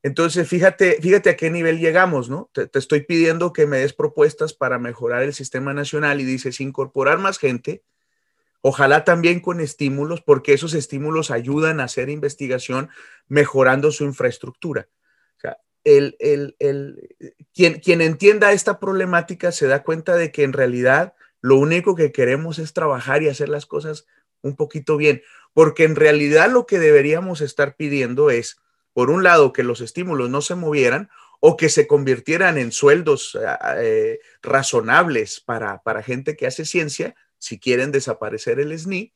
[0.04, 2.50] entonces, fíjate, fíjate a qué nivel llegamos, ¿no?
[2.54, 7.20] Te, estoy pidiendo que me des propuestas para mejorar el sistema nacional y dices incorporar
[7.20, 7.84] más gente,
[8.62, 12.90] ojalá también con estímulos, porque esos estímulos ayudan a hacer investigación
[13.28, 14.90] mejorando su infraestructura.
[15.38, 16.18] O sea, el,
[17.54, 22.12] quien, quien entienda esta problemática se da cuenta de que en realidad lo único que
[22.12, 24.08] queremos es trabajar y hacer las cosas
[24.42, 25.22] un poquito bien,
[25.54, 28.58] porque en realidad lo que deberíamos estar pidiendo es
[28.94, 31.10] por un lado, que los estímulos no se movieran,
[31.40, 33.38] o que se convirtieran en sueldos
[33.78, 39.14] eh, razonables para, para gente que hace ciencia, si quieren desaparecer el SNI,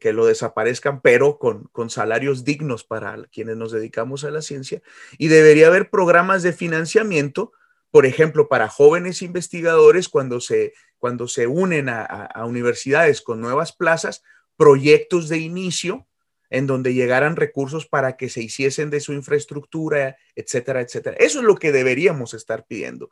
[0.00, 4.82] que, lo desaparezcan, pero con, con, salarios dignos para quienes nos dedicamos a la ciencia.
[5.18, 7.52] Y debería haber programas de financiamiento,
[7.90, 14.22] por ejemplo, para jóvenes investigadores cuando se, cuando se unen a universidades con nuevas plazas,
[14.56, 16.06] proyectos de inicio
[16.50, 21.16] en donde llegaran recursos para que se hiciesen de su infraestructura, etcétera, etcétera.
[21.18, 23.10] Eso es lo que deberíamos estar pidiendo.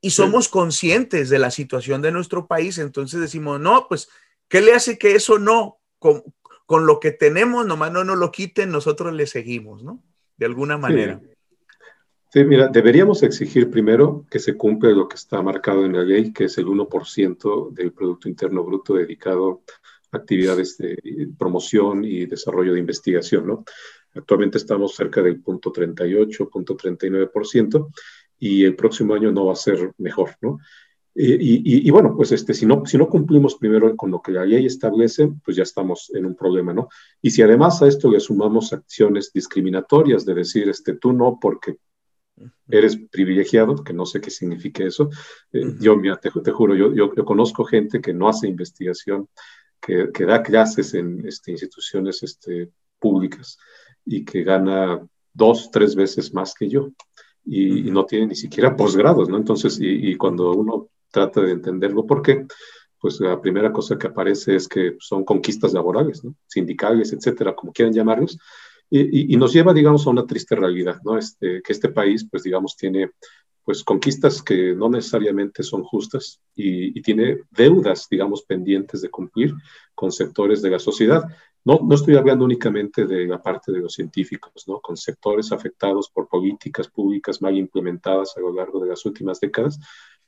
[0.00, 4.08] Y somos conscientes de la situación de nuestro país, entonces decimos, no, pues,
[4.48, 8.70] ¿qué le hace que eso no con, lo que tenemos, nomás no nos lo quiten,
[8.70, 10.02] nosotros le seguimos, ¿no?
[10.38, 11.20] De alguna manera.
[12.30, 12.44] Sí.
[12.44, 16.44] mira, deberíamos exigir primero que se cumpla lo que está marcado en la ley, que
[16.44, 19.58] es el 1% del Producto Interno Bruto dedicado a
[20.12, 23.64] actividades de promoción y desarrollo de investigación, ¿no?
[24.14, 27.90] Actualmente estamos cerca del punto 38, punto 39%,
[28.38, 30.58] y el próximo año no va a ser mejor, ¿no?
[31.14, 34.46] Eh, y, bueno, pues este, si, no, si no cumplimos primero con lo que la
[34.46, 36.88] ley establece, pues ya estamos en un problema, ¿no?
[37.20, 41.76] Y si además a esto le sumamos acciones discriminatorias de decir, este, tú no porque
[42.68, 45.10] eres privilegiado, que no sé qué significa eso.
[45.52, 49.28] Eh, yo, mira, te, juro, yo, yo, conozco gente que no hace investigación,
[49.80, 53.58] que, que da clases en este, instituciones este, públicas
[54.04, 55.00] y que gana
[55.32, 56.90] dos, tres veces más que yo.
[57.44, 59.36] Y, no tiene ni siquiera posgrados, ¿no?
[59.36, 62.06] Entonces, y, y, cuando uno trata de entenderlo.
[62.06, 62.46] ¿Por qué?
[62.98, 66.34] Pues la primera cosa que aparece es que son conquistas laborales, ¿no?
[66.46, 68.38] sindicales, etcétera, como quieran llamarlos,
[68.92, 71.16] y, y, nos lleva, digamos, a una triste realidad, ¿no?
[71.16, 73.12] Este, que este país, pues, digamos, tiene
[73.70, 79.54] pues conquistas que no necesariamente son justas y, y, tiene deudas, digamos, pendientes de cumplir
[79.94, 81.22] con sectores de la sociedad.
[81.64, 84.80] No, no estoy hablando únicamente de la parte de los científicos, ¿no?
[84.80, 89.78] Con sectores afectados por políticas públicas mal implementadas a lo largo de las últimas décadas,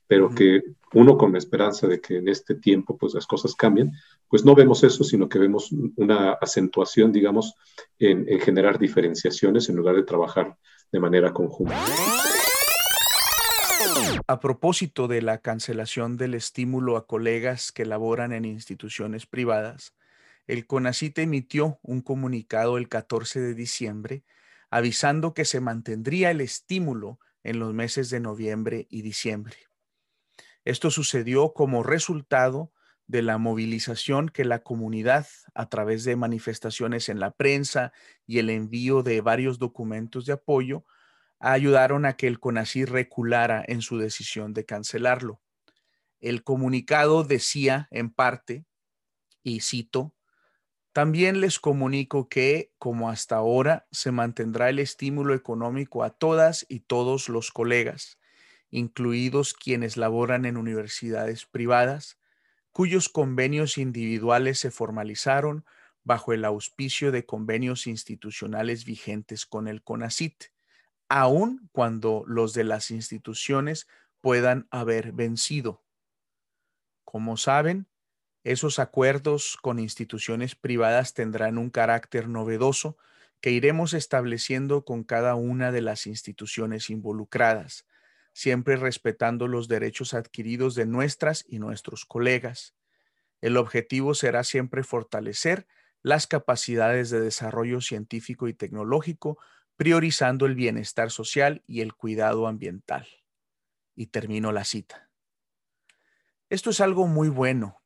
[0.07, 0.61] pero que
[0.93, 3.91] uno con la esperanza de que en este tiempo pues las cosas cambien,
[4.29, 7.55] pues no vemos eso, sino que vemos una acentuación, digamos,
[7.99, 10.55] en, generar diferenciaciones en lugar de trabajar
[10.93, 11.75] de manera conjunta.
[14.25, 19.93] A propósito de la cancelación del estímulo a colegas que laboran en instituciones privadas,
[20.47, 24.23] el CONACIT emitió un comunicado el 14 de diciembre
[24.69, 29.57] avisando que se mantendría el estímulo en los meses de noviembre y diciembre.
[30.63, 32.71] Esto sucedió como resultado
[33.07, 37.91] de la movilización que la comunidad, a través de manifestaciones en la prensa
[38.25, 40.85] y el envío de varios documentos de apoyo,
[41.51, 45.41] ayudaron a que el CONACYT reculara en su decisión de cancelarlo.
[46.19, 48.65] El comunicado decía en parte,
[49.43, 50.15] y cito,
[50.93, 56.81] también les comunico que, como hasta ahora, se mantendrá el estímulo económico a todas y
[56.81, 58.19] todos los colegas
[58.73, 62.17] incluidos quienes laboran en universidades privadas,
[62.71, 65.63] cuyos convenios individuales se formalizaron
[66.03, 70.45] bajo el auspicio de convenios institucionales vigentes con el CONACIT,
[71.09, 73.87] aun cuando los de las instituciones
[74.21, 75.83] puedan haber vencido.
[77.03, 77.87] Como saben,
[78.43, 82.97] esos acuerdos con instituciones privadas tendrán un carácter novedoso
[83.39, 87.85] que iremos estableciendo con cada una de las instituciones involucradas,
[88.33, 92.73] siempre respetando los derechos adquiridos de nuestras y nuestros colegas.
[93.41, 95.67] El objetivo será siempre fortalecer
[96.01, 99.37] las capacidades de desarrollo científico y tecnológico,
[99.75, 103.07] priorizando el bienestar social y el cuidado ambiental.
[103.95, 105.09] Y termino la cita.
[106.49, 107.81] Esto es algo muy bueno.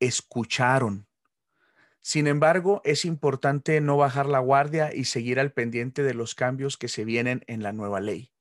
[0.00, 1.08] Escucharon.
[2.00, 6.76] Sin embargo, es importante no bajar la guardia y seguir al pendiente de los cambios
[6.76, 8.32] que se vienen en la nueva ley.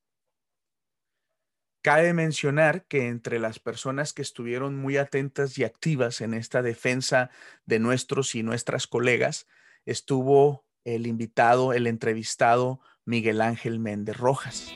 [1.82, 7.30] Cabe mencionar que entre las personas que estuvieron muy atentas y activas en esta defensa
[7.66, 9.48] de nuestros y nuestras colegas
[9.86, 14.72] estuvo el invitado, el entrevistado Miguel Ángel Méndez Rojas.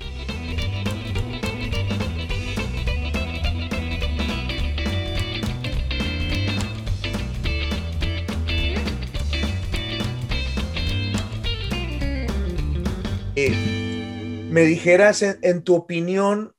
[13.38, 16.54] Eh, me dijeras en tu opinión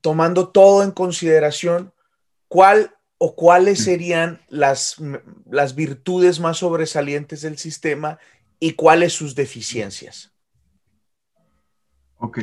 [0.00, 1.92] tomando todo en consideración,
[2.46, 4.96] ¿cuál o cuáles serían las,
[5.50, 8.20] las virtudes más sobresalientes del sistema
[8.58, 10.32] y cuáles sus deficiencias?
[12.16, 12.38] Ok.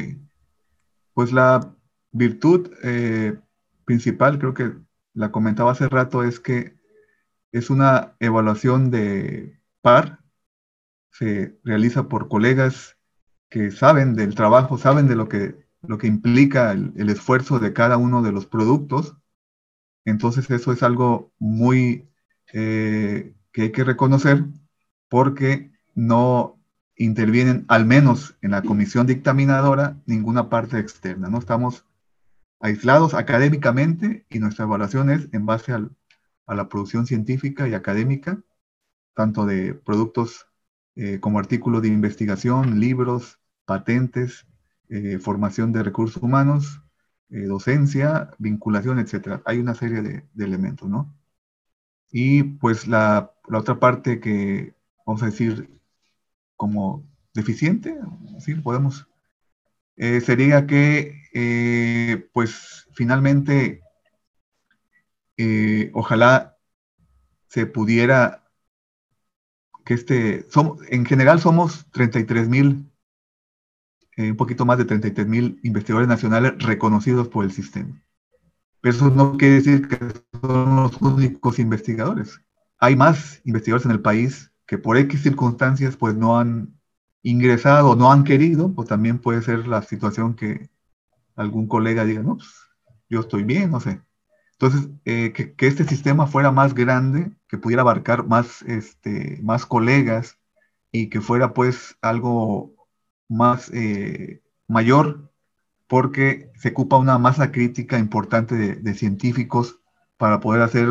[1.13, 1.75] Pues la
[2.11, 3.39] virtud eh,
[3.85, 4.73] principal, creo que
[5.13, 6.75] la comentaba hace rato, es que
[7.51, 10.19] es una evaluación de par,
[11.11, 12.97] se realiza por colegas
[13.49, 17.97] que saben del trabajo, saben de lo que lo que implica el, esfuerzo de cada
[17.97, 19.15] uno de los productos.
[20.05, 22.09] Entonces eso es algo muy
[22.53, 24.45] eh, que hay que reconocer
[25.09, 26.59] porque no
[26.95, 31.29] intervienen, al menos en la comisión dictaminadora, ninguna parte externa.
[31.29, 31.85] No estamos
[32.59, 38.41] aislados académicamente y nuestra evaluación es en base a la producción científica y académica,
[39.15, 40.47] tanto de productos
[40.95, 44.47] eh, como artículos de investigación, libros, patentes,
[44.89, 46.81] eh, formación de recursos humanos,
[47.29, 49.41] eh, docencia, vinculación, etc.
[49.45, 51.15] Hay una serie de, elementos, ¿no?
[52.11, 54.75] Y pues la, la, otra parte que
[55.05, 55.69] vamos a decir
[56.55, 57.97] como deficiente,
[58.39, 58.55] ¿sí?
[58.55, 59.07] podemos,
[59.97, 63.81] sería que pues finalmente
[65.93, 66.57] ojalá
[67.47, 68.43] se pudiera
[69.85, 72.89] que este, somos, en general somos 33 mil,
[74.15, 78.01] eh, un poquito más de 33 mil investigadores nacionales reconocidos por el sistema.
[78.81, 79.97] Pero eso no quiere decir que
[80.41, 82.41] son los únicos investigadores.
[82.79, 86.79] Hay más investigadores en el país que por X circunstancias pues no han
[87.23, 90.69] ingresado, no han querido, pues también puede ser la situación que
[91.35, 92.49] algún colega diga, no, pues
[93.09, 94.01] yo estoy bien, no sé.
[94.53, 100.37] Entonces, eh, que, este sistema fuera más grande, que pudiera abarcar más, este, más colegas
[100.91, 102.73] y que fuera pues algo
[103.27, 105.31] más eh, mayor,
[105.87, 109.79] porque se ocupa una masa crítica importante de, científicos
[110.17, 110.87] para poder hacer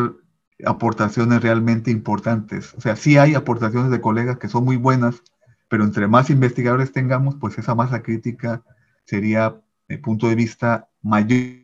[0.64, 2.74] aportaciones realmente importantes.
[2.74, 5.22] O sea, sí hay aportaciones de colegas que son muy buenas,
[5.68, 8.62] pero entre más investigadores tengamos, pues esa masa crítica
[9.04, 11.56] sería, de punto de vista, mayor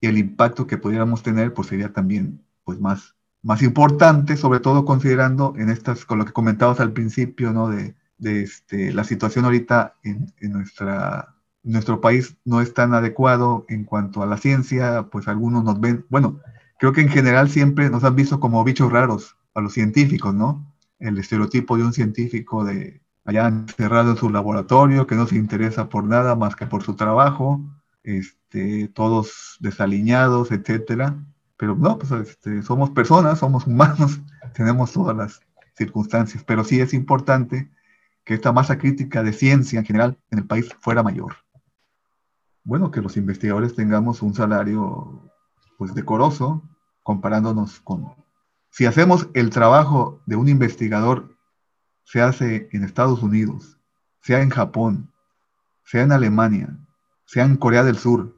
[0.00, 4.84] y el impacto que pudiéramos tener pues sería también pues más, más importante, sobre todo
[4.84, 7.68] considerando en estas, con lo que comentabas al principio, ¿no?
[7.68, 13.64] De, de este, la situación ahorita en, en nuestra, nuestro país no es tan adecuado
[13.68, 16.40] en cuanto a la ciencia, pues algunos nos ven, bueno,
[16.78, 20.72] creo que en general siempre nos han visto como bichos raros a los científicos, ¿no?
[20.98, 25.88] El estereotipo de un científico de allá encerrado en su laboratorio, que no se interesa
[25.88, 27.60] por nada más que por su trabajo,
[28.02, 31.16] este, todos desaliñados, etcétera.
[31.56, 34.20] Pero no, pues este, somos personas, somos humanos,
[34.54, 35.40] tenemos todas las
[35.76, 37.70] circunstancias, pero sí es importante
[38.24, 41.34] que esta masa crítica de ciencia en general en el país fuera mayor.
[42.64, 45.30] Bueno, que los investigadores tengamos un salario
[45.78, 46.62] pues decoroso,
[47.02, 48.14] comparándonos con...
[48.68, 51.34] Si hacemos el trabajo de un investigador,
[52.04, 53.78] se hace en Estados Unidos,
[54.20, 55.10] sea en Japón,
[55.84, 56.76] sea en Alemania,
[57.24, 58.36] sea en Corea del Sur,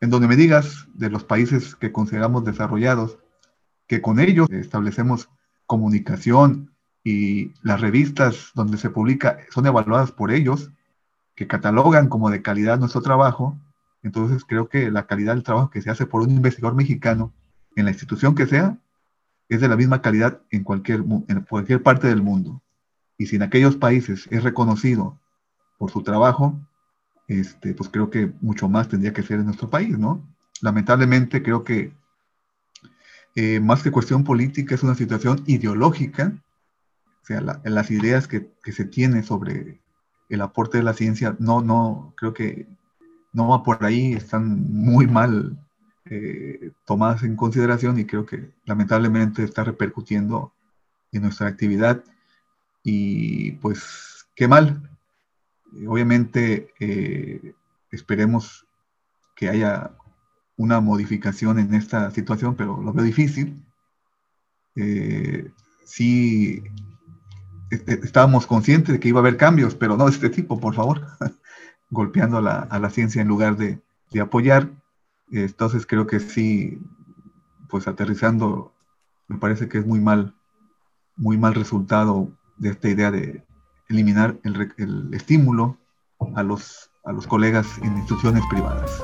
[0.00, 3.18] en donde me digas de los países que consideramos desarrollados,
[3.86, 5.28] que con ellos establecemos
[5.66, 10.70] comunicación y las revistas donde se publica son evaluadas por ellos,
[11.34, 13.58] que catalogan como de calidad nuestro trabajo,
[14.02, 17.32] entonces creo que la calidad del trabajo que se hace por un investigador mexicano
[17.76, 18.78] en la institución que sea
[19.48, 22.62] es de la misma calidad en cualquier, en cualquier parte del mundo.
[23.18, 25.18] Y si en aquellos países es reconocido
[25.76, 26.58] por su trabajo,
[27.26, 30.26] este, pues creo que mucho más tendría que ser en nuestro país, ¿no?
[30.62, 31.92] Lamentablemente creo que
[33.36, 36.32] eh, más que cuestión política es una situación ideológica,
[37.22, 39.80] o sea, las ideas que, se tiene sobre
[40.28, 42.66] el aporte de la ciencia, no, no, creo que
[43.32, 45.58] no va por ahí, están muy mal
[46.06, 50.52] eh, tomadas en consideración y creo que lamentablemente está repercutiendo
[51.12, 52.02] en nuestra actividad.
[52.82, 54.90] Y pues qué mal,
[55.86, 57.54] obviamente eh,
[57.90, 58.66] esperemos
[59.36, 59.92] que haya
[60.56, 63.62] una modificación en esta situación, pero lo veo difícil.
[64.76, 65.50] Eh,
[65.84, 66.62] sí,
[67.70, 70.74] este, estábamos conscientes de que iba a haber cambios, pero no de este tipo, por
[70.74, 71.06] favor,
[71.90, 73.80] golpeando a la, ciencia en lugar de,
[74.10, 74.70] de, apoyar.
[75.30, 76.80] Entonces creo que sí,
[77.68, 78.72] pues aterrizando,
[79.28, 80.34] me parece que es muy mal,
[81.16, 83.44] muy mal resultado de esta idea de
[83.88, 85.76] eliminar el, estímulo
[86.34, 89.02] a los, a los colegas en instituciones privadas.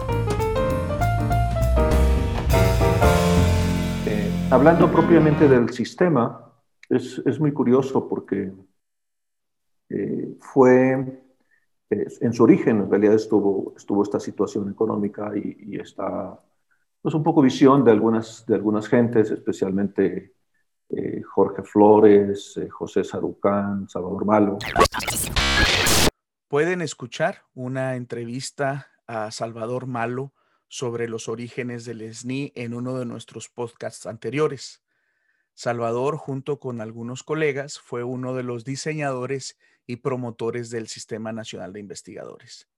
[4.07, 6.53] Eh, hablando propiamente del sistema,
[6.89, 8.53] es, es muy curioso porque
[9.89, 11.23] eh, fue,
[11.91, 16.41] en su origen en realidad estuvo, esta situación económica y, y esta,
[17.01, 20.35] pues un poco visión de algunas, de algunas gentes, especialmente
[20.89, 24.59] eh, Jorge Flores, eh, José Sarucán, Salvador Malo.
[26.49, 30.33] Pueden escuchar una entrevista a Salvador Malo
[30.69, 34.85] sobre los orígenes del SNI en uno de nuestros podcasts anteriores.
[35.55, 41.73] Salvador, junto con algunos colegas, fue uno de los diseñadores y promotores del Sistema Nacional
[41.73, 42.69] de Investigadores.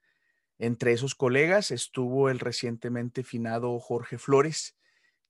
[0.58, 4.76] Entre esos colegas estuvo el recientemente finado Jorge Flores,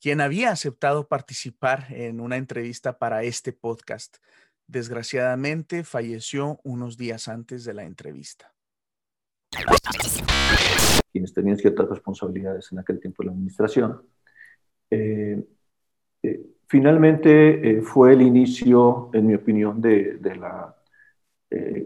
[0.00, 4.18] quien había aceptado participar en una entrevista para este podcast.
[4.66, 8.54] Desgraciadamente falleció unos días antes de la entrevista.
[11.12, 14.02] Quienes tenían ciertas responsabilidades en aquel tiempo en la administración.
[14.90, 15.42] Eh,
[16.22, 20.76] eh, finalmente eh, fue el inicio, en mi opinión, de, la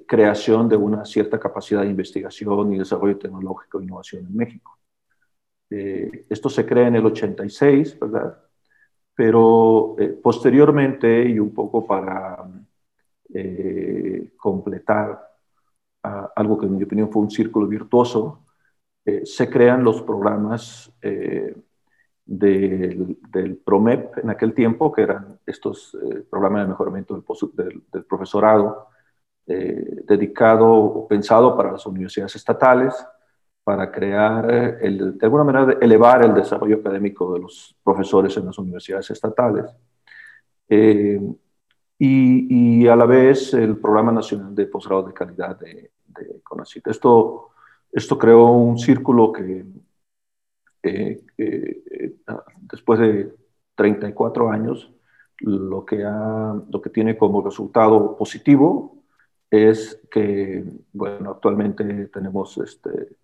[0.07, 4.79] creación de una cierta capacidad de investigación y desarrollo tecnológico e innovación en México.
[5.71, 8.39] esto se crea en el 86, ¿verdad?
[9.15, 12.45] Pero posteriormente, y un poco para
[14.37, 15.21] completar
[16.03, 18.45] algo que en mi opinión fue un círculo virtuoso,
[19.25, 20.93] se crean los programas
[22.25, 27.23] del, PROMEP en aquel tiempo, que eran estos eh, programas de mejoramiento
[27.55, 28.89] del, profesorado,
[29.47, 32.95] eh, dedicado o pensado para las universidades estatales,
[33.65, 38.59] para crear, el, de alguna manera, elevar el desarrollo académico de los profesores en las
[38.59, 39.67] universidades estatales.
[40.69, 41.21] Eh,
[41.99, 46.41] y, a la vez el Programa Nacional de Posgrado de Calidad de, de.
[46.87, 47.51] Esto,
[47.93, 49.65] esto creó un círculo que,
[50.83, 52.17] eh, eh,
[52.63, 53.33] después de
[53.77, 54.93] 34 años,
[55.39, 59.02] lo que, ha, lo que tiene como resultado positivo
[59.53, 63.17] es que, bueno, actualmente tenemos este,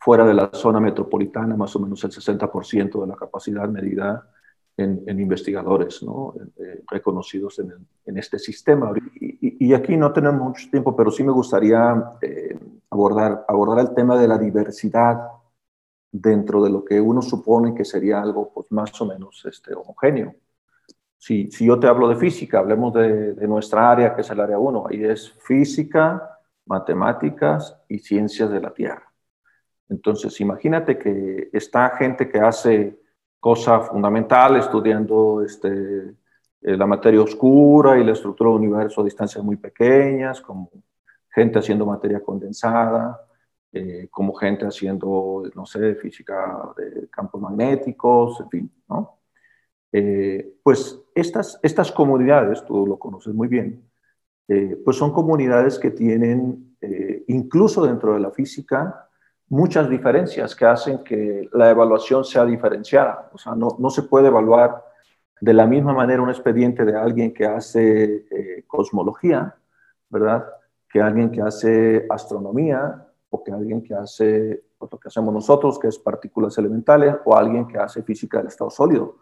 [0.00, 4.28] fuera de la zona metropolitana más o menos el 60% de la capacidad medida
[4.76, 6.34] en, investigadores ¿no?
[6.58, 7.72] Eh, reconocidos en,
[8.04, 8.92] en, este sistema.
[9.20, 11.94] Y, aquí no tenemos mucho tiempo, pero sí me gustaría
[12.90, 15.18] abordar, abordar el tema de la diversidad
[16.10, 20.34] dentro de lo que uno supone que sería algo pues, más o menos este, homogéneo.
[21.18, 24.86] Si, yo te hablo de física, hablemos de, nuestra área, que es el área 1,
[24.90, 29.12] ahí es física, matemáticas y ciencias de la Tierra.
[29.88, 32.98] Entonces, imagínate que está gente que hace
[33.40, 36.14] cosas fundamentales, estudiando este,
[36.62, 40.70] eh, la materia oscura y la estructura del universo a distancias muy pequeñas, como
[41.32, 43.20] gente haciendo materia condensada,
[43.72, 49.15] eh, como gente haciendo, no sé, física de campos magnéticos, en fin, ¿no?
[49.92, 53.88] Eh, pues estas, estas comunidades, tú lo conoces muy bien,
[54.48, 56.76] eh, pues son comunidades que tienen,
[57.26, 59.08] incluso dentro de la física,
[59.48, 63.28] muchas diferencias que hacen que la evaluación sea diferenciada.
[63.32, 64.84] O sea, no, no se puede evaluar
[65.40, 68.26] de la misma manera un expediente de alguien que hace
[68.68, 69.56] cosmología,
[70.08, 70.46] ¿verdad?
[70.88, 75.88] Que alguien que hace astronomía, o que alguien que hace lo que hacemos nosotros, que
[75.88, 79.16] es partículas elementales, o alguien que hace física del estado sólido,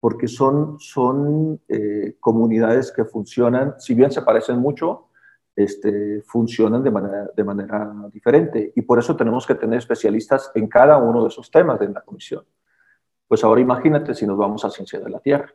[0.00, 5.08] porque son, son eh, comunidades que funcionan, si bien se parecen mucho,
[5.56, 8.72] este, funcionan de manera, de manera diferente.
[8.76, 12.02] Y por eso tenemos que tener especialistas en cada uno de esos temas de la
[12.02, 12.44] comisión.
[13.26, 15.52] Pues ahora imagínate si nos vamos a ciencia de la Tierra,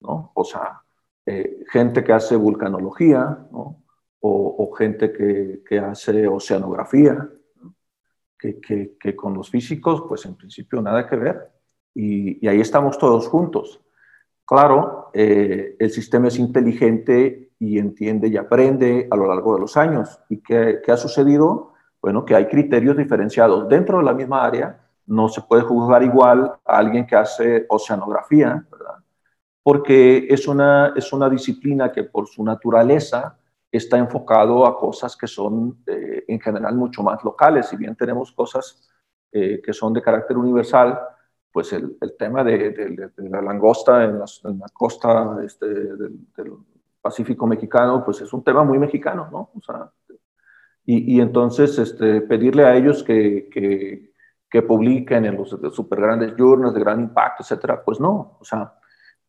[0.00, 0.30] ¿no?
[0.34, 0.82] O sea,
[1.26, 3.82] eh, gente que hace vulcanología, ¿no?
[4.20, 7.28] o, gente que, que, hace oceanografía,
[8.38, 8.60] que,
[8.98, 11.50] que, con los físicos, pues en principio nada que ver.
[11.94, 13.80] Y, ahí estamos todos juntos.
[14.44, 19.76] Claro, eh, el sistema es inteligente y entiende y aprende a lo largo de los
[19.76, 20.18] años.
[20.28, 21.72] ¿Y qué, qué ha sucedido?
[22.00, 23.68] Bueno, que hay criterios diferenciados.
[23.68, 28.64] Dentro de la misma área no se puede juzgar igual a alguien que hace oceanografía,
[28.70, 28.94] ¿verdad?
[29.62, 33.36] Porque es una, es una disciplina que por su naturaleza
[33.70, 37.66] está enfocado a cosas que son eh, en general mucho más locales.
[37.66, 38.88] Si bien tenemos cosas
[39.32, 40.98] eh, que son de carácter universal,
[41.52, 46.18] pues el, tema de, la langosta en, la costa este, del,
[47.02, 49.50] Pacífico mexicano, pues es un tema muy mexicano, ¿no?
[49.54, 49.90] O sea,
[50.84, 54.12] y, y, entonces este, pedirle a ellos que, que,
[54.50, 58.74] que publiquen en los super grandes journals de gran impacto, etcétera, pues no, o sea,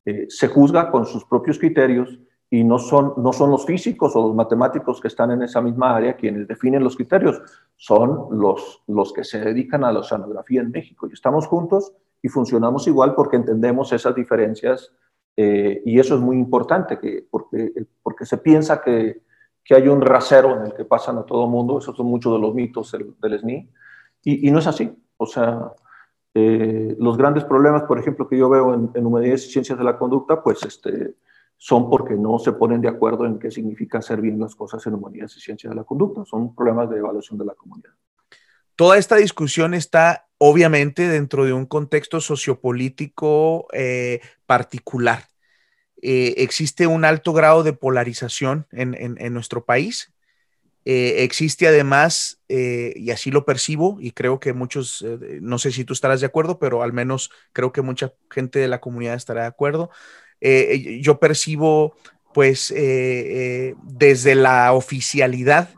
[0.03, 2.19] eh, se juzga con sus propios criterios
[2.49, 5.95] y no son, no son los físicos o los matemáticos que están en esa misma
[5.95, 7.41] área quienes definen los criterios,
[7.75, 11.07] son los, los que se dedican a la oceanografía en México.
[11.07, 14.91] Y estamos juntos y funcionamos igual porque entendemos esas diferencias
[15.35, 19.23] eh, y eso es muy importante que, porque, porque se piensa que,
[19.63, 22.39] que, hay un rasero en el que pasan a todo mundo, esos son muchos de
[22.39, 23.69] los mitos del, del SNI,
[24.23, 24.91] y, y, no es así.
[25.17, 25.71] O sea,
[26.33, 29.83] eh, los grandes problemas, por ejemplo, que yo veo en, en humanidades y ciencias de
[29.83, 31.15] la conducta, pues este,
[31.57, 34.95] son porque no se ponen de acuerdo en qué significa hacer bien las cosas en
[34.95, 36.25] humanidades y ciencias de la conducta.
[36.25, 37.91] Son problemas de evaluación de la comunidad.
[38.75, 45.27] Toda esta discusión está obviamente dentro de un contexto sociopolítico eh, particular.
[46.01, 50.11] Eh, existe un alto grado de polarización en, nuestro país
[50.83, 55.05] Eh, existe además, y así lo percibo, y creo que muchos,
[55.39, 58.67] no sé si tú estarás de acuerdo, pero al menos creo que mucha gente de
[58.67, 59.91] la comunidad estará de acuerdo.
[61.01, 61.95] yo percibo,
[62.33, 65.69] pues, desde la oficialidad,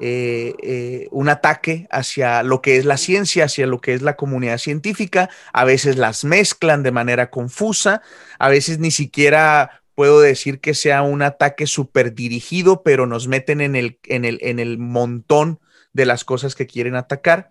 [0.00, 5.28] un ataque hacia lo que es la ciencia, hacia lo que es la comunidad científica.
[5.52, 8.02] A veces las mezclan de manera confusa,
[8.38, 13.60] a veces ni siquiera puedo decir que sea un ataque súper dirigido, pero nos meten
[13.60, 15.58] en el, en, el, en el montón
[15.92, 17.50] de las cosas que quieren atacar.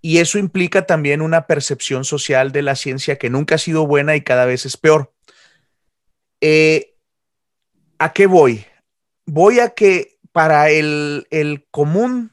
[0.00, 4.16] Y eso implica también una percepción social de la ciencia que nunca ha sido buena
[4.16, 5.12] y cada vez es peor.
[6.40, 6.94] Eh,
[7.98, 8.64] ¿A qué voy?
[9.26, 11.28] Voy a que para el,
[11.70, 12.32] común,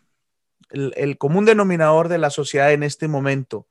[0.71, 3.67] el común denominador de la sociedad en este momento,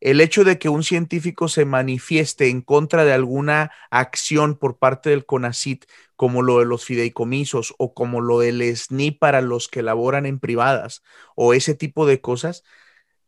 [0.00, 5.10] el hecho de que un científico se manifieste en contra de alguna acción por parte
[5.10, 5.84] del CONACIT,
[6.16, 10.40] como lo de los fideicomisos o como lo del SNI para los que laboran en
[10.40, 11.04] privadas
[11.36, 12.64] o ese tipo de cosas,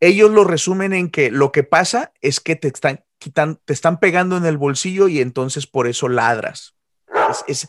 [0.01, 4.01] ellos lo resumen en que lo que pasa es que te están quitan, te están
[4.01, 6.75] pegando en el bolsillo y entonces por eso ladras.
[7.47, 7.69] Es,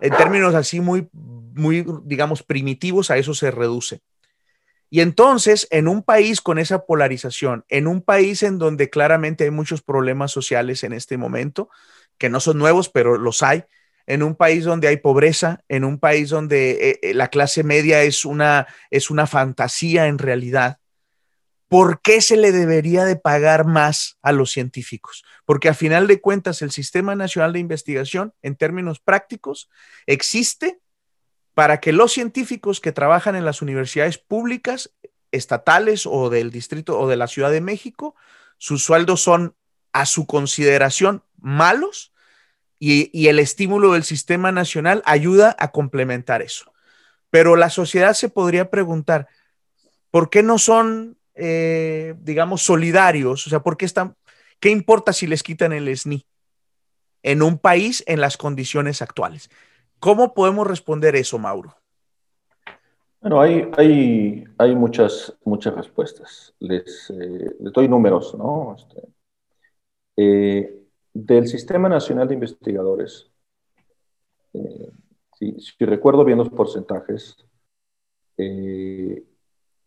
[0.00, 4.02] en términos así muy, muy, digamos, primitivos, a eso se reduce.
[4.90, 9.50] Y entonces, en un país con esa polarización, en un país en donde claramente hay
[9.50, 11.68] muchos problemas sociales en este momento,
[12.16, 13.64] que no son nuevos, pero los hay,
[14.06, 18.02] en un país donde hay pobreza, en un país donde eh, eh, la clase media
[18.02, 20.78] es una, es una fantasía en realidad,
[21.68, 25.24] ¿por qué se le debería de pagar más a los científicos?
[25.44, 29.68] Porque a final de cuentas el Sistema Nacional de Investigación, en términos prácticos,
[30.06, 30.80] existe
[31.54, 34.92] para que los científicos que trabajan en las universidades públicas,
[35.32, 38.14] estatales o del distrito o de la Ciudad de México,
[38.58, 39.54] sus sueldos son
[39.92, 42.12] a su consideración malos
[42.78, 46.72] y, el estímulo del sistema nacional ayuda a complementar eso.
[47.30, 49.28] Pero la sociedad se podría preguntar,
[50.10, 53.46] ¿por qué no son, eh, digamos, solidarios?
[53.46, 54.16] O sea, ¿por qué están,
[54.60, 56.26] qué importa si les quitan el SNI
[57.22, 59.50] en un país en las condiciones actuales?
[60.00, 61.76] ¿Cómo podemos responder eso, Mauro?
[63.20, 66.54] Bueno, hay, hay, hay muchas, muchas respuestas.
[66.60, 68.76] Les, eh, doy números, ¿no?
[68.76, 69.02] Este,
[70.16, 70.78] eh,
[71.12, 73.30] del Sistema Nacional de Investigadores,
[74.52, 74.90] eh,
[75.38, 77.36] si, recuerdo bien los porcentajes,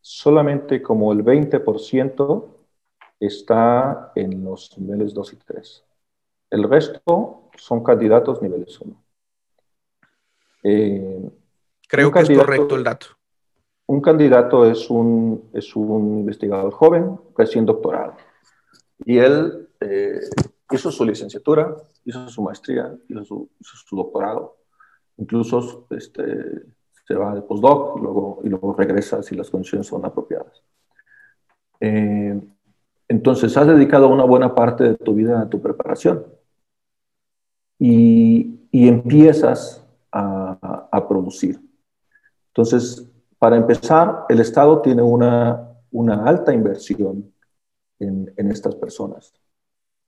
[0.02, 2.48] solamente como el 20%
[3.20, 5.84] está en los niveles 2 y 3.
[6.50, 9.04] El resto son candidatos niveles 1.
[10.64, 11.32] Eh,
[11.88, 13.08] Creo que es correcto el dato.
[13.88, 18.16] Un candidato es un, es un investigador joven, recién doctorado.
[19.06, 20.22] Y él eh,
[20.72, 21.76] hizo su licenciatura,
[22.06, 24.58] hizo su maestría, hizo su, doctorado.
[25.18, 26.24] Incluso este,
[27.08, 30.64] se va de postdoc y luego, y luego regresa si las condiciones son apropiadas.
[31.80, 32.40] Eh,
[33.08, 36.26] entonces, has dedicado una buena parte de tu vida a tu preparación.
[37.78, 41.60] Y, y empiezas a, producir.
[42.48, 43.06] Entonces,
[43.38, 47.34] para empezar, el Estado tiene una, una alta inversión
[48.00, 49.34] en, en, estas personas.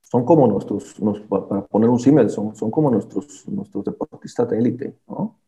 [0.02, 0.96] Son como nuestros,
[1.28, 5.40] para poner un símil, son, son como nuestros, nuestros deportistas de élite, ¿no?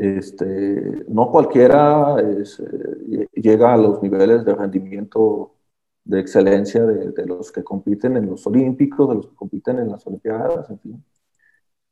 [0.00, 5.56] Este, no cualquiera eh, llega a los niveles de rendimiento
[6.04, 9.90] de excelencia de, de, los que compiten en los Olímpicos, de los que compiten en
[9.90, 11.04] las Olimpiadas, en fin.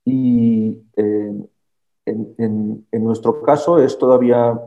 [0.07, 1.49] Y eh,
[2.07, 4.59] en, nuestro caso es todavía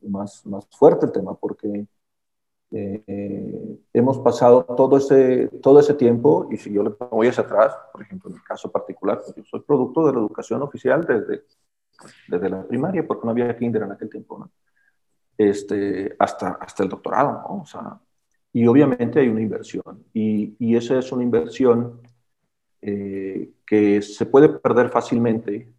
[0.00, 1.86] más, más fuerte el tema porque
[2.70, 7.76] eh, hemos pasado todo ese, todo ese tiempo y si yo le voy hacia atrás,
[7.92, 11.44] por ejemplo, en mi caso particular, pues yo soy producto de la educación oficial desde,
[12.28, 14.50] desde la primaria, porque no había kinder en aquel tiempo,
[15.38, 17.62] este, hasta, hasta el doctorado, ¿no?
[17.62, 18.00] O sea,
[18.52, 22.00] y obviamente hay una inversión y, y esa es una inversión
[22.80, 25.72] eh, que se puede perder fácilmente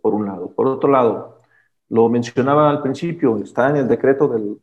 [0.00, 0.50] por un lado.
[0.52, 1.40] Por otro lado,
[1.88, 4.58] lo mencionaba al principio, está en el decreto del,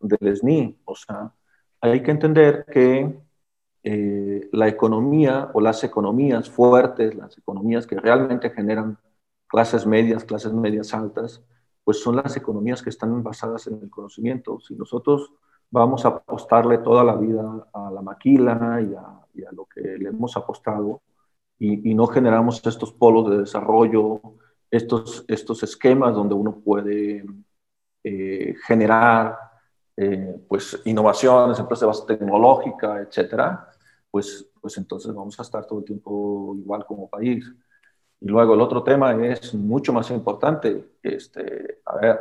[0.00, 1.32] del SNI, o sea,
[1.80, 3.14] hay que entender que
[3.82, 8.96] eh, la economía o las economías fuertes, las economías que realmente generan
[9.54, 11.40] clases medias, clases medias altas,
[11.84, 14.58] pues son las economías que están basadas en el conocimiento.
[14.58, 15.30] Si nosotros
[15.70, 18.94] vamos a apostarle toda la vida a la maquila y
[19.44, 21.02] a, lo que le hemos apostado
[21.58, 24.20] y, y, no generamos estos polos de desarrollo
[24.76, 27.24] estos, estos esquemas donde uno puede
[28.02, 29.38] eh, generar
[29.96, 33.68] eh, pues, innovaciones, empresas de base tecnológica, etcétera,
[34.10, 37.44] pues, pues entonces vamos a estar todo el tiempo igual como país.
[38.24, 40.92] Y luego el otro tema es mucho más importante.
[41.02, 42.20] Este, a ver,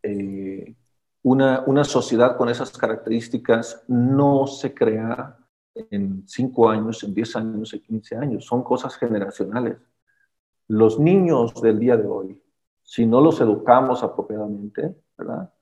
[0.00, 0.76] eh,
[1.24, 5.36] una, una, sociedad con esas características no se crea
[5.74, 8.44] en 5 años, en 10 años, en 15 años.
[8.44, 9.78] Son cosas generacionales.
[10.68, 12.40] Los niños del día de hoy,
[12.84, 15.52] si no los educamos apropiadamente, ¿verdad?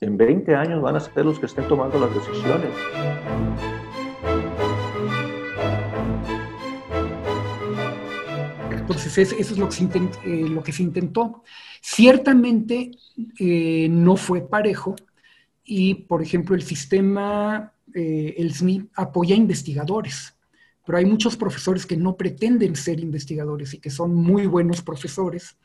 [0.00, 2.74] En 20 años van a ser los que estén tomando las decisiones.
[8.90, 11.44] Entonces, eso es lo que se, eh, lo que se intentó.
[11.80, 12.90] Ciertamente
[13.38, 14.96] eh, no fue parejo
[15.64, 20.34] y, por ejemplo, el sistema, eh, el SNI, apoya investigadores,
[20.84, 25.56] pero hay muchos profesores que no pretenden ser investigadores y que son muy buenos profesores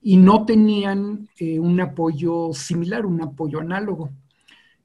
[0.00, 4.10] y no tenían un apoyo similar, un apoyo análogo.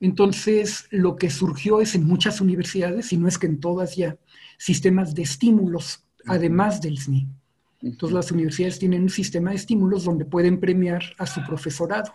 [0.02, 4.18] Entonces, lo que surgió es en muchas universidades, y no es que en todas ya,
[4.58, 7.30] sistemas de estímulos, además del SNI.
[7.86, 12.12] Entonces las universidades tienen un sistema de estímulos donde pueden premiar a su profesorado.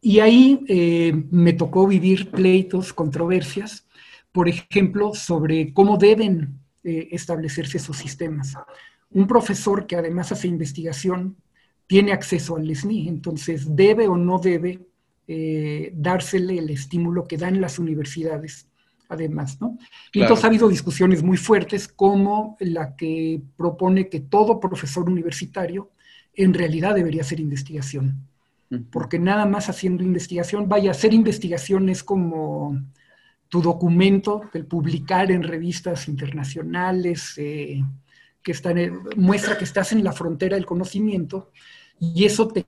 [0.00, 3.86] Y ahí eh, me tocó vivir pleitos, controversias,
[4.32, 8.54] por ejemplo, sobre cómo deben eh, establecerse esos sistemas.
[9.10, 11.36] Un profesor que además hace investigación
[11.86, 14.80] tiene acceso al SNI, entonces debe o no debe
[15.28, 18.68] eh, dársele el estímulo que dan las universidades
[19.08, 19.78] además, ¿no?
[20.12, 25.90] Y entonces ha habido discusiones muy fuertes como la que propone que todo profesor universitario
[26.34, 28.26] en realidad debería hacer investigación,
[28.90, 32.80] porque nada más haciendo investigación, vaya, hacer investigación es como
[33.48, 37.82] tu documento, el publicar en revistas internacionales, eh,
[38.42, 38.76] que están
[39.16, 41.50] muestra que estás en la frontera del conocimiento
[41.98, 42.66] y eso te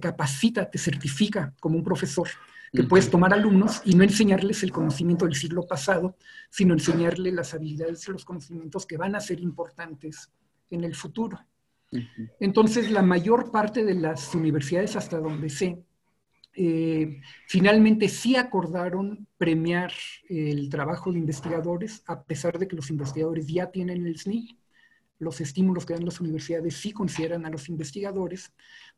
[0.00, 2.28] capacita, te certifica como un profesor
[2.72, 6.16] que puedes tomar alumnos y no enseñarles el conocimiento del siglo pasado,
[6.50, 10.30] sino enseñarles las habilidades y los conocimientos que van a ser importantes
[10.70, 11.38] en el futuro.
[12.40, 15.84] Entonces, la mayor parte de las universidades, hasta donde sé,
[16.58, 19.92] eh, finalmente sí acordaron premiar
[20.28, 24.58] el trabajo de investigadores, a pesar de que los investigadores ya tienen el SNI.
[25.18, 28.52] Los estímulos que dan las universidades sí consideran a los investigadores,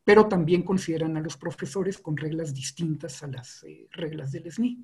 [0.09, 4.83] pero también consideran a los profesores con reglas distintas a las eh, reglas del SNI.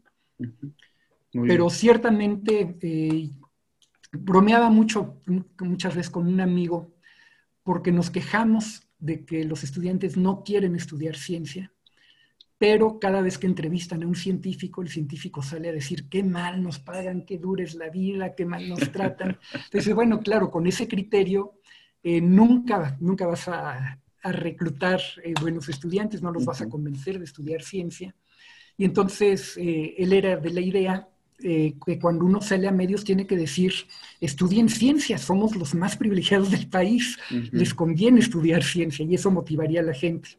[1.32, 3.32] Pero ciertamente eh,
[4.12, 5.24] bromeaba mucho,
[5.62, 6.94] muchas veces con un amigo,
[7.64, 11.74] porque nos quejamos de que los estudiantes no quieren estudiar ciencia,
[12.60, 16.62] pero cada vez que entrevistan a un científico, el científico sale a decir qué mal
[16.62, 19.40] nos pagan, qué dura es la vida, qué mal nos tratan.
[19.66, 21.56] Entonces, bueno, claro, con ese criterio
[22.04, 27.20] eh, nunca, nunca vas a a reclutar eh, buenos estudiantes, no los vas a convencer
[27.20, 28.16] de estudiar ciencia.
[28.76, 31.08] Y entonces eh, él era de la idea
[31.44, 33.72] eh, que cuando uno sale a medios tiene que decir,
[34.20, 37.20] estudien ciencia, somos los más privilegiados del país,
[37.52, 40.30] les conviene estudiar ciencia y eso motivaría a la gente.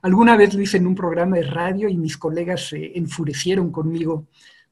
[0.00, 4.26] Alguna vez lo hice en un programa de radio y mis colegas se enfurecieron conmigo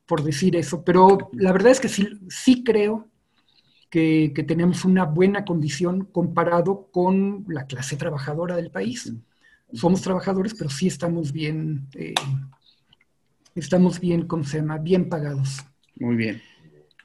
[0.07, 3.12] por decir eso, pero la verdad es que sí, sí creo
[3.93, 9.13] que, tenemos una buena condición comparado con la clase trabajadora del país.
[9.75, 12.15] Somos trabajadores, pero sí estamos bien, eh,
[13.55, 14.79] estamos bien, ¿cómo se llama?
[14.79, 15.59] Bien pagados.
[15.97, 16.41] Muy bien.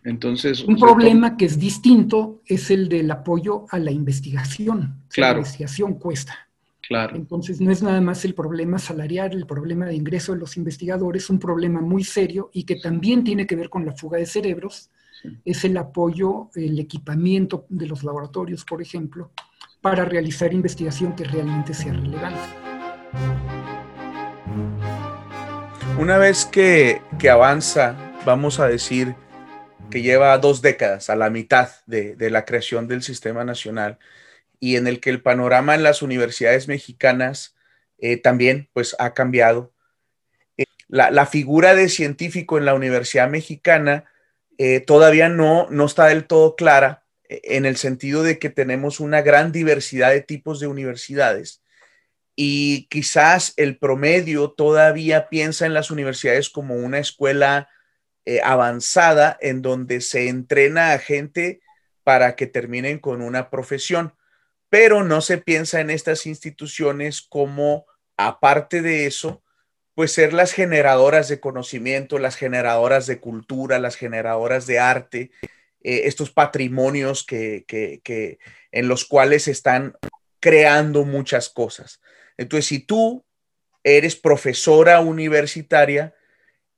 [0.05, 0.63] Entonces.
[0.63, 5.03] Un problema que es distinto es el del apoyo a la investigación.
[5.09, 5.33] Claro.
[5.33, 6.47] La investigación cuesta.
[6.87, 7.17] Claro.
[7.17, 11.29] Entonces, no es nada más el problema salarial, el problema de ingreso de los investigadores,
[11.29, 14.89] un problema muy serio y que también tiene que ver con la fuga de cerebros
[15.45, 19.31] es el apoyo, el equipamiento de los laboratorios, por ejemplo,
[19.81, 22.41] para realizar investigación que realmente sea relevante.
[25.99, 27.95] Una vez que, avanza,
[28.25, 29.15] vamos a decir
[29.89, 33.97] que lleva dos décadas, a la mitad de, la creación del sistema nacional,
[34.59, 37.55] y en el que el panorama en las universidades mexicanas
[37.99, 39.73] eh, también pues, ha cambiado.
[40.57, 44.05] Eh, la, la, figura de científico en la Universidad Mexicana
[44.57, 48.99] eh, todavía no, no está del todo clara eh, en el sentido de que tenemos
[48.99, 51.61] una gran diversidad de tipos de universidades
[52.39, 57.67] y quizás el promedio todavía piensa en las universidades como una escuela
[58.25, 61.61] eh, avanzada en donde se entrena a gente
[62.03, 64.13] para que terminen con una profesión,
[64.69, 67.85] pero no se piensa en estas instituciones como,
[68.17, 69.41] aparte de eso,
[69.97, 75.31] pues ser las generadoras de conocimiento, las generadoras de cultura, las generadoras de arte,
[75.81, 78.37] eh, estos patrimonios que, que,
[78.71, 79.95] en los cuales están
[80.39, 81.99] creando muchas cosas.
[82.37, 83.25] Entonces, si tú
[83.83, 86.13] eres profesora universitaria,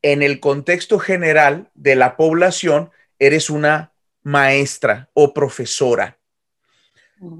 [0.02, 2.90] en el contexto general de la población,
[3.20, 3.92] eres una
[4.24, 6.20] maestra o profesora.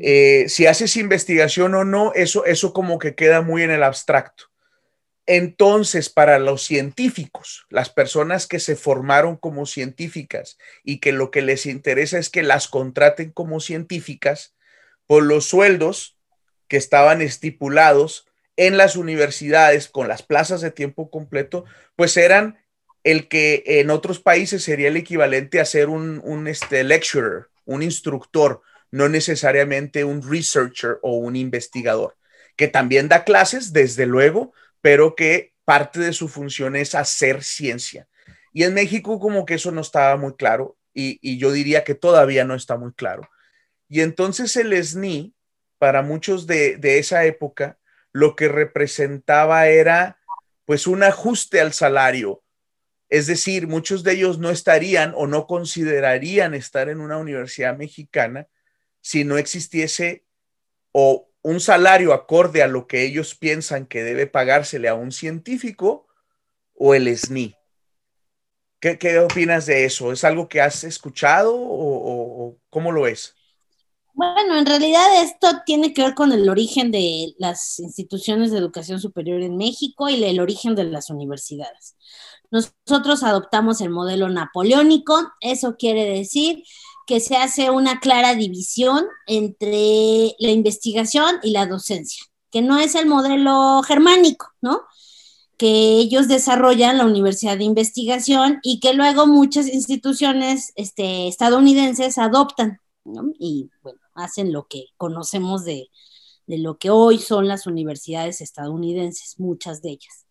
[0.02, 4.49] Eh, si haces investigación o no, eso, eso como que queda muy en el abstracto.
[5.32, 11.44] Entonces, para los científicos, las personas que se formaron como científicas y que lo que
[11.44, 14.56] les interesa es que las contraten como científicas,
[15.06, 16.18] por los sueldos
[16.68, 18.26] que estaban estipulados
[18.58, 21.64] en las universidades con las plazas de tiempo completo,
[21.96, 22.58] pues eran
[23.04, 27.84] el que en otros países sería el equivalente a ser un, un este, lecturer, un
[27.84, 32.18] instructor, no necesariamente un researcher o un investigador,
[32.56, 38.08] que también da clases, desde luego, pero que parte de su función es hacer ciencia.
[38.54, 42.44] Y en México como que eso no estaba muy claro y, yo diría que todavía
[42.44, 43.30] no está muy claro.
[43.88, 45.34] Y entonces el SNI,
[45.78, 47.78] para muchos de, de esa época,
[48.12, 50.20] lo que representaba era
[50.66, 52.44] pues un ajuste al salario.
[53.08, 58.48] Es decir, muchos de ellos no estarían o no considerarían estar en una universidad mexicana
[59.02, 60.26] si no existiese
[60.92, 66.08] o un salario acorde a lo que ellos piensan que debe pagársele a un científico
[66.76, 67.56] o el SNI.
[68.80, 70.14] ¿Qué, opinas de eso?
[70.14, 73.36] ¿Es algo que has escuchado o, cómo lo es?
[74.14, 79.00] Bueno, en realidad esto tiene que ver con el origen de las instituciones de educación
[79.00, 81.96] superior en México y el origen de las universidades.
[82.52, 86.64] Nosotros adoptamos el modelo napoleónico, eso quiere decir
[87.10, 92.94] que se hace una clara división entre la investigación y la docencia, que no es
[92.94, 94.82] el modelo germánico, ¿no?
[95.58, 102.80] que ellos desarrollan la Universidad de Investigación y que luego muchas instituciones este, estadounidenses adoptan
[103.04, 103.32] ¿no?
[103.40, 105.90] y bueno, hacen lo que conocemos de,
[106.46, 110.28] de, lo que hoy son las universidades estadounidenses, muchas de ellas.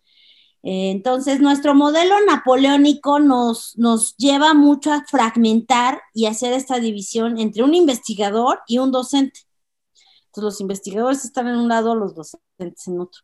[0.63, 7.63] Entonces, nuestro modelo napoleónico nos, nos lleva mucho a fragmentar y hacer esta división entre
[7.63, 9.41] un investigador y un docente.
[10.27, 13.23] Entonces, los investigadores están en un lado, los docentes en otro.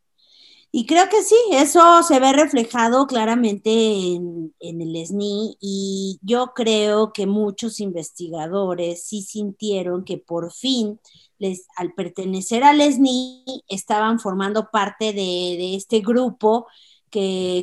[0.76, 6.52] Y creo que sí, eso se ve reflejado claramente en, en, el SNI y yo
[6.52, 10.98] creo que muchos investigadores sí sintieron que por fin,
[11.38, 16.66] les, al pertenecer al SNI, estaban formando parte de, de este grupo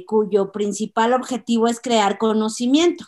[0.07, 3.05] cuyo principal objetivo es crear conocimiento.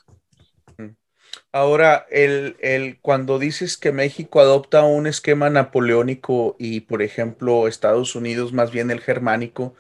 [1.52, 8.54] Ahora, el, cuando dices que México adopta un esquema napoleónico y, por ejemplo, Estados Unidos
[8.54, 9.76] más bien el germánico,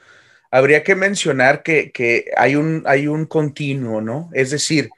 [0.51, 4.29] habría que mencionar que, hay, un, hay un continuo, ¿no?
[4.33, 4.91] Es decir,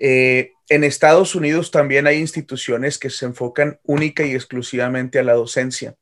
[0.00, 5.34] eh, en Estados Unidos también hay instituciones que se enfocan única y exclusivamente a la
[5.34, 5.94] docencia.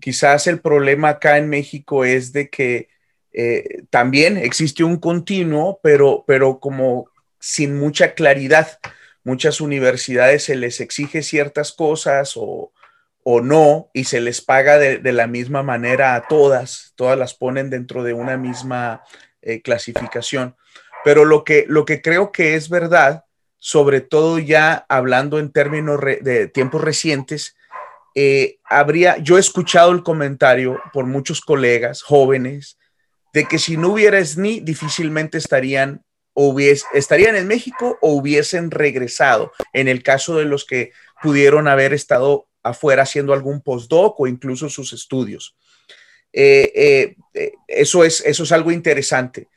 [0.00, 2.88] Quizás el problema acá en México es de que
[3.32, 7.08] eh, también existe un continuo, pero, pero como
[7.38, 8.78] sin mucha claridad.
[9.24, 12.72] Muchas universidades se les exige ciertas cosas o,
[13.42, 18.02] no y se les paga de, la misma manera a todas, todas las ponen dentro
[18.02, 19.04] de una misma
[19.40, 20.56] eh, clasificación.
[21.04, 23.24] Pero lo que, lo que creo que es verdad,
[23.58, 27.54] sobre todo ya hablando en términos de tiempos recientes,
[28.16, 32.79] eh, habría, yo he escuchado el comentario por muchos colegas jóvenes
[33.32, 36.04] de que si no hubiera SNI, difícilmente estarían,
[36.94, 40.92] estarían en México o hubiesen regresado, en el caso de los que
[41.22, 45.56] pudieron haber estado afuera haciendo algún postdoc o incluso sus estudios.
[46.32, 49.48] Eh, eh, eh, eso, es, eso es algo interesante.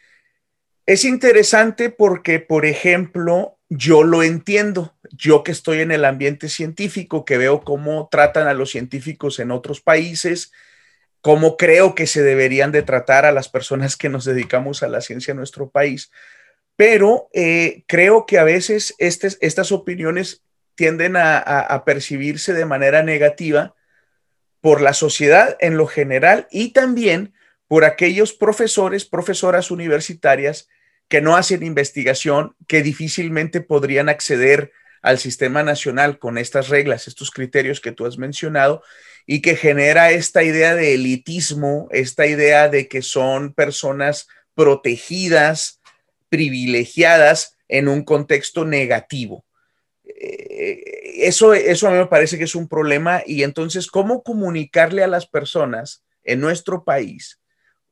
[0.86, 7.26] Es interesante porque, por ejemplo, yo lo entiendo, yo que estoy en el ambiente científico,
[7.26, 10.52] que veo cómo tratan a los científicos en otros países,
[11.24, 15.00] cómo creo que se deberían de tratar a las personas que nos dedicamos a la
[15.00, 16.12] ciencia en nuestro país.
[16.76, 20.44] Pero eh, creo que a veces estas opiniones
[20.76, 23.74] tienden a, percibirse de manera negativa
[24.60, 27.34] por la sociedad en lo general y también
[27.70, 30.68] por aquellos profesores, profesoras universitarias
[31.08, 37.32] que no hacen investigación, que difícilmente podrían acceder al sistema nacional con estas reglas, estos
[37.32, 38.84] criterios que tú has mencionado,
[39.26, 45.80] y que genera esta idea de elitismo, esta idea de que son personas protegidas,
[46.30, 49.46] privilegiadas en un contexto negativo.
[50.06, 50.82] Eh,
[51.28, 55.08] eso, eso a mí me parece que es un problema y entonces, ¿cómo comunicarle a
[55.08, 57.40] las personas en nuestro país,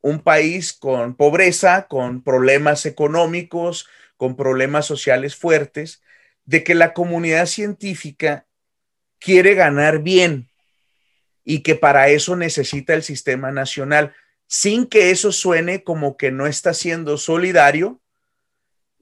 [0.02, 3.88] un país con pobreza, con problemas económicos,
[4.18, 6.02] con problemas sociales fuertes,
[6.45, 8.48] de que la comunidad científica
[9.20, 10.51] quiere ganar bien,
[11.43, 14.13] y que para eso necesita el sistema nacional,
[14.47, 18.01] sin que eso suene como que no está siendo solidario,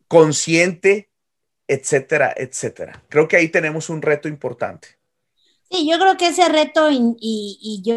[0.08, 1.10] consciente,
[1.68, 3.04] etcétera, etcétera.
[3.10, 4.99] Creo que ahí tenemos un reto importante.
[5.72, 7.94] Sí, yo creo que ese reto y, yo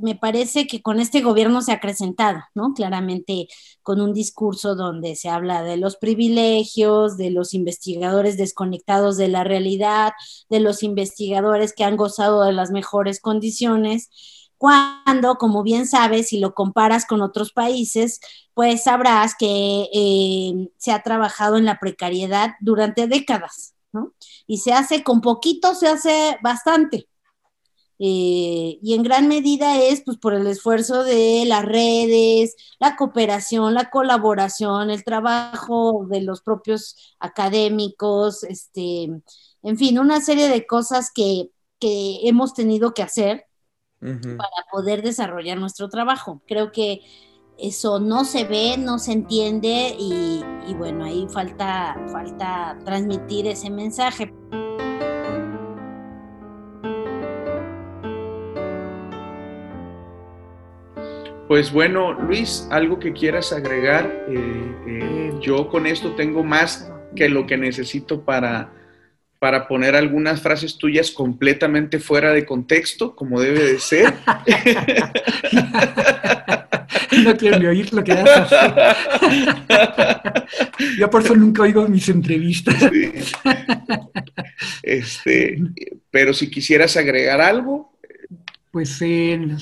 [0.00, 2.74] me parece que con este gobierno se ha acrecentado, ¿no?
[2.74, 3.46] Claramente
[3.82, 9.44] con un discurso donde se habla de los privilegios, de los investigadores desconectados de la
[9.44, 10.12] realidad,
[10.50, 14.10] de los investigadores que han gozado de las mejores condiciones,
[14.58, 18.20] cuando, como bien sabes, si lo comparas con otros países,
[18.54, 24.12] pues sabrás que eh, se ha trabajado en la precariedad durante décadas, ¿no?
[24.46, 27.08] Y se hace con poquito, se hace bastante.
[28.04, 33.74] Eh, y en gran medida es pues por el esfuerzo de las redes, la cooperación,
[33.74, 41.12] la colaboración, el trabajo de los propios académicos, este, en fin, una serie de cosas
[41.14, 41.50] que,
[41.80, 43.46] hemos tenido que hacer
[44.00, 46.40] para poder desarrollar nuestro trabajo.
[46.46, 47.00] Creo que
[47.58, 53.68] eso no se ve, no se entiende y, y bueno, ahí falta, falta transmitir ese
[53.70, 54.32] mensaje.
[61.52, 64.24] Pues bueno, Luis, algo que quieras agregar.
[64.26, 68.72] Eh, eh, yo con esto tengo más que lo que necesito para,
[69.38, 74.14] para poner algunas frases tuyas completamente fuera de contexto, como debe de ser.
[77.22, 78.58] no quiero ni oír lo que haces.
[80.98, 82.82] Yo por eso nunca oigo mis entrevistas.
[84.82, 85.58] Este,
[86.10, 87.92] pero si quisieras agregar algo.
[88.70, 89.58] Pues en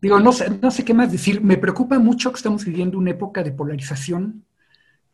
[0.00, 1.42] Digo, no sé, no sé qué más decir.
[1.42, 4.44] Me preocupa mucho que estamos viviendo una época de polarización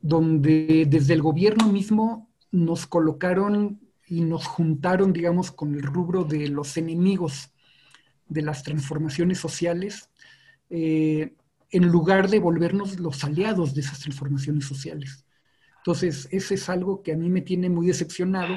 [0.00, 6.48] donde desde el gobierno mismo nos colocaron y nos juntaron, digamos, con el rubro de
[6.48, 7.50] los enemigos
[8.28, 10.10] de las transformaciones sociales,
[10.68, 11.34] eh,
[11.70, 15.24] en lugar de volvernos los aliados de esas transformaciones sociales.
[15.78, 18.54] Entonces, ese es algo que a mí me tiene muy decepcionado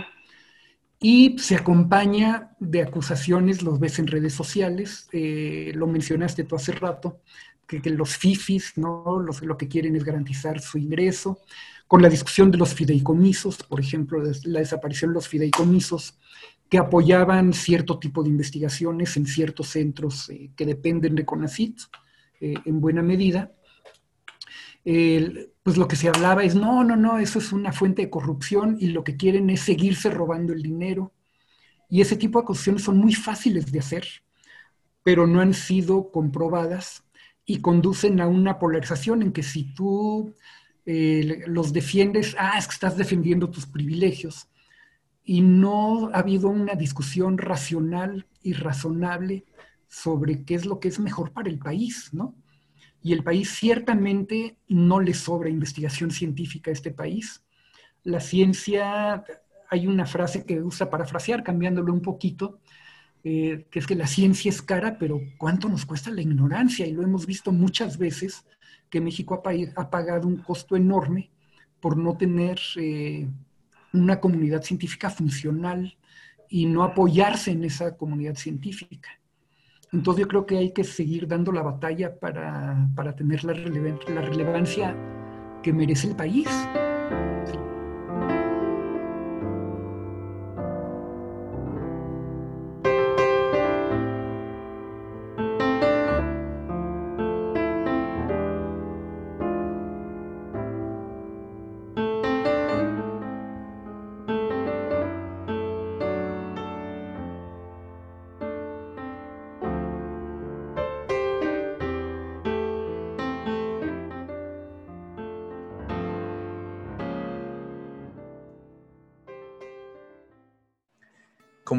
[0.99, 6.72] y se acompaña de acusaciones, los ves en redes sociales, eh, lo mencionaste tú hace
[6.72, 7.22] rato,
[7.68, 9.19] que, los FIFIs, ¿no?
[9.19, 11.40] Lo que quieren es garantizar su ingreso,
[11.88, 16.18] con la discusión de los fideicomisos, por ejemplo, la desaparición de los fideicomisos,
[16.69, 21.80] que apoyaban cierto tipo de investigaciones en ciertos centros eh, que dependen de CONACIT,
[22.41, 23.52] eh, en buena medida,
[25.68, 28.77] pues lo que se hablaba es, no, no, no, eso es una fuente de corrupción
[28.80, 31.11] y lo que quieren es seguirse robando el dinero.
[31.89, 34.07] Y ese tipo de acusaciones son muy fáciles de hacer,
[35.03, 37.03] pero no han sido comprobadas
[37.45, 40.34] y conducen a una polarización en que si tú
[40.85, 44.48] eh, los defiendes, ah, es que estás defendiendo tus privilegios.
[45.26, 49.44] Y no ha habido una discusión racional y razonable
[49.89, 52.35] sobre qué es lo que es mejor para el país, ¿no?
[53.02, 57.44] Y el país ciertamente no le sobra investigación científica a este país.
[58.03, 59.24] La ciencia,
[59.69, 62.60] hay una frase que usa parafrasear, cambiándolo un poquito,
[63.24, 66.86] eh, que es que la ciencia es cara, pero ¿cuánto nos cuesta la ignorancia?
[66.86, 68.45] Y lo hemos visto muchas veces
[68.90, 69.41] que México
[69.76, 71.30] ha, pagado un costo enorme
[71.80, 73.28] por no tener eh,
[73.94, 75.98] una comunidad científica funcional
[76.49, 79.10] y no apoyarse en esa comunidad científica.
[79.94, 84.22] Entonces yo creo que hay que seguir dando la batalla para, para tener la, la
[84.22, 84.96] relevancia
[85.64, 86.50] que merece el país.